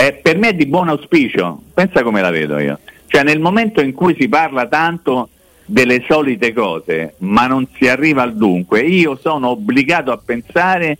[0.00, 2.78] eh, per me è di buon auspicio, pensa come la vedo io.
[3.06, 5.28] Cioè nel momento in cui si parla tanto
[5.66, 10.96] delle solite cose, ma non si arriva al dunque, io sono obbligato a pensare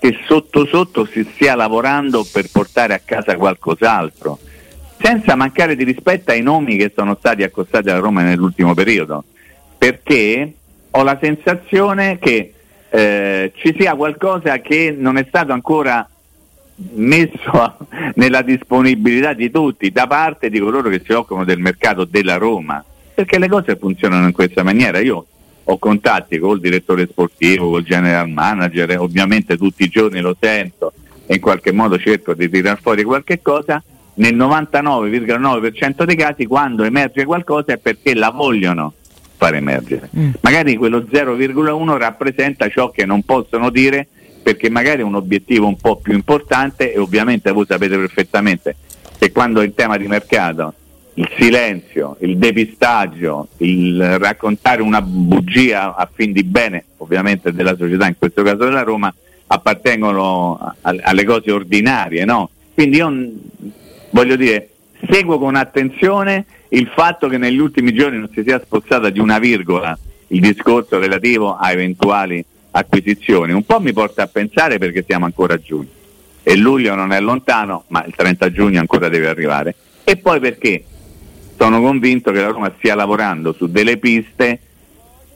[0.00, 4.38] che sotto sotto si stia lavorando per portare a casa qualcos'altro,
[5.00, 9.22] senza mancare di rispetto ai nomi che sono stati accostati alla Roma nell'ultimo periodo,
[9.78, 10.54] perché
[10.90, 12.52] ho la sensazione che
[12.88, 16.09] eh, ci sia qualcosa che non è stato ancora
[16.92, 17.76] messo a-
[18.14, 22.82] nella disponibilità di tutti da parte di coloro che si occupano del mercato della Roma,
[23.14, 24.98] perché le cose funzionano in questa maniera.
[24.98, 25.26] Io
[25.62, 30.92] ho contatti col direttore sportivo, col general manager, ovviamente tutti i giorni lo sento
[31.26, 33.82] e in qualche modo cerco di tirar fuori qualche cosa.
[34.14, 38.92] Nel 99,9% dei casi quando emerge qualcosa è perché la vogliono
[39.36, 40.10] far emergere.
[40.40, 44.08] Magari quello 0,1 rappresenta ciò che non possono dire
[44.42, 48.76] perché magari è un obiettivo un po' più importante e ovviamente voi sapete perfettamente
[49.18, 50.74] che quando in tema di mercato
[51.14, 58.06] il silenzio, il depistaggio, il raccontare una bugia a fin di bene, ovviamente della società,
[58.06, 59.12] in questo caso della Roma,
[59.48, 62.48] appartengono a- alle cose ordinarie, no?
[62.72, 63.12] Quindi io
[64.10, 64.70] voglio dire,
[65.10, 69.38] seguo con attenzione il fatto che negli ultimi giorni non si sia spostata di una
[69.38, 73.52] virgola il discorso relativo a eventuali acquisizioni.
[73.52, 75.98] Un po' mi porta a pensare perché siamo ancora a giugno
[76.42, 79.74] e luglio non è lontano, ma il 30 giugno ancora deve arrivare.
[80.04, 80.84] E poi perché
[81.56, 84.60] sono convinto che la Roma stia lavorando su delle piste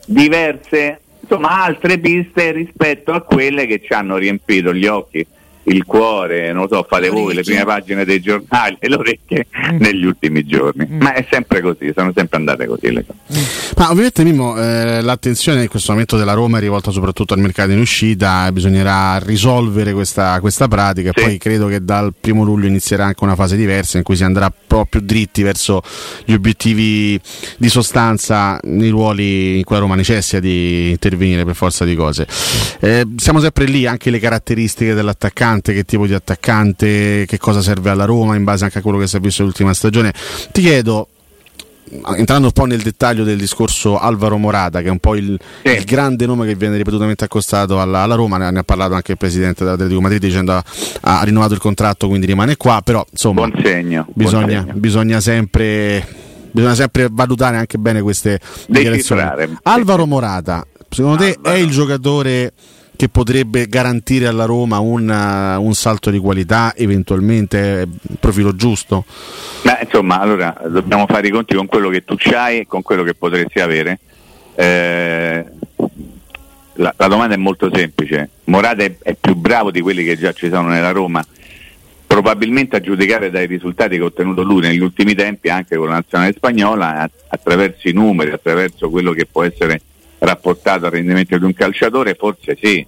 [0.06, 5.24] diverse, insomma altre piste rispetto a quelle che ci hanno riempito gli occhi,
[5.64, 9.46] il cuore, non lo so, fate voi le prime pagine dei giornali le orecchie
[9.78, 10.86] negli ultimi giorni.
[10.90, 13.72] Ma è sempre così, sono sempre andate così le cose.
[13.76, 17.70] Ma ovviamente Mimmo, eh, l'attenzione in questo momento della Roma è rivolta soprattutto al mercato
[17.70, 23.06] in uscita, bisognerà risolvere questa, questa pratica e poi credo che dal primo luglio inizierà
[23.06, 25.82] anche una fase diversa in cui si andrà un po' più dritti verso
[26.24, 27.20] gli obiettivi
[27.56, 32.26] di sostanza nei ruoli in cui la Roma necessita di intervenire per forza di cose.
[32.80, 37.91] Eh, siamo sempre lì, anche le caratteristiche dell'attaccante, che tipo di attaccante, che cosa serve
[37.91, 40.12] alla Roma in base anche a quello che si è visto nell'ultima stagione.
[40.52, 41.08] Ti chiedo,
[42.16, 45.84] entrando un po' nel dettaglio del discorso Alvaro Morata, che è un po' il, il
[45.84, 49.18] grande nome che viene ripetutamente accostato alla, alla Roma, ne, ne ha parlato anche il
[49.18, 50.65] presidente dell'Atletico Madrid dicendo ha,
[51.00, 56.23] ha rinnovato il contratto, quindi rimane qua, però insomma Buon segno, bisogna, bisogna sempre
[56.55, 59.23] bisogna sempre valutare anche bene queste dichiarazioni.
[59.62, 62.52] Alvaro Morata, secondo te è il giocatore
[62.97, 67.89] che potrebbe garantire alla Roma un, uh, un salto di qualità, eventualmente eh,
[68.20, 69.05] profilo giusto?
[69.62, 73.02] Ma insomma, allora dobbiamo fare i conti con quello che tu c'hai e con quello
[73.02, 73.98] che potresti avere.
[74.55, 75.44] Eh,
[76.74, 78.31] la, la domanda è molto semplice.
[78.44, 81.24] Morata è, è più bravo di quelli che già ci sono nella Roma.
[82.06, 85.94] Probabilmente a giudicare dai risultati che ha ottenuto lui negli ultimi tempi anche con la
[85.94, 89.81] nazionale spagnola, attraverso i numeri, attraverso quello che può essere
[90.24, 92.84] rapportato al rendimento di un calciatore, forse sì.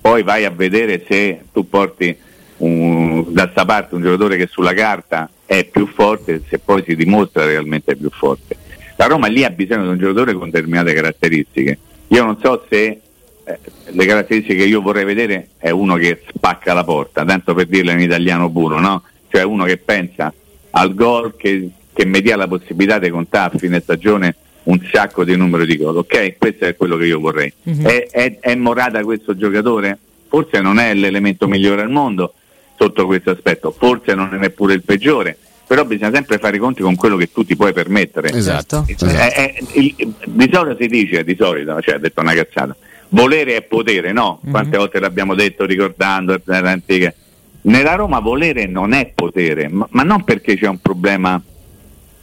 [0.00, 2.16] Poi vai a vedere se tu porti
[2.58, 6.96] un- da sta parte un giocatore che sulla carta è più forte, se poi si
[6.96, 8.56] dimostra realmente più forte.
[8.96, 11.78] La Roma lì ha bisogno di un giocatore con determinate caratteristiche.
[12.08, 13.00] Io non so se
[13.44, 13.58] eh,
[13.90, 17.92] le caratteristiche che io vorrei vedere è uno che spacca la porta, tanto per dirla
[17.92, 19.02] in italiano puro, no?
[19.28, 20.32] Cioè uno che pensa
[20.70, 24.34] al gol, che, che mi dia la possibilità di contare a fine stagione
[24.68, 26.36] un sacco di numero di gol, ok?
[26.36, 27.50] Questo è quello che io vorrei.
[27.62, 27.86] Mhm.
[27.86, 29.98] È, è, è Morata questo giocatore?
[30.28, 32.34] Forse non è l'elemento migliore al mondo
[32.76, 36.82] sotto questo aspetto, forse non è neppure il peggiore, però bisogna sempre fare i conti
[36.82, 38.28] con quello che tu ti puoi permettere.
[38.30, 39.34] Esatto, Eh, esatto.
[39.40, 42.76] eh, il- di solito si dice, di solito, cioè ha detto una cazzata,
[43.08, 44.38] volere è potere, no?
[44.50, 47.14] Quante volte l'abbiamo detto ricordando le antiche.
[47.62, 51.40] Nella Roma volere non è potere, ma, ma non perché c'è un problema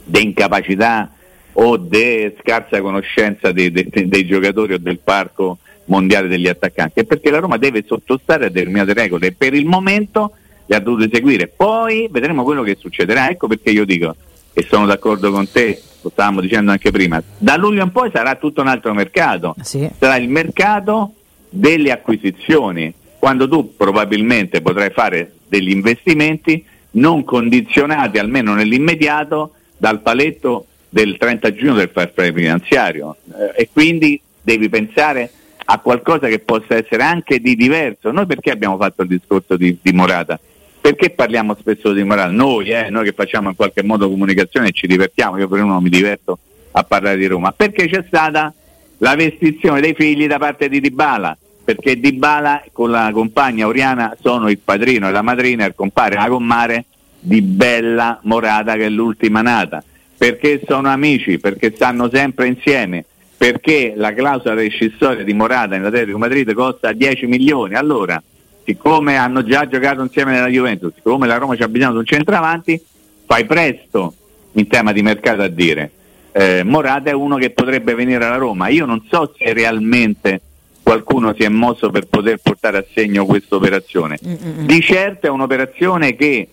[0.04, 1.10] di incapacità
[1.58, 7.04] o di scarsa conoscenza dei, dei- dei giocatori o del parco mondiale degli attaccanti, è
[7.04, 10.32] perché la Roma deve sottostare a determinate regole e per il momento
[10.66, 11.46] le ha dovute seguire.
[11.46, 13.30] Poi vedremo quello che succederà.
[13.30, 14.14] Ecco perché io dico,
[14.52, 18.34] e sono d'accordo con te, lo stavamo dicendo anche prima, da luglio in poi sarà
[18.34, 19.54] tutto un altro mercato.
[19.98, 21.14] Sarà il mercato
[21.48, 30.66] delle acquisizioni, quando tu probabilmente potrai fare degli investimenti non condizionati, almeno nell'immediato, dal paletto
[30.96, 33.16] del 30 giugno del fair play finanziario.
[33.28, 35.30] Eh, e quindi devi pensare
[35.66, 38.10] a qualcosa che possa essere anche di diverso.
[38.12, 40.40] Noi perché abbiamo fatto il discorso di, di Morata?
[40.80, 42.30] Perché parliamo spesso di Morata?
[42.30, 45.78] Noi, eh, noi che facciamo in qualche modo comunicazione e ci divertiamo, io per uno
[45.82, 46.38] mi diverto
[46.70, 48.54] a parlare di Roma, perché c'è stata
[48.98, 54.48] la vestizione dei figli da parte di Dybala, perché Dybala con la compagna Oriana sono
[54.48, 56.86] il padrino e la madrina, il compare la commare
[57.18, 59.82] di Bella Morata che è l'ultima nata,
[60.16, 63.04] perché sono amici, perché stanno sempre insieme,
[63.36, 67.74] perché la clausola rescissoria di Morata nell'Atletico Madrid costa 10 milioni.
[67.74, 68.22] Allora,
[68.64, 72.06] siccome hanno già giocato insieme nella Juventus, siccome la Roma ci ha bisogno di un
[72.06, 72.80] centravanti,
[73.26, 74.14] fai presto
[74.52, 75.90] in tema di mercato a dire
[76.36, 78.68] eh, Morata è uno che potrebbe venire alla Roma.
[78.68, 80.42] Io non so se realmente
[80.82, 84.18] qualcuno si è mosso per poter portare a segno questa operazione.
[84.20, 86.46] Di certo è un'operazione che,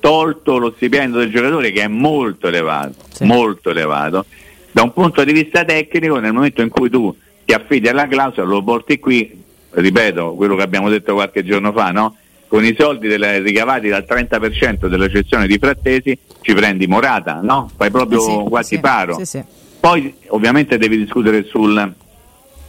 [0.00, 4.24] tolto lo stipendio del giocatore, che è molto elevato, molto elevato,
[4.72, 7.14] da un punto di vista tecnico, nel momento in cui tu
[7.44, 11.90] ti affidi alla clausola, lo porti qui, ripeto quello che abbiamo detto qualche giorno fa,
[11.90, 12.16] no?
[12.48, 17.70] con i soldi del- ricavati dal 30% della cessione di Frattesi ci prendi Morata, no?
[17.76, 19.14] fai proprio Eh sì, quasi sì, paro.
[19.18, 19.42] sì, sì.
[19.78, 21.94] Poi ovviamente devi discutere sul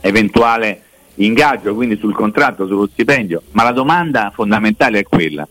[0.02, 0.82] eventuale
[1.16, 5.48] ingaggio, quindi sul contratto, sullo stipendio, ma la domanda fondamentale è quella.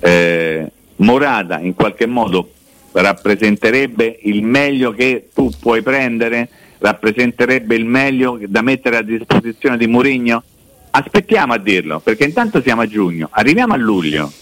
[0.00, 2.52] Eh, Morata in qualche modo
[2.92, 9.86] rappresenterebbe il meglio che tu puoi prendere, rappresenterebbe il meglio da mettere a disposizione di
[9.86, 10.42] Mourinho?
[10.90, 14.32] Aspettiamo a dirlo, perché intanto siamo a giugno, arriviamo a luglio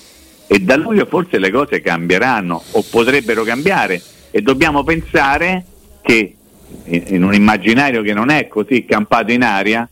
[0.46, 4.00] e da luglio forse le cose cambieranno o potrebbero cambiare
[4.30, 5.64] e dobbiamo pensare
[6.00, 6.36] che
[6.84, 9.88] in un immaginario che non è così campato in aria,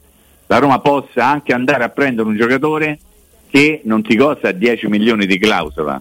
[0.47, 2.99] la Roma possa anche andare a prendere un giocatore
[3.51, 6.01] che non ti costa 10 milioni di clausola.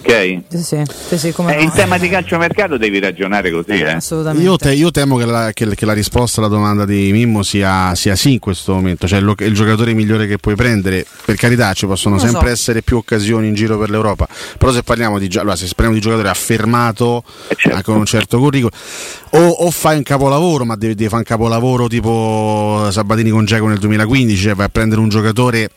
[0.00, 0.38] Ok?
[0.48, 0.62] Sì,
[1.08, 1.62] sì, sì, come Eh, no.
[1.62, 3.90] in tema di calciomercato devi ragionare così, eh.
[3.90, 4.44] Assolutamente.
[4.44, 7.94] Io, te- io temo che la, che- che la risposta alla domanda di Mimmo sia,
[7.94, 11.04] sia sì in questo momento, cioè lo- il giocatore migliore che puoi prendere.
[11.24, 12.52] Per carità, ci possono sempre so.
[12.52, 16.00] essere più occasioni in giro per l'Europa, però se parliamo di, allora, se parliamo di
[16.00, 17.22] giocatore affermato
[17.70, 18.70] anche con un certo curriculum,
[19.30, 23.66] o, o fai un capolavoro, ma devi, devi fare un capolavoro tipo Sabatini con Geco
[23.66, 25.68] nel 2015, cioè vai a prendere un giocatore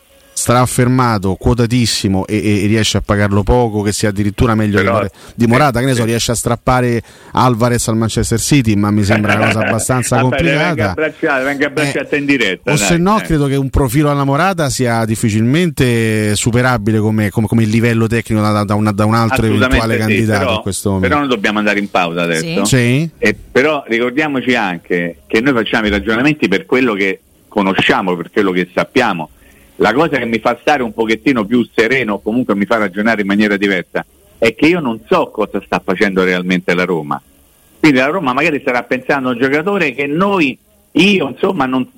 [0.42, 5.08] straffermato, quotatissimo e, e- e riesce a pagarlo poco, che sia addirittura meglio Però- di,
[5.36, 7.02] di Morata, che ne so, riesce a strappare
[7.34, 11.44] Alvarez al Manchester City, ma mi sembra una cosa abbastanza Vabbè, Venga complicata.
[11.44, 12.72] venga abbracciato in diretta.
[12.72, 13.24] O dai, se no, eh.
[13.24, 18.42] credo che un profilo alla Morata sia difficilmente superabile come, come- come il livello tecnico
[18.42, 21.08] da, da un, da un altro eventuale sì, candidato però, in questo momento.
[21.08, 22.66] però noi dobbiamo andare in pausa adesso.
[22.66, 22.82] Sì.
[22.82, 23.10] Sì.
[23.18, 28.52] E però ricordiamoci anche che noi facciamo i ragionamenti per quello che conosciamo, per quello
[28.52, 29.30] che sappiamo.
[29.82, 33.22] La cosa che mi fa stare un pochettino più sereno, o comunque mi fa ragionare
[33.22, 34.06] in maniera diversa,
[34.38, 37.20] è che io non so cosa sta facendo realmente la Roma.
[37.80, 40.56] Quindi la Roma magari starà pensando a un giocatore che noi,
[40.92, 41.90] io insomma, non,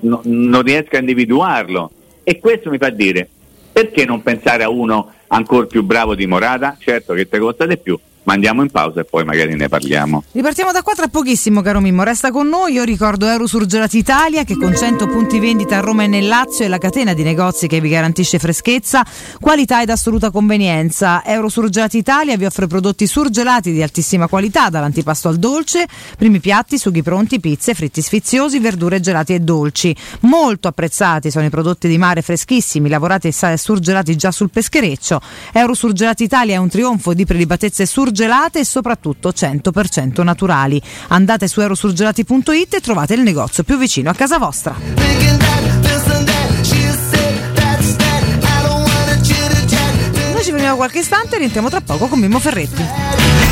[0.00, 1.92] non- non riesco a individuarlo.
[2.24, 3.28] E questo mi fa dire,
[3.70, 6.76] perché non pensare a uno ancora più bravo di Morata?
[6.76, 10.24] Certo che te costa di più, ma andiamo in pausa e poi magari ne parliamo.
[10.32, 12.02] Ripartiamo da qua tra pochissimo, caro Mimmo.
[12.04, 12.74] Resta con noi.
[12.74, 16.68] Io ricordo Eurosurgelati Italia che con 100 punti vendita a Roma e nel Lazio è
[16.68, 19.04] la catena di negozi che vi garantisce freschezza,
[19.40, 21.24] qualità ed assoluta convenienza.
[21.24, 25.86] Eurosurgelati Italia vi offre prodotti surgelati di altissima qualità, dall'antipasto al dolce,
[26.16, 29.94] primi piatti, sughi pronti, pizze, fritti sfiziosi, verdure gelati e dolci.
[30.20, 35.20] Molto apprezzati sono i prodotti di mare freschissimi, lavorati e surgelati già sul peschereccio.
[35.52, 38.10] Eurosurgelati Italia è un trionfo di prelibatezze surgelate
[38.58, 40.80] e soprattutto 100% naturali.
[41.08, 44.74] Andate su eurosurgelati.it e trovate il negozio più vicino a casa vostra.
[50.32, 53.51] Noi ci fermiamo qualche istante e rientriamo tra poco con Mimmo Ferretti.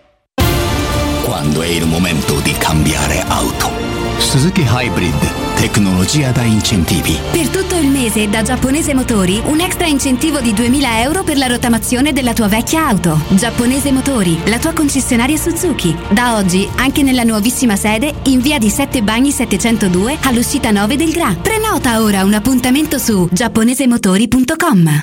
[1.31, 3.71] Quando è il momento di cambiare auto.
[4.17, 7.17] Suzuki Hybrid, tecnologia da incentivi.
[7.31, 11.47] Per tutto il mese da Giapponese Motori un extra incentivo di 2000 euro per la
[11.47, 13.17] rottamazione della tua vecchia auto.
[13.29, 15.95] Giapponese Motori, la tua concessionaria Suzuki.
[16.09, 21.13] Da oggi anche nella nuovissima sede in via di Sette Bagni 702 all'uscita 9 del
[21.13, 21.33] Gra.
[21.41, 25.01] Prenota ora un appuntamento su giapponesemotori.com.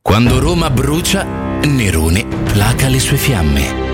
[0.00, 1.26] Quando Roma brucia,
[1.64, 3.93] Nerone placa le sue fiamme.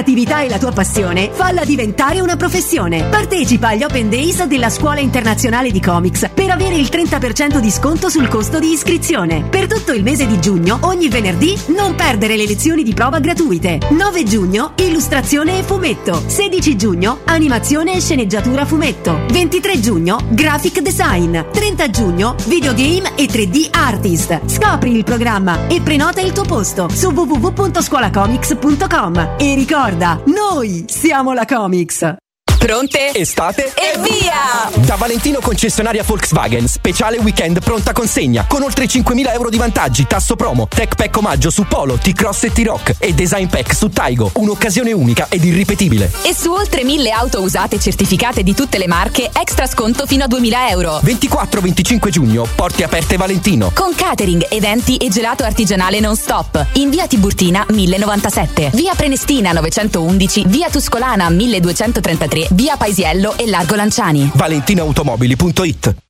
[0.00, 3.04] creatività è la tua passione, falla diventare una professione.
[3.04, 8.08] Partecipa agli Open Days della Scuola Internazionale di Comics per avere il 30% di sconto
[8.08, 9.44] sul costo di iscrizione.
[9.44, 13.78] Per tutto il mese di giugno, ogni venerdì, non perdere le lezioni di prova gratuite.
[13.90, 16.22] 9 giugno, illustrazione e fumetto.
[16.24, 19.26] 16 giugno, animazione e sceneggiatura fumetto.
[19.30, 21.38] 23 giugno, graphic design.
[21.52, 24.40] 30 giugno, videogame e 3D artist.
[24.46, 29.34] Scopri il programma e prenota il tuo posto su www.scuolacomics.com.
[29.38, 29.88] E ricorda,
[30.26, 32.29] noi siamo la Comics.
[32.60, 33.12] Pronte?
[33.14, 33.72] Estate?
[33.74, 34.70] E via!
[34.84, 40.36] Da Valentino concessionaria Volkswagen, speciale weekend pronta consegna, con oltre 5.000 euro di vantaggi, tasso
[40.36, 44.92] promo, tech pack omaggio su Polo, T-Cross e T-Rock e design pack su Taigo, un'occasione
[44.92, 46.12] unica ed irripetibile.
[46.22, 50.28] E su oltre 1000 auto usate certificate di tutte le marche, extra sconto fino a
[50.28, 51.00] 2000 euro.
[51.02, 53.70] 24-25 giugno, porte aperte Valentino.
[53.74, 56.66] Con catering, eventi e gelato artigianale non stop.
[56.74, 64.30] In via Tiburtina 1097, via Prenestina 911, via Tuscolana 1233, via Paisiello e Largo Lanciani.
[64.34, 66.09] ValentinoAutomobili.it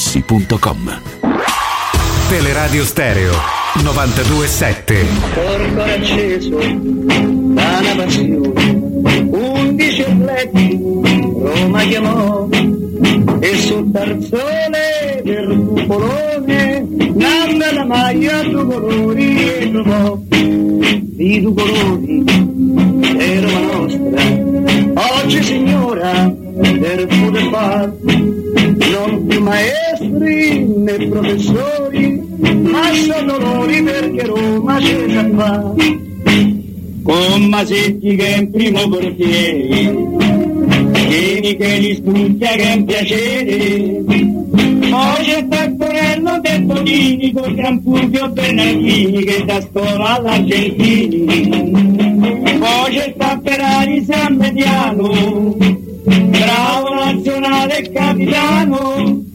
[0.01, 1.01] artigianamaterassi.com.
[2.29, 3.33] Teleradio Stereo
[3.83, 5.05] 927.
[5.33, 8.89] Corpo acceso da una passione,
[9.29, 12.47] undici atleti Roma chiamò
[13.39, 22.23] e sul tarzone del cupolone nanda la maglia due colori e trovò di due colori
[23.17, 33.83] è Roma nostra oggi signora del football non più maestri né professori ma sono loro
[33.83, 35.73] perché Roma c'è già fa
[37.03, 40.09] con Masetti che è in primo portiere
[41.11, 44.03] Vieni che li studia che è un piacere.
[44.89, 51.25] Poi c'è Tacquarello del Bonini con Gran Fulvio Bernardini che da scuola all'Argentini.
[52.59, 55.70] Poi c'è Tapperari San Mediano
[56.03, 59.29] bravo nazionale capitano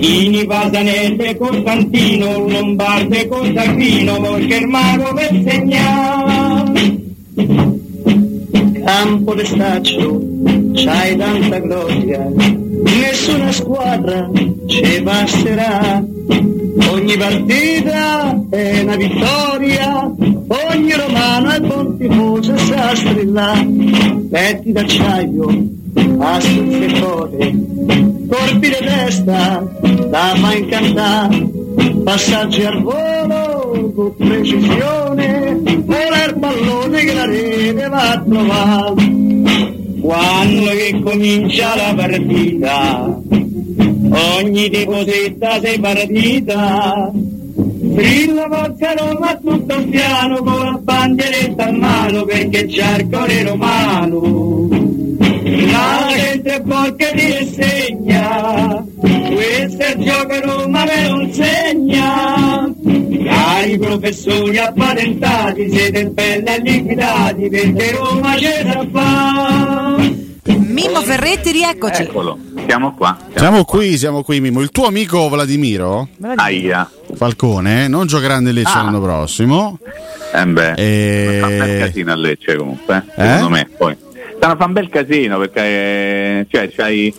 [0.00, 6.96] Ini Pasanese, Costantino, Lombarde, Cosacchino, perché il mago per segnare.
[8.84, 10.20] Campo de staccio,
[10.72, 14.30] c'hai tanta gloria, nessuna squadra
[14.66, 16.02] ci passerà.
[16.86, 23.66] Ogni partita è una vittoria, ogni romano è buon tifoso e sa strillare.
[24.30, 25.64] Petti d'acciaio,
[26.18, 27.54] assunze e code,
[28.28, 29.66] colpi di testa,
[30.08, 31.50] da fa incantare.
[32.04, 39.16] Passaggi al volo con precisione, vola il pallone che la rete va a trovare.
[40.00, 43.20] Quando che comincia la partita,
[44.36, 47.10] ogni tifosetta sei partita.
[47.92, 53.42] Strilla forza Roma tutto il piano con la bandieretta a mano perché c'è il cuore
[53.42, 54.68] romano.
[55.42, 62.74] La gente porca ti insegna, questo è il gioco Roma me lo insegna.
[63.24, 69.96] Cari professori appatentati, siete belli e liquidati perché Roma ce la fa.
[70.56, 72.02] Mimmo Ferretti, rieccoci.
[72.02, 72.38] Eccolo,
[72.68, 73.16] siamo qua.
[73.34, 74.60] Siamo qui, siamo qui, Mimo.
[74.60, 76.06] Il tuo amico Vladimiro
[76.36, 76.88] Aia.
[77.14, 78.82] Falcone non giocherà nel Lecce Ah.
[78.82, 79.78] l'anno prossimo.
[80.34, 83.26] Eh beh, E- fa un bel casino a Lecce comunque, eh, Eh?
[83.26, 83.68] secondo me.
[83.74, 83.96] Poi.
[84.36, 87.12] Stanno a fare un bel casino perché eh, cioè, c'hai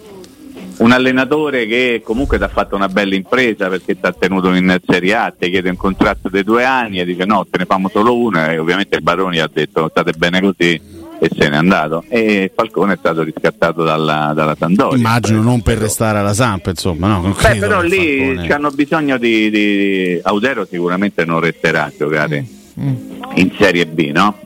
[0.78, 4.78] un allenatore che comunque ti ha fatto una bella impresa perché ti ha tenuto in
[4.88, 7.90] Serie A, ti chiede un contratto di due anni e dice no, te ne famo
[7.90, 10.80] solo uno e ovviamente il Baroni ha detto state bene così
[11.20, 14.98] e se n'è andato e Falcone è stato riscattato dalla, dalla Sampdoria.
[14.98, 17.22] Immagino non per restare alla Samp, insomma, no?
[17.22, 22.46] non Beh, però lì Falcone- hanno bisogno di, di- Audero sicuramente non resterà a giocare
[23.36, 24.38] in Serie B, no?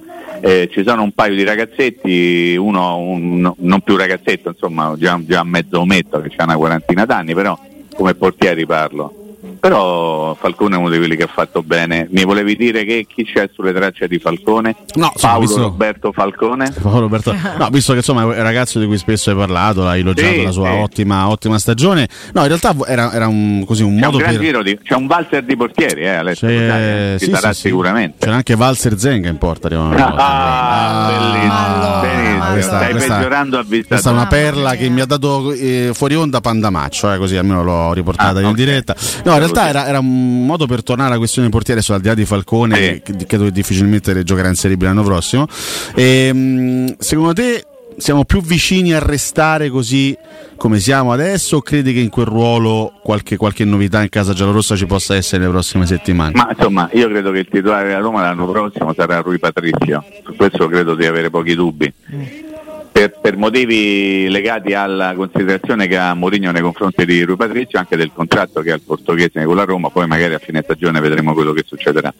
[0.42, 5.18] Eh, ci sono un paio di ragazzetti, uno un- no- non più ragazzetto, insomma, già,
[5.24, 7.58] già mezzo ometto che ha una quarantina d'anni, però
[7.96, 9.23] come portieri parlo.
[9.68, 12.06] Però Falcone è uno di quelli che ha fatto bene.
[12.12, 14.76] Mi volevi dire che chi c'è sulle tracce di Falcone?
[14.96, 16.70] No, Paolo visto- Roberto Falcone?
[16.82, 20.02] Paolo Roberto- No, visto che insomma è un ragazzo di cui spesso hai parlato, hai
[20.02, 20.78] elogiato Sì, la sua sì.
[20.80, 22.10] ottima, ottima stagione.
[22.34, 24.42] No, in realtà era, era un, così, un C'è un modo gran per.
[24.42, 28.18] giro di, c'è un valzer di portieri, eh, Alessio, C'è- eh, ci sì, sarà sicuramente.
[28.20, 29.68] C'era anche Valser Zenga in porta.
[29.68, 30.14] arrivavano le cose.
[30.18, 35.06] Ah, bellissimo, questa- stai questa- peggiorando a vista Questa è una perla che mi ha
[35.06, 38.54] dato eh, fuori onda Pandamaccio, eh, così almeno l'ho riportata Ah, in ok.
[38.56, 38.94] diretta.
[39.24, 42.08] No, in realtà era, era un modo per tornare alla questione portiere su al di
[42.08, 45.48] là di Falcone, che che credo che difficilmente giocherà in Serie B l'anno prossimo.
[45.96, 47.66] Ehm, secondo te
[47.98, 50.18] siamo più vicini a restare così
[50.58, 54.76] come siamo adesso o credi che in quel ruolo qualche, qualche novità in casa giallorossa
[54.76, 56.32] ci possa essere nelle prossime settimane?
[56.36, 60.36] Ma insomma, io credo che il titolare della Roma l'anno prossimo sarà Rui Patrizio, su
[60.36, 61.94] questo credo di avere pochi dubbi.
[62.94, 67.98] Per, per motivi legati alla considerazione che ha Mourinho nei confronti di Rui Patrizio, anche
[67.98, 71.34] del contratto che ha il portoghese con la Roma, poi magari a fine stagione vedremo
[71.34, 72.14] quello che succederà.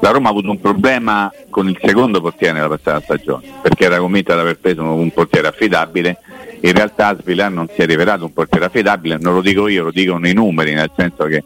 [0.00, 3.98] La Roma ha avuto un problema con il secondo portiere nella passata stagione, perché era
[3.98, 6.18] convinta di aver preso un portiere affidabile,
[6.60, 9.90] in realtà Svilar non si è rivelato un portiere affidabile, non lo dico io, lo
[9.90, 11.42] dicono i numeri, nel senso che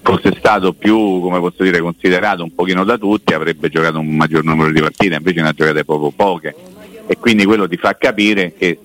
[0.00, 4.42] fosse stato più, come posso dire, considerato un pochino da tutti, avrebbe giocato un maggior
[4.42, 6.54] numero di partite, invece ne ha giocate proprio poche.
[7.06, 8.78] E quindi quello ti fa capire che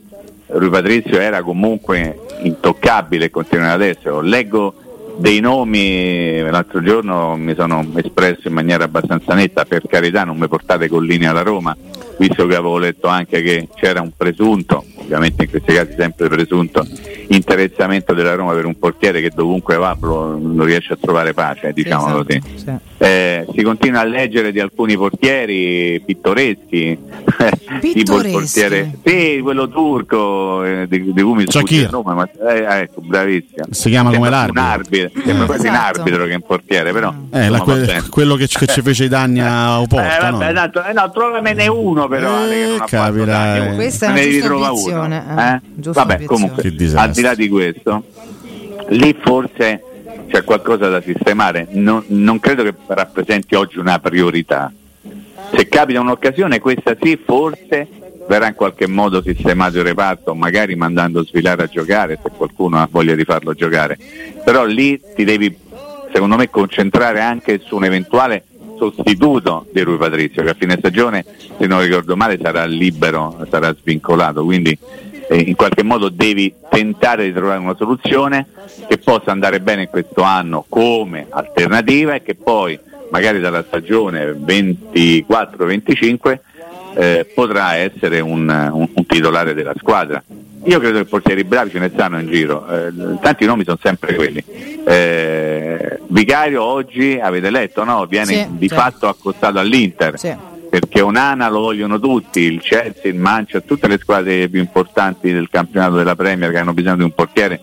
[0.47, 4.21] Rui Patrizio era comunque intoccabile e continuerà ad essere.
[4.23, 4.73] Leggo
[5.17, 10.47] dei nomi, l'altro giorno mi sono espresso in maniera abbastanza netta, per carità non mi
[10.47, 11.75] portate con linea alla Roma,
[12.17, 16.85] visto che avevo letto anche che c'era un presunto, ovviamente in questi casi sempre presunto,
[17.29, 22.23] interessamento della Roma per un portiere che dovunque va non riesce a trovare pace, diciamolo
[22.23, 22.41] così.
[22.99, 26.97] Eh, si continua a leggere di alcuni portieri pittoreschi,
[27.81, 31.81] tipo il portiere, sì, quello turco, eh, di, di cui mi sfugge Shakir.
[31.83, 33.65] il nome, ma, eh, ecco, bravissimo.
[33.69, 34.61] Si chiama come Sembra l'arbitro.
[34.61, 35.99] Un arbitro, sembra quasi un Esatto.
[35.99, 37.13] arbitro che un portiere, però.
[37.31, 40.29] Eh, la- insomma, que- quello che, ci- che ci fece i danni a Oporto, Eh,
[40.31, 40.37] no?
[40.37, 43.59] vabbè, tanto- eh, no, trovamene uno però Ale, che non ha fatto capirai.
[43.59, 45.05] danni, Questa è una ne ritrova uno.
[45.05, 45.61] eh, eh?
[45.91, 48.03] Vabbè, comunque, al di là di questo,
[48.89, 49.81] lì forse
[50.27, 51.67] c'è qualcosa da sistemare.
[51.71, 54.71] Non, non credo che rappresenti oggi una priorità.
[55.55, 57.87] Se capita un'occasione, questa sì, forse
[58.27, 62.87] verrà in qualche modo sistemato il reparto, magari mandando Svilare a giocare se qualcuno ha
[62.91, 63.97] voglia di farlo giocare.
[64.43, 65.55] Però lì ti devi,
[66.11, 68.43] secondo me, concentrare anche su un eventuale
[68.77, 71.25] sostituto di Rui Patrizio, che a fine stagione,
[71.57, 74.43] se non ricordo male, sarà libero, sarà svincolato.
[74.43, 74.77] Quindi
[75.29, 78.47] eh, in qualche modo devi tentare di trovare una soluzione
[78.87, 86.39] che possa andare bene questo anno come alternativa e che poi magari dalla stagione 24-25
[86.95, 90.21] eh, potrà essere un, un- un titolare della squadra.
[90.63, 94.15] Io credo che portieri bravi ce ne stanno in giro, eh, tanti nomi sono sempre
[94.15, 94.43] quelli.
[94.85, 98.05] Eh, Vicario oggi, avete letto, no?
[98.05, 98.75] viene Sì, di sì.
[98.75, 100.17] fatto accostato all'Inter.
[100.17, 100.35] Sì.
[100.69, 105.47] Perché Onana lo vogliono tutti, il Chelsea, il Manchester, tutte le squadre più importanti del
[105.49, 107.61] campionato della Premier che hanno bisogno di un portiere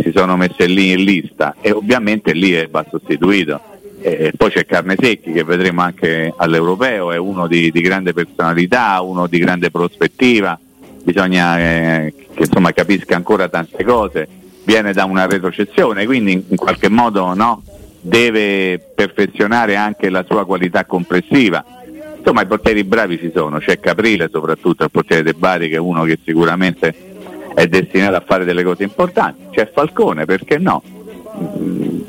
[0.00, 3.60] si sono messe lì in lista e ovviamente lì va sostituito.
[4.00, 9.28] E poi c'è Carnesecchi che vedremo anche all'Europeo, è uno di, di grande personalità, uno
[9.28, 10.58] di grande prospettiva,
[11.02, 14.28] bisogna eh, che insomma, capisca ancora tante cose,
[14.64, 17.62] viene da una retrocessione, quindi in, qualche modo no,
[18.00, 21.64] deve perfezionare anche la sua qualità complessiva.
[22.16, 25.80] Insomma i portieri bravi ci sono, c'è Caprile soprattutto il portiere De Bari che è
[25.80, 26.94] uno che sicuramente
[27.52, 30.82] è destinato a fare delle cose importanti, c'è Falcone, perché no?
[31.36, 32.00] Mm,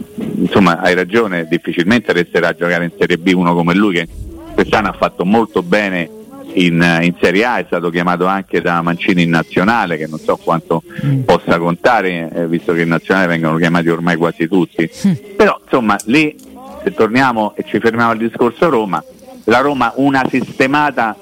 [0.43, 4.07] Insomma hai ragione, difficilmente resterà a giocare in Serie B uno come lui che
[4.53, 6.09] quest'anno ha fatto molto bene
[6.56, 10.38] in, in Serie A, è stato chiamato anche da Mancini in nazionale che non so
[10.38, 10.83] quanto
[11.25, 14.90] possa contare, eh, visto che in nazionale vengono chiamati ormai quasi tutti.
[15.35, 16.35] Però insomma lì
[16.83, 19.03] se torniamo e ci fermiamo al discorso Roma,
[19.45, 21.15] la Roma una sistemata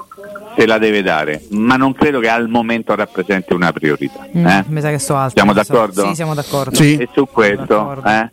[0.55, 4.27] se la deve dare, ma non credo che al momento rappresenti una priorità.
[4.35, 4.63] Mm, eh?
[4.67, 5.33] Mi sa che sto alto.
[5.35, 6.07] Siamo d'accordo?
[6.07, 6.77] Sì, siamo d'accordo.
[6.77, 8.29] E su questo, eh?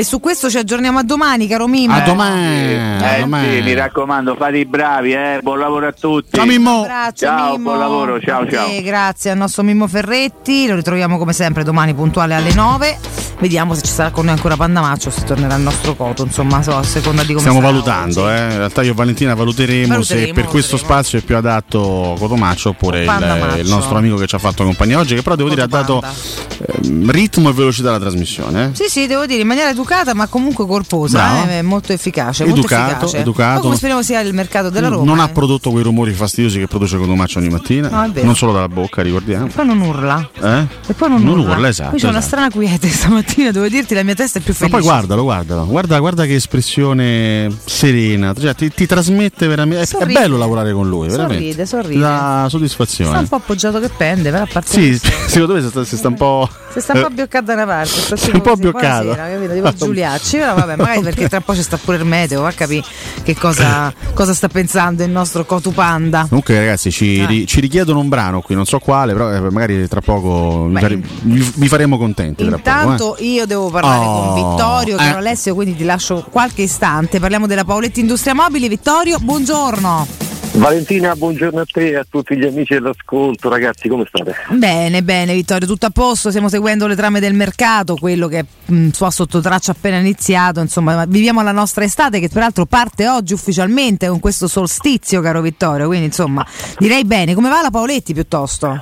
[0.00, 1.94] E su questo ci aggiorniamo a domani, caro Mimmo.
[1.94, 2.72] A domani.
[2.72, 5.40] Eh, sì, mi raccomando, fate i bravi, eh?
[5.42, 6.38] buon lavoro a tutti.
[6.38, 6.86] Ciao Mimmo.
[7.12, 7.64] Ciao, Mimmo.
[7.64, 8.66] buon lavoro, ciao A ciao.
[8.66, 10.66] te, grazie al nostro Mimmo Ferretti.
[10.66, 13.29] Lo ritroviamo come sempre domani puntuale alle 9.
[13.40, 16.24] Vediamo se ci sarà con noi ancora Pandamaccio, se tornerà il nostro coto.
[16.24, 18.36] Insomma, so, a seconda di come Stiamo valutando, eh.
[18.38, 22.70] in realtà io e Valentina valuteremo, Valuteremo, se per questo spazio è più adatto Cotomaccio
[22.70, 23.56] oppure il, Pandamaccio.
[23.60, 26.02] il nostro amico che ci ha fatto compagnia oggi, che però devo dire ha dato
[26.02, 28.64] ehm, ritmo e velocità alla trasmissione.
[28.66, 28.74] eh.
[28.74, 32.44] Sì, sì, devo dire in maniera educata, ma comunque corposa, eh, molto efficace.
[32.44, 33.18] Educato, molto efficace.
[33.18, 33.60] educato.
[33.62, 35.04] Come speriamo sia il mercato della Roma.
[35.04, 35.28] non ha eh.
[35.32, 39.46] prodotto quei rumori fastidiosi che produce Cotomaccio ogni mattina, No, non solo dalla bocca, ricordiamo.
[39.46, 40.28] Poi non urla.
[40.42, 40.66] Eh?
[40.88, 41.54] E poi non, Non urla.
[41.54, 42.36] urla, esatto, Poi c'è una esatto.
[42.36, 42.88] strana quiete
[43.30, 44.78] stamattina, devo dirti, la mia testa è più Ma felice.
[44.78, 49.80] poi guardalo, guardalo, guarda, guarda che espressione serena, cioè, ti, ti trasmette veramente.
[49.80, 50.12] È, è Sorride.
[50.20, 51.42] bello lavorare con lui, veramente.
[51.44, 51.94] Sorride, sorride.
[51.94, 53.18] Ti dà Sta soddisfazione.
[53.18, 56.08] un po' appoggiato che pende, però a parte Sì, secondo me si sta, si sta
[56.08, 56.48] un po'.
[56.72, 59.54] Si sta un po' bioccato da una parte, sta Si un po' buonasera, capito?
[59.54, 62.48] Tipo Giuliacci, però vabbè, magari perché tra un po' ci sta pure il meteo, va
[62.48, 62.84] a capire
[63.22, 66.26] che cosa, cosa sta pensando il nostro Cotu Panda.
[66.28, 67.26] Comunque, ragazzi, ci, Ah.
[67.26, 70.78] ri- ci richiedono un brano qui, non so quale, però eh, magari tra poco vi,
[70.80, 72.44] fare- vi- vi faremo contenti.
[72.46, 74.98] tra poco, Intanto io devo parlare Oh, con Vittorio, eh.
[74.98, 77.18] caro Alessio, quindi ti lascio qualche istante.
[77.20, 78.68] Parliamo della Paoletti Industria Mobili.
[78.68, 80.06] Vittorio, buongiorno.
[80.52, 84.34] Valentina, buongiorno a te e a tutti gli amici dell'ascolto, ragazzi, come state?
[84.50, 88.88] Bene, bene Vittorio, tutto a posto, stiamo seguendo le trame del mercato, quello che mh,
[88.88, 94.08] fa sotto traccia appena iniziato, insomma viviamo la nostra estate che peraltro parte oggi ufficialmente
[94.08, 96.44] con questo solstizio caro Vittorio, quindi insomma
[96.78, 98.76] direi bene, come va la Paoletti piuttosto?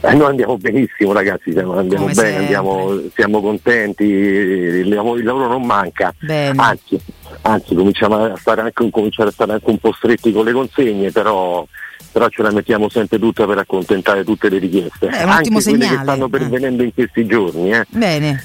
[0.00, 5.24] Eh, noi andiamo benissimo, ragazzi, siamo- andiamo Come bene, andiamo, siamo contenti, il lavoro, il
[5.24, 6.14] lavoro non manca,
[6.54, 7.00] anzi,
[7.42, 11.10] anzi cominciamo a stare anche, cominciare a stare anche un po' stretti con le consegne,
[11.10, 11.66] però,
[12.12, 15.48] però ce la mettiamo sempre tutta per accontentare tutte le richieste, Beh, è un anche
[15.48, 17.72] quelle segnale, che stanno pervenendo in questi giorni.
[17.72, 17.84] Eh.
[17.88, 18.44] Bene.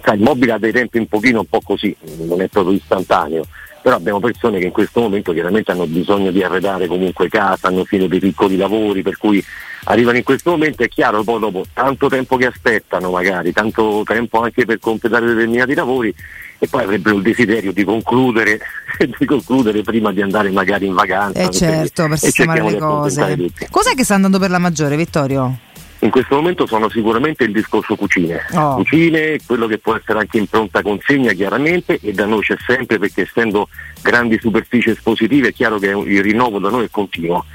[0.00, 3.44] sai, il mobile ha dei tempi un pochino un po' così, non è proprio istantaneo,
[3.84, 7.84] però abbiamo persone che in questo momento chiaramente hanno bisogno di arredare comunque casa, hanno
[7.84, 9.44] finito dei piccoli lavori, per cui
[9.84, 14.40] arrivano in questo momento, è chiaro, poi dopo tanto tempo che aspettano magari, tanto tempo
[14.40, 16.14] anche per completare determinati lavori
[16.58, 18.58] e poi avrebbero il desiderio di concludere,
[19.18, 21.42] di concludere prima di andare magari in vacanza.
[21.42, 23.50] Eh certo, per sistemare le cose.
[23.68, 25.58] Cos'è che sta andando per la maggiore Vittorio?
[26.04, 28.44] In questo momento sono sicuramente il discorso cucine.
[28.52, 28.74] Oh.
[28.74, 32.98] Cucine, quello che può essere anche in pronta consegna chiaramente e da noi c'è sempre
[32.98, 33.68] perché essendo
[34.02, 37.46] grandi superfici espositive è chiaro che il rinnovo da noi è continuo.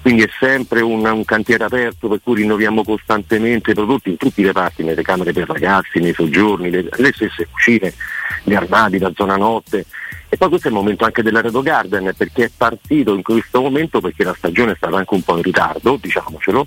[0.00, 4.40] Quindi è sempre un, un cantiere aperto per cui rinnoviamo costantemente i prodotti in tutti
[4.40, 7.92] i reparti, nelle camere per ragazzi, nei soggiorni, le, le stesse cucine,
[8.42, 9.84] gli armadi, la zona notte.
[10.30, 14.00] E poi questo è il momento anche dell'Aredo Garden perché è partito in questo momento
[14.00, 16.66] perché la stagione è stata anche un po' in ritardo, diciamocelo,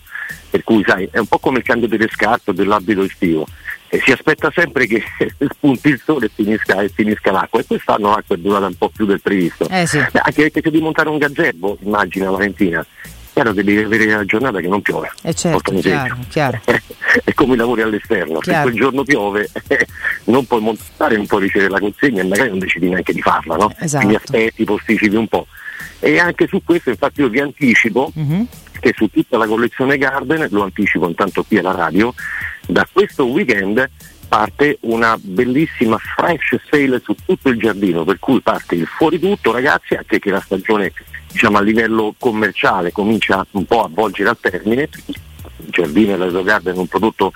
[0.51, 3.47] per cui sai, è un po' come il cambio delle scarpe dell'abito estivo.
[3.88, 5.01] E si aspetta sempre che
[5.53, 8.89] spunti il sole e finisca, e finisca l'acqua e quest'anno l'acqua è durata un po'
[8.89, 9.67] più del previsto.
[9.69, 9.97] Eh sì.
[9.97, 12.85] Beh, anche perché se devi montare un gazebo, immagina Valentina,
[13.33, 15.11] chiaro che devi avere la giornata che non piove.
[15.23, 16.61] Eh certo, chiaro, chiaro.
[17.23, 18.57] è come i lavori all'esterno, Chiaro.
[18.57, 19.49] se quel giorno piove
[20.25, 23.55] non puoi montare, non puoi ricevere la consegna e magari non decidi neanche di farla,
[23.55, 23.73] no?
[23.80, 24.05] Esatto.
[24.05, 25.47] Quindi aspetti, posticipi un po'.
[25.99, 28.47] E anche su questo infatti io vi anticipo Mhm.
[28.81, 32.13] Che su tutta la collezione Garden, lo anticipo intanto qui alla radio,
[32.67, 33.89] da questo weekend
[34.27, 39.51] parte una bellissima fresh sale su tutto il giardino, per cui parte il fuori tutto
[39.51, 40.91] ragazzi, anche che la stagione
[41.31, 46.43] diciamo a livello commerciale comincia un po' a volgere al termine, il giardino e l'Aero
[46.43, 47.33] Garden è un prodotto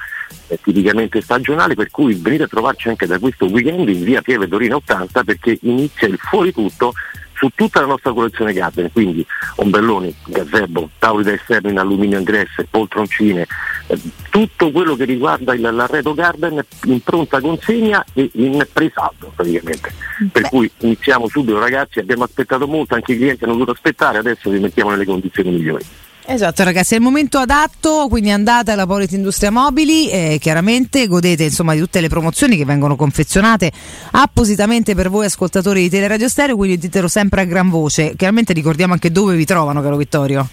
[0.48, 4.48] eh, tipicamente stagionale, per cui venite a trovarci anche da questo weekend in via Pieve
[4.48, 6.93] Dorina 80 perché inizia il fuori tutto
[7.36, 9.26] su tutta la nostra collezione Garden, quindi
[9.58, 13.46] ombrelloni, gazebo, tavoli da esterno in alluminio ingresse, poltroncine,
[13.88, 14.00] eh,
[14.30, 19.94] tutto quello che riguarda il- l'arredo Garden in pronta consegna e in presaldo praticamente.
[20.32, 24.50] Per cui iniziamo subito ragazzi, abbiamo aspettato molto, anche i clienti hanno dovuto aspettare, adesso
[24.50, 25.86] vi mettiamo nelle condizioni migliori.
[26.28, 31.44] Esatto ragazzi, è il momento adatto, quindi andate alla Polit Industria Mobili e chiaramente godete
[31.44, 33.72] insomma di tutte le promozioni che vengono confezionate
[34.12, 38.16] appositamente per voi ascoltatori di Teleradio Stereo, quindi ditelo sempre a gran voce.
[38.16, 40.50] Chiaramente ricordiamo anche dove vi trovano, caro Vittorio.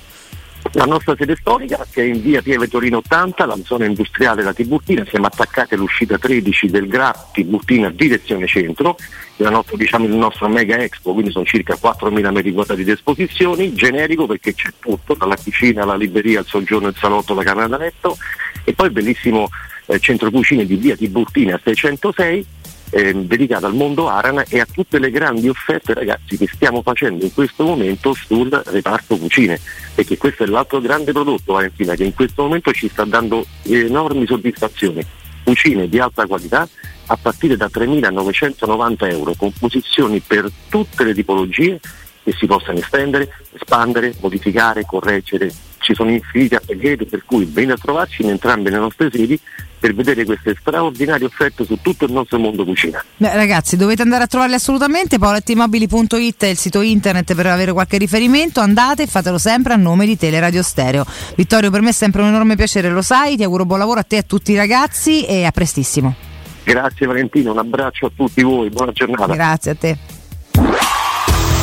[0.75, 4.55] La nostra sede storica che è in via Pieve Torino 80, la zona industriale da
[4.55, 8.97] Tiburtina, siamo attaccati all'uscita 13 del GRA Tiburtina direzione centro,
[9.37, 13.75] il nostro, diciamo, il nostro mega expo, quindi sono circa 4.000 metri quadrati di esposizioni,
[13.75, 17.77] generico perché c'è tutto, dalla cucina alla libreria, al soggiorno, il salotto, la camera da
[17.77, 18.17] letto.
[18.65, 19.51] E poi il bellissimo
[19.87, 22.47] eh, centro cucine di via Tiburtina 606
[22.93, 27.25] ehm, dedicato al mondo Aran e a tutte le grandi offerte ragazzi che stiamo facendo
[27.25, 29.59] in questo momento sul reparto cucine
[29.95, 34.27] perché questo è l'altro grande prodotto Valentina che in questo momento ci sta dando enormi
[34.27, 35.05] soddisfazioni
[35.43, 36.69] cucine di alta qualità
[37.07, 41.81] a partire da 3.990 euro con posizioni per tutte le tipologie
[42.23, 45.53] che si possano estendere, espandere, modificare, correggere.
[45.79, 49.39] Ci sono infiniti appellieri per cui venite a trovarci in entrambe le nostre sedi
[49.83, 53.05] per vedere queste straordinarie offerte su tutto il nostro mondo cucina.
[53.17, 55.19] Beh, ragazzi, dovete andare a trovarli assolutamente.
[55.19, 58.61] Paulettimobili.it è il sito internet per avere qualche riferimento.
[58.61, 61.05] Andate e fatelo sempre a nome di Teleradio Stereo.
[61.35, 63.37] Vittorio, per me è sempre un enorme piacere, lo sai.
[63.37, 66.15] Ti auguro buon lavoro a te e a tutti i ragazzi e a prestissimo.
[66.63, 69.35] Grazie Valentino, un abbraccio a tutti voi, buona giornata.
[69.35, 69.99] Grazie a te.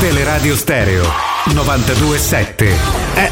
[0.02, 1.06] Teleradio Stereo
[1.54, 2.76] 927.
[3.16, 3.32] Eh,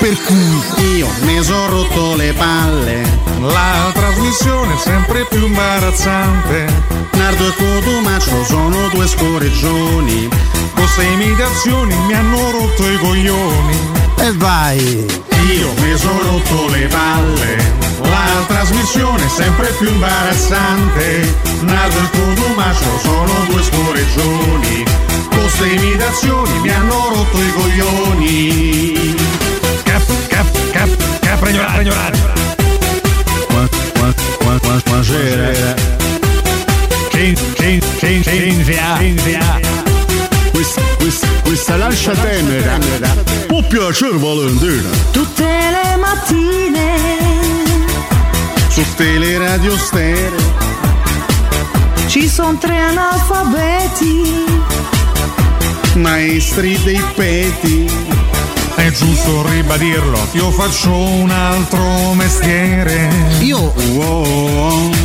[0.00, 3.02] Per cui io mi sono rotto le palle.
[3.40, 6.66] La trasmissione è sempre più imbarazzante.
[7.12, 10.28] Nardo e Cotumaccio sono due scorreggioni.
[10.74, 13.78] Queste imitazioni mi hanno rotto i coglioni.
[14.18, 15.06] E vai!
[15.52, 17.72] Io mi sono rotto le palle.
[18.00, 21.32] La trasmissione è sempre più imbarazzante.
[21.60, 24.84] Nardo e Cotumaccio sono due scorreggioni.
[25.28, 29.14] Queste imitazioni mi hanno rotto i coglioni.
[30.74, 31.80] Cap, cap, cap, capra ignorante.
[31.82, 32.18] ignorante.
[34.84, 35.74] Buonasera.
[37.12, 38.96] Cin- cin- cin- Cinzia.
[38.98, 39.60] Cinzia.
[40.50, 42.78] Questa, questa, questa lascia tenera
[43.46, 46.96] può piacere Valentina Tutte le mattine
[48.68, 50.52] su Teleradio Stereo
[52.06, 54.44] ci sono tre analfabeti.
[55.94, 57.90] maestri dei peti
[58.84, 63.08] È giusto ribadirlo, io faccio un altro mestiere.
[63.40, 63.72] Io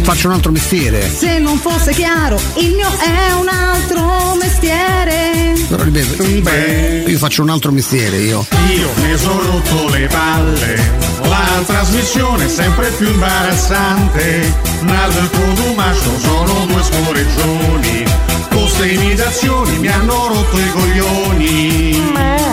[0.02, 1.10] faccio un altro mestiere.
[1.10, 5.54] Se non fosse chiaro, il mio è un altro mestiere.
[5.70, 7.06] Però ripeto, Beh.
[7.08, 8.46] io faccio un altro mestiere, io.
[8.68, 10.92] Io mi sono rotto le palle,
[11.22, 14.56] la trasmissione è sempre più imbarazzante.
[14.82, 18.04] Nardo e Cotumaccio sono due scorreggioni,
[18.50, 22.49] queste imitazioni mi hanno rotto i coglioni.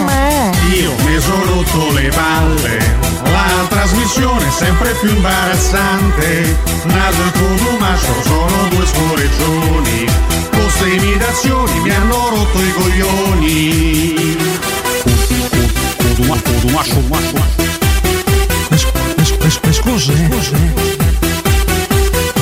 [0.73, 6.59] Io mi sono rotto le palle, la trasmissione è sempre più imbarazzante.
[6.85, 10.07] Nardo e Cotumaccio sono due scorreggioni,
[10.51, 14.36] queste imitazioni mi hanno rotto i coglioni.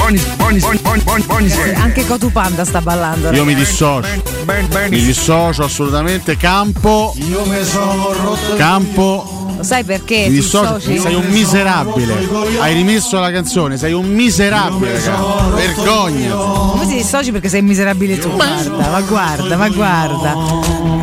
[0.05, 3.31] Scusi, Anche Cotupanda sta ballando.
[3.33, 4.07] Io mi dissocio.
[4.91, 6.37] Mi dissocio assolutamente.
[6.37, 7.15] Campo.
[7.17, 9.44] Io mi sono rotto Campo.
[9.57, 10.25] Lo sai perché?
[10.25, 10.99] Ti dissoci?
[10.99, 12.29] Sei un miserabile.
[12.59, 13.77] Hai rimesso la canzone.
[13.77, 15.01] Sei un miserabile.
[15.01, 15.55] cara.
[15.55, 16.35] Vergogna.
[16.35, 18.31] Come ti dissoci perché sei miserabile tu?
[18.31, 20.35] Guarda, ma guarda, ma guarda.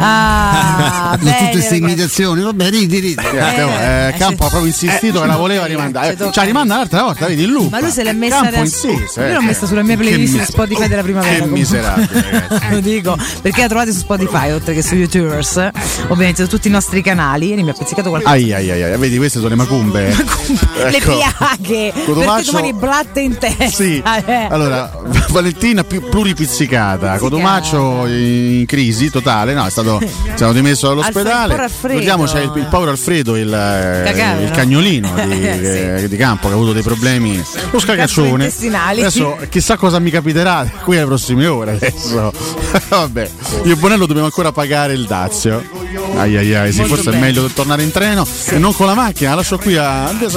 [0.03, 1.91] Ah, Tutte bene, queste ragazzi.
[1.91, 3.21] imitazioni, vabbè, ridi, ridi.
[3.21, 6.11] Eh, eh, Campo ha proprio insistito che la voleva rimandare.
[6.11, 6.31] ci tocca.
[6.31, 7.67] Cioè, rimanda un'altra volta, vedi il.
[7.69, 8.87] Ma lui se l'è messa Campo adesso.
[8.89, 11.43] Io l'ho messa sulla mia playlist di Spotify della primavera.
[11.43, 12.47] Che miserabile.
[12.71, 15.69] Lo dico perché la trovate su Spotify oltre che su YouTubers,
[16.07, 17.47] ovviamente su tutti i nostri canali.
[17.47, 18.33] Ieri mi ha pizzicato qualcosa.
[18.41, 20.07] Ai ai ai ai, vedi queste sono le macumbe.
[20.07, 21.15] Le Ecco.
[21.17, 21.91] piaghe.
[21.93, 23.69] Perché Cotomaccio- domani blatte in testa.
[23.69, 24.01] Sì.
[24.25, 24.47] eh.
[24.49, 24.91] Allora,
[25.29, 31.69] Valentina più pluripizzicata, Cotomaccio in crisi totale, no, è stato, è stato dimesso dall'ospedale.
[31.81, 34.09] Ricordiamo c'è il, il povero Alfredo, il, eh,
[34.41, 34.55] il no?
[34.55, 37.41] cagnolino di, eh, di campo che ha avuto dei problemi.
[37.71, 38.51] Lo scagaccione.
[38.71, 41.71] Adesso chissà cosa mi capiterà qui alle prossime ore.
[41.73, 42.31] Adesso.
[42.89, 43.29] Vabbè,
[43.63, 45.80] io e Bonello dobbiamo ancora pagare il dazio.
[46.15, 47.17] Ai ai ai, sì, forse bene.
[47.17, 50.29] è meglio tornare in treno e non con la macchina, la lascio qui a Andrea.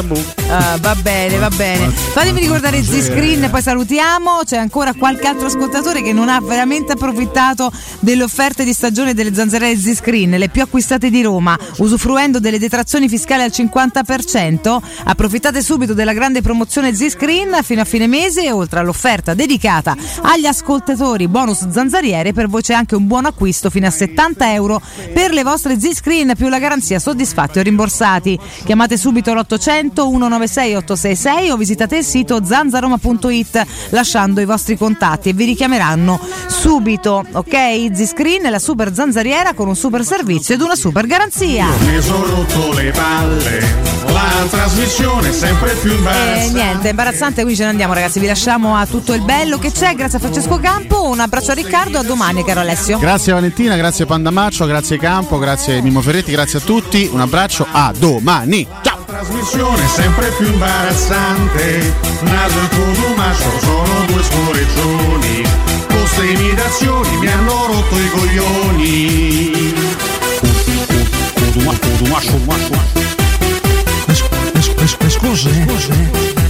[0.49, 1.91] Ah, va bene, va bene.
[1.91, 4.41] Fatemi ricordare Z-Screen, poi salutiamo.
[4.45, 9.35] C'è ancora qualche altro ascoltatore che non ha veramente approfittato delle offerte di stagione delle
[9.35, 14.79] zanzariere Z-Screen, le più acquistate di Roma, usufruendo delle detrazioni fiscali al 50%.
[15.05, 20.47] Approfittate subito della grande promozione Z-Screen fino a fine mese e oltre all'offerta dedicata agli
[20.47, 24.81] ascoltatori bonus zanzariere, per voi c'è anche un buon acquisto fino a 70 euro
[25.13, 28.37] per le vostre Z-Screen più la garanzia soddisfatti o rimborsati.
[28.65, 35.33] Chiamate subito l'800 196 866 o visitate il sito zanzaroma.it lasciando i vostri contatti e
[35.33, 37.25] vi richiameranno subito.
[37.33, 37.93] Ok?
[37.93, 41.67] Z-Screen è la super zanzariera con un super servizio ed una super garanzia.
[41.81, 43.61] Mi sono rotto le palle,
[44.07, 46.45] la trasmissione è sempre più E imbarazzante.
[46.45, 49.71] Eh, niente, imbarazzante, quindi ce ne andiamo ragazzi, vi lasciamo a tutto il bello che
[49.71, 52.99] c'è, grazie a Francesco Campo, un abbraccio a Riccardo, a domani caro Alessio.
[52.99, 57.09] Grazie Valentina, grazie Pandamaccio, grazie Campo, grazie Mimo Ferretti, grazie a tutti.
[57.13, 58.67] Un abbraccio, a domani.
[58.83, 58.95] Ciao!
[59.25, 61.95] trasmissione sempre più imbarazzante.
[62.21, 65.43] Naso e Cotumaccio sono due scorreggioni.
[65.89, 69.75] Con ste imitazioni mi hanno rotto i coglioni.
[75.09, 76.44] Scusa, eh?